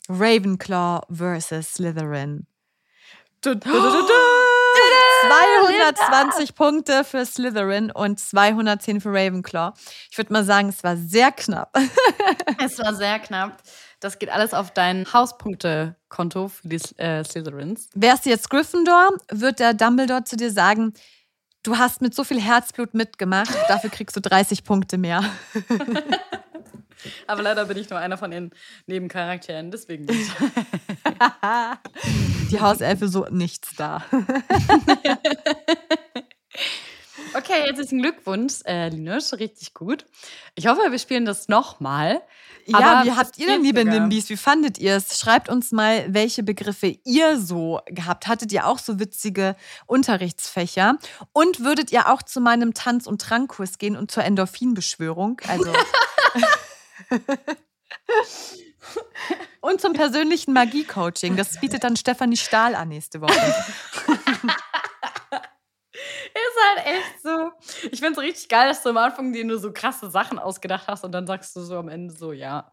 Ravenclaw 0.09 1.01
versus 1.09 1.73
Slytherin. 1.73 2.45
Du, 3.41 3.55
du, 3.55 3.67
du, 3.67 3.79
du, 3.79 4.01
du. 4.01 4.32
220 5.27 6.55
Punkte 6.55 7.03
für 7.03 7.25
Slytherin 7.25 7.91
und 7.91 8.19
210 8.19 9.01
für 9.01 9.09
Ravenclaw. 9.09 9.73
Ich 10.11 10.17
würde 10.17 10.33
mal 10.33 10.43
sagen, 10.43 10.69
es 10.69 10.83
war 10.83 10.97
sehr 10.97 11.31
knapp. 11.31 11.75
Es 12.63 12.79
war 12.79 12.93
sehr 12.95 13.19
knapp. 13.19 13.61
Das 13.99 14.19
geht 14.19 14.29
alles 14.29 14.53
auf 14.53 14.71
dein 14.71 15.11
Hauspunkte-Konto 15.11 16.49
für 16.49 16.67
die 16.67 16.79
äh, 16.97 17.23
Slytherins. 17.23 17.89
Wärst 17.93 18.25
du 18.25 18.29
jetzt 18.29 18.49
Gryffindor, 18.49 19.11
wird 19.31 19.59
der 19.59 19.73
Dumbledore 19.73 20.23
zu 20.23 20.35
dir 20.35 20.51
sagen, 20.51 20.93
du 21.63 21.77
hast 21.77 22.01
mit 22.01 22.13
so 22.13 22.23
viel 22.23 22.39
Herzblut 22.39 22.93
mitgemacht, 22.93 23.53
dafür 23.67 23.89
kriegst 23.89 24.15
du 24.15 24.21
30 24.21 24.63
Punkte 24.63 24.97
mehr. 24.97 25.23
Aber 27.27 27.41
leider 27.41 27.65
bin 27.65 27.77
ich 27.77 27.89
nur 27.89 27.99
einer 27.99 28.17
von 28.17 28.31
den 28.31 28.51
Nebencharakteren, 28.85 29.71
deswegen 29.71 30.05
nicht. 30.05 30.31
Die 32.51 32.59
Hauselfe 32.59 33.07
so 33.07 33.25
nichts 33.29 33.75
da. 33.75 34.03
Okay, 37.35 37.63
herzlichen 37.65 38.01
Glückwunsch, 38.01 38.61
äh, 38.65 38.89
Linus. 38.89 39.33
Richtig 39.33 39.73
gut. 39.73 40.05
Ich 40.55 40.67
hoffe, 40.67 40.81
wir 40.91 40.99
spielen 40.99 41.25
das 41.25 41.47
nochmal. 41.47 42.21
Ja, 42.65 43.03
wie 43.03 43.11
habt 43.11 43.37
ihr 43.39 43.47
denn, 43.47 43.63
liebe. 43.63 43.83
Nimbis, 43.83 44.29
wie 44.29 44.37
fandet 44.37 44.77
ihr 44.77 44.95
es? 44.97 45.17
Schreibt 45.19 45.49
uns 45.49 45.71
mal, 45.71 46.05
welche 46.07 46.43
Begriffe 46.43 46.95
ihr 47.03 47.39
so 47.39 47.81
gehabt. 47.87 48.27
Hattet 48.27 48.51
ihr 48.51 48.67
auch 48.67 48.77
so 48.77 48.99
witzige 48.99 49.55
Unterrichtsfächer? 49.87 50.97
Und 51.33 51.61
würdet 51.61 51.91
ihr 51.91 52.09
auch 52.09 52.21
zu 52.21 52.39
meinem 52.39 52.73
Tanz- 52.73 53.07
und 53.07 53.21
Trankkurs 53.21 53.79
gehen 53.79 53.97
und 53.97 54.11
zur 54.11 54.23
Endorphinbeschwörung? 54.23 55.41
Also. 55.47 55.73
und 59.63 59.79
zum 59.79 59.93
persönlichen 59.93 60.51
Magie-Coaching. 60.53 61.37
Das 61.37 61.57
bietet 61.59 61.85
dann 61.85 61.95
Stefanie 61.95 62.35
Stahl 62.35 62.75
an 62.75 62.89
nächste 62.89 63.21
Woche. 63.21 63.33
Ist 65.93 66.59
halt 66.67 66.85
echt 66.85 67.21
so. 67.23 67.51
Ich 67.89 67.99
finde 68.01 68.13
es 68.13 68.17
richtig 68.19 68.49
geil, 68.49 68.67
dass 68.67 68.83
du 68.83 68.89
am 68.89 68.97
Anfang 68.97 69.31
dir 69.31 69.45
nur 69.45 69.59
so 69.59 69.71
krasse 69.71 70.09
Sachen 70.09 70.37
ausgedacht 70.37 70.87
hast 70.87 71.05
und 71.05 71.13
dann 71.13 71.25
sagst 71.25 71.55
du 71.55 71.61
so 71.61 71.77
am 71.77 71.87
Ende 71.87 72.13
so, 72.13 72.33
ja, 72.33 72.69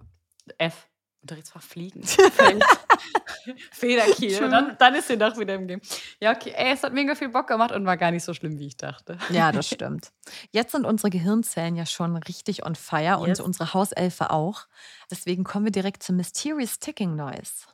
F. 0.59 0.89
Unterrichtsfach 1.23 1.63
Fliegen. 1.63 2.03
Federkiel. 3.73 4.39
Dann, 4.51 4.77
dann 4.79 4.95
ist 4.95 5.09
sie 5.09 5.19
doch 5.19 5.37
wieder 5.39 5.55
im 5.55 5.67
Game. 5.67 5.81
Ja, 6.21 6.33
okay. 6.33 6.53
Ey, 6.57 6.73
es 6.73 6.83
hat 6.83 6.93
mega 6.93 7.15
viel 7.15 7.29
Bock 7.29 7.47
gemacht 7.47 7.73
und 7.73 7.85
war 7.87 7.97
gar 7.97 8.11
nicht 8.11 8.25
so 8.25 8.35
schlimm, 8.35 8.59
wie 8.59 8.67
ich 8.69 8.77
dachte. 8.77 9.19
Ja, 9.31 9.53
das 9.53 9.67
stimmt. 9.71 10.13
Jetzt 10.51 10.73
sind 10.73 10.85
unsere 10.85 11.11
Gehirnzellen 11.11 11.77
ja 11.77 11.87
schon 11.87 12.17
richtig 12.17 12.65
on 12.65 12.75
fire 12.75 13.01
Yes. 13.27 13.41
und 13.41 13.47
unsere 13.47 13.75
Hauselfe 13.75 14.31
auch. 14.31 14.67
Deswegen 15.11 15.45
kommen 15.45 15.65
wir 15.67 15.73
direkt 15.73 16.03
zum 16.03 16.17
Mysterious 16.17 16.79
Ticking 16.79 17.17
Noise. 17.17 17.67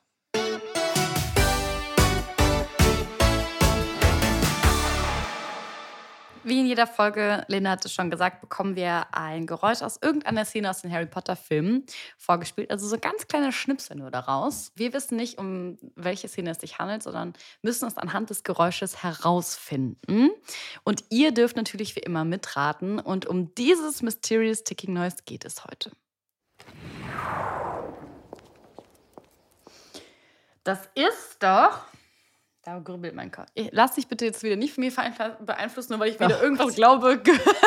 Wie 6.47 6.61
in 6.61 6.67
jeder 6.67 6.87
Folge, 6.87 7.45
Lena 7.49 7.71
hat 7.71 7.85
es 7.85 7.93
schon 7.93 8.09
gesagt, 8.09 8.41
bekommen 8.41 8.77
wir 8.77 9.13
ein 9.13 9.49
Geräusch 9.49 9.83
aus 9.83 9.99
irgendeiner 10.01 10.45
Szene 10.45 10.71
aus 10.71 10.81
den 10.81 10.93
Harry 10.93 11.07
Potter-Filmen 11.07 11.85
vorgespielt. 12.17 12.71
Also 12.71 12.87
so 12.87 12.99
ganz 12.99 13.27
kleiner 13.27 13.51
Schnipsel 13.51 13.97
nur 13.97 14.13
daraus. 14.13 14.71
Wir 14.77 14.93
wissen 14.93 15.17
nicht, 15.17 15.39
um 15.39 15.77
welche 15.97 16.29
Szene 16.29 16.51
es 16.51 16.61
sich 16.61 16.79
handelt, 16.79 17.03
sondern 17.03 17.33
müssen 17.63 17.89
es 17.89 17.97
anhand 17.97 18.31
des 18.31 18.45
Geräusches 18.45 19.03
herausfinden. 19.03 20.31
Und 20.85 21.03
ihr 21.11 21.33
dürft 21.33 21.57
natürlich 21.57 21.97
wie 21.97 22.01
immer 22.01 22.25
mitraten. 22.25 23.01
Und 23.01 23.27
um 23.27 23.53
dieses 23.57 24.03
Mysterious 24.03 24.63
Ticking 24.63 24.95
Noise 24.95 25.17
geht 25.25 25.45
es 25.45 25.65
heute. 25.65 25.91
Das 30.63 30.89
ist 30.95 31.43
doch. 31.43 31.81
Da 32.67 32.79
grübelt 32.81 33.15
mein 33.15 33.31
Kopf. 33.31 33.47
Ich- 33.55 33.69
Lass 33.71 33.95
dich 33.95 34.09
bitte 34.09 34.25
jetzt 34.25 34.43
wieder 34.43 34.57
nicht 34.57 34.75
von 34.75 34.83
mir 34.85 34.91
beeinflussen, 35.41 35.93
nur 35.93 36.01
weil 36.01 36.09
ich 36.11 36.19
wieder 36.19 36.43
irgendwas 36.43 36.75
glaube, 36.75 37.17
gehört 37.23 37.63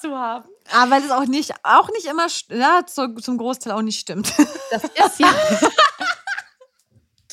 zu 0.00 0.16
haben. 0.16 0.48
Aber 0.72 0.90
weil 0.90 1.04
es 1.04 1.10
auch 1.10 1.26
nicht, 1.26 1.52
auch 1.64 1.90
nicht 1.90 2.06
immer, 2.06 2.28
ja, 2.48 2.80
zu, 2.86 3.14
zum 3.16 3.36
Großteil 3.36 3.74
auch 3.74 3.82
nicht 3.82 4.00
stimmt. 4.00 4.32
Das 4.70 4.84
ist 4.84 5.20
ja. 5.20 5.30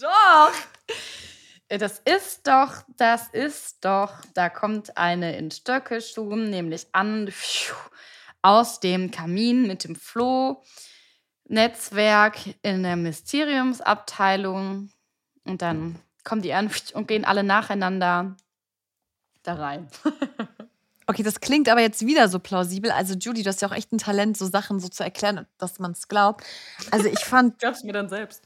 doch! 0.01 0.51
Äh, 1.69 1.77
Das 1.77 2.01
ist 2.03 2.45
doch, 2.47 2.73
das 2.97 3.29
ist 3.29 3.85
doch, 3.85 4.11
da 4.33 4.49
kommt 4.49 4.97
eine 4.97 5.37
in 5.37 5.51
Stöckelschuhen, 5.51 6.49
nämlich 6.49 6.87
an 6.91 7.29
pfiuh, 7.31 7.75
aus 8.41 8.81
dem 8.81 9.09
Kamin 9.09 9.67
mit 9.67 9.85
dem 9.85 9.95
Floh-Netzwerk 9.95 12.39
in 12.61 12.83
der 12.83 12.97
Mysteriumsabteilung. 12.97 14.89
Und 15.45 15.61
dann 15.61 15.97
kommen 16.25 16.41
die 16.41 16.53
an 16.53 16.69
und 16.93 17.07
gehen 17.07 17.23
alle 17.23 17.43
nacheinander 17.43 18.35
da 19.43 19.53
rein. 19.53 19.87
Okay, 21.07 21.21
das 21.21 21.39
klingt 21.39 21.69
aber 21.69 21.81
jetzt 21.81 22.05
wieder 22.05 22.27
so 22.29 22.39
plausibel. 22.39 22.89
Also, 22.89 23.13
Judy, 23.13 23.43
du 23.43 23.49
hast 23.49 23.61
ja 23.61 23.67
auch 23.67 23.75
echt 23.75 23.91
ein 23.91 23.99
Talent, 23.99 24.37
so 24.37 24.47
Sachen 24.47 24.79
so 24.79 24.87
zu 24.87 25.03
erklären, 25.03 25.45
dass 25.59 25.77
man 25.77 25.91
es 25.91 26.07
glaubt. 26.07 26.43
Also, 26.89 27.07
ich 27.07 27.19
fand, 27.19 27.59
Glaub's 27.59 27.83
mir 27.83 27.93
dann 27.93 28.09
selbst. 28.09 28.43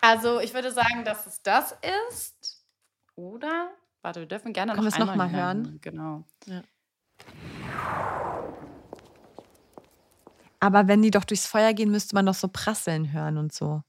Also, 0.00 0.38
ich 0.38 0.54
würde 0.54 0.70
sagen, 0.70 1.04
dass 1.04 1.26
es 1.26 1.42
das 1.42 1.76
ist. 2.08 2.64
Oder? 3.16 3.72
Warte, 4.02 4.20
wir 4.20 4.28
dürfen 4.28 4.52
gerne 4.52 4.74
Können 4.74 4.84
noch 4.84 4.92
wir 4.92 4.94
es 4.94 5.04
noch 5.04 5.10
einmal 5.10 5.28
mal 5.28 5.36
hören? 5.36 5.80
Genau. 5.82 6.24
aber 10.60 10.86
wenn 10.86 11.02
die 11.02 11.10
doch 11.10 11.24
durchs 11.24 11.48
Feuer 11.48 11.72
gehen, 11.72 11.90
müsste 11.90 12.14
man 12.14 12.26
doch 12.26 12.34
so 12.34 12.46
prasseln 12.46 13.12
hören 13.12 13.38
und 13.38 13.52
so. 13.52 13.82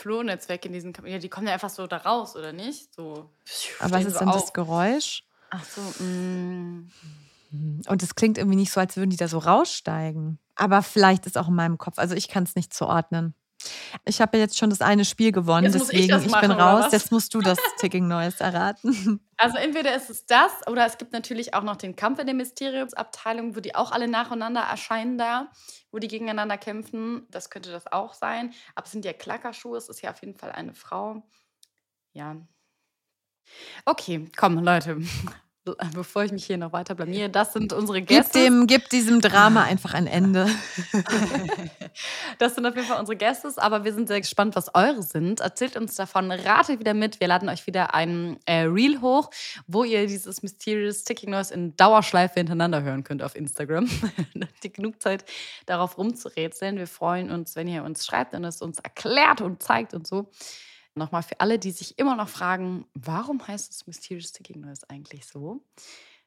Flohnetzwerk 0.00 0.64
in 0.64 0.72
diesen 0.72 0.92
Kam 0.92 1.06
Ja, 1.06 1.18
die 1.18 1.28
kommen 1.28 1.46
ja 1.46 1.52
einfach 1.52 1.70
so 1.70 1.86
da 1.86 1.98
raus, 1.98 2.36
oder 2.36 2.52
nicht? 2.52 2.94
So. 2.94 3.30
Aber 3.78 3.92
was 3.92 4.04
ist 4.04 4.14
so 4.14 4.18
denn 4.20 4.28
das. 4.28 4.52
Geräusch? 4.52 5.24
Ach 5.50 5.64
so, 5.64 5.80
mm. 6.02 6.90
Und 7.88 8.02
es 8.02 8.14
klingt 8.14 8.38
irgendwie 8.38 8.56
nicht 8.56 8.72
so, 8.72 8.80
als 8.80 8.96
würden 8.96 9.10
die 9.10 9.16
da 9.16 9.26
so 9.26 9.38
raussteigen. 9.38 10.38
Aber 10.54 10.82
vielleicht 10.82 11.26
ist 11.26 11.36
auch 11.36 11.48
in 11.48 11.54
meinem 11.54 11.78
Kopf. 11.78 11.98
Also 11.98 12.14
ich 12.14 12.28
kann 12.28 12.44
es 12.44 12.54
nicht 12.54 12.72
zuordnen. 12.72 13.34
Ich 14.04 14.20
habe 14.20 14.36
ja 14.36 14.44
jetzt 14.44 14.58
schon 14.58 14.70
das 14.70 14.80
eine 14.80 15.04
Spiel 15.04 15.32
gewonnen, 15.32 15.64
Jetzt 15.64 15.76
ich 15.76 15.82
deswegen 15.82 16.24
ich, 16.24 16.30
machen, 16.30 16.48
bin 16.48 16.58
raus. 16.58 16.92
Jetzt 16.92 17.12
musst 17.12 17.34
du 17.34 17.40
das 17.40 17.58
Ticking 17.78 18.08
Noise 18.08 18.42
erraten. 18.42 19.20
Also 19.42 19.56
entweder 19.56 19.96
ist 19.96 20.10
es 20.10 20.26
das 20.26 20.52
oder 20.66 20.84
es 20.84 20.98
gibt 20.98 21.14
natürlich 21.14 21.54
auch 21.54 21.62
noch 21.62 21.76
den 21.76 21.96
Kampf 21.96 22.18
in 22.18 22.26
der 22.26 22.34
Mysteriumsabteilung, 22.34 23.56
wo 23.56 23.60
die 23.60 23.74
auch 23.74 23.90
alle 23.90 24.06
nacheinander 24.06 24.60
erscheinen 24.60 25.16
da, 25.16 25.50
wo 25.90 25.98
die 25.98 26.08
gegeneinander 26.08 26.58
kämpfen. 26.58 27.26
Das 27.30 27.48
könnte 27.48 27.72
das 27.72 27.90
auch 27.90 28.12
sein. 28.12 28.52
Aber 28.74 28.84
es 28.84 28.92
sind 28.92 29.06
ja 29.06 29.14
Klackerschuhe, 29.14 29.78
es 29.78 29.88
ist 29.88 30.02
ja 30.02 30.10
auf 30.10 30.20
jeden 30.20 30.34
Fall 30.34 30.52
eine 30.52 30.74
Frau. 30.74 31.22
Ja. 32.12 32.36
Okay, 33.86 34.26
komm, 34.36 34.58
Leute. 34.58 34.98
Bevor 35.94 36.24
ich 36.24 36.32
mich 36.32 36.46
hier 36.46 36.56
noch 36.56 36.72
weiter 36.72 36.94
blamiere, 36.94 37.28
das 37.28 37.52
sind 37.52 37.74
unsere 37.74 38.00
Gib, 38.00 38.08
Gäste. 38.08 38.38
dem, 38.38 38.66
gib 38.66 38.88
diesem 38.88 39.20
Drama 39.20 39.62
einfach 39.64 39.94
ein 39.94 40.06
Ende. 40.06 40.48
Das 42.38 42.54
sind 42.54 42.64
auf 42.64 42.74
jeden 42.74 42.86
Fall 42.86 43.00
unsere 43.00 43.16
Gäste, 43.16 43.52
aber 43.56 43.84
wir 43.84 43.92
sind 43.92 44.08
sehr 44.08 44.20
gespannt, 44.20 44.54
was 44.56 44.74
eure 44.74 45.02
sind. 45.02 45.40
Erzählt 45.40 45.76
uns 45.76 45.96
davon, 45.96 46.30
ratet 46.30 46.78
wieder 46.78 46.94
mit. 46.94 47.20
Wir 47.20 47.26
laden 47.28 47.48
euch 47.48 47.66
wieder 47.66 47.94
ein 47.94 48.38
äh, 48.46 48.62
Reel 48.62 49.00
hoch, 49.00 49.30
wo 49.66 49.84
ihr 49.84 50.06
dieses 50.06 50.42
Mysterious 50.42 51.04
Ticking 51.04 51.30
Noise 51.30 51.52
in 51.52 51.76
Dauerschleife 51.76 52.34
hintereinander 52.38 52.82
hören 52.82 53.04
könnt 53.04 53.22
auf 53.22 53.34
Instagram. 53.34 53.90
Ihr 54.62 54.70
genug 54.70 55.02
Zeit, 55.02 55.24
darauf 55.66 55.98
rumzurätseln. 55.98 56.76
Wir 56.76 56.86
freuen 56.86 57.30
uns, 57.30 57.56
wenn 57.56 57.66
ihr 57.66 57.82
uns 57.82 58.06
schreibt 58.06 58.34
und 58.34 58.44
es 58.44 58.62
uns 58.62 58.78
erklärt 58.78 59.40
und 59.40 59.62
zeigt 59.62 59.92
und 59.94 60.06
so. 60.06 60.30
Nochmal 60.94 61.22
für 61.22 61.40
alle, 61.40 61.58
die 61.58 61.70
sich 61.70 61.98
immer 61.98 62.16
noch 62.16 62.28
fragen, 62.28 62.86
warum 62.94 63.46
heißt 63.46 63.70
das 63.70 63.86
Mysterious 63.86 64.32
Ticking 64.32 64.60
Noise 64.60 64.88
eigentlich 64.88 65.26
so? 65.26 65.64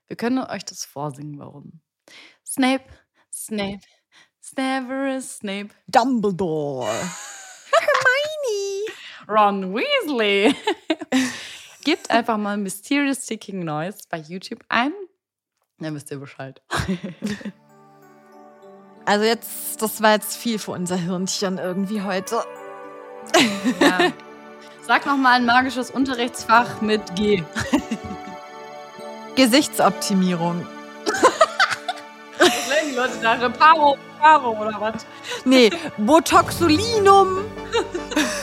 Wir 0.07 0.16
können 0.16 0.39
euch 0.39 0.66
das 0.66 0.86
vorsingen, 0.86 1.38
warum. 1.39 1.82
Snape, 2.45 2.86
Snape, 3.32 3.82
Severus 4.39 5.38
Snape, 5.38 5.70
Dumbledore. 5.88 6.89
Ron 9.28 9.74
Weasley. 9.74 10.55
Gebt 11.84 12.09
einfach 12.11 12.38
mal 12.38 12.57
Mysterious 12.57 13.26
Ticking 13.26 13.64
Noise 13.64 13.99
bei 14.09 14.18
YouTube 14.18 14.64
ein. 14.70 14.93
Dann 15.80 15.95
wisst 15.95 16.11
ihr 16.11 16.20
Bescheid. 16.20 16.61
Also 19.05 19.26
jetzt, 19.26 19.82
das 19.82 20.01
war 20.01 20.14
jetzt 20.14 20.38
viel 20.38 20.57
für 20.57 20.72
unser 20.72 20.95
Hirnchen 20.95 21.57
irgendwie 21.57 22.01
heute. 22.01 22.41
Ja. 23.82 24.14
Sag 24.86 25.06
noch 25.06 25.16
mal 25.16 25.34
ein 25.34 25.46
magisches 25.46 25.90
Unterrichtsfach 25.92 26.82
mit 26.82 27.16
G. 27.16 27.42
Gesichtsoptimierung. 29.36 30.68
Was 32.38 32.82
die 32.90 32.96
Leute 32.96 33.14
da? 33.22 33.34
Reparo, 33.34 33.98
Reparo 34.18 34.52
oder 34.60 34.82
was? 34.82 35.06
Nee, 35.46 35.72
Botoxolinum. 35.98 37.46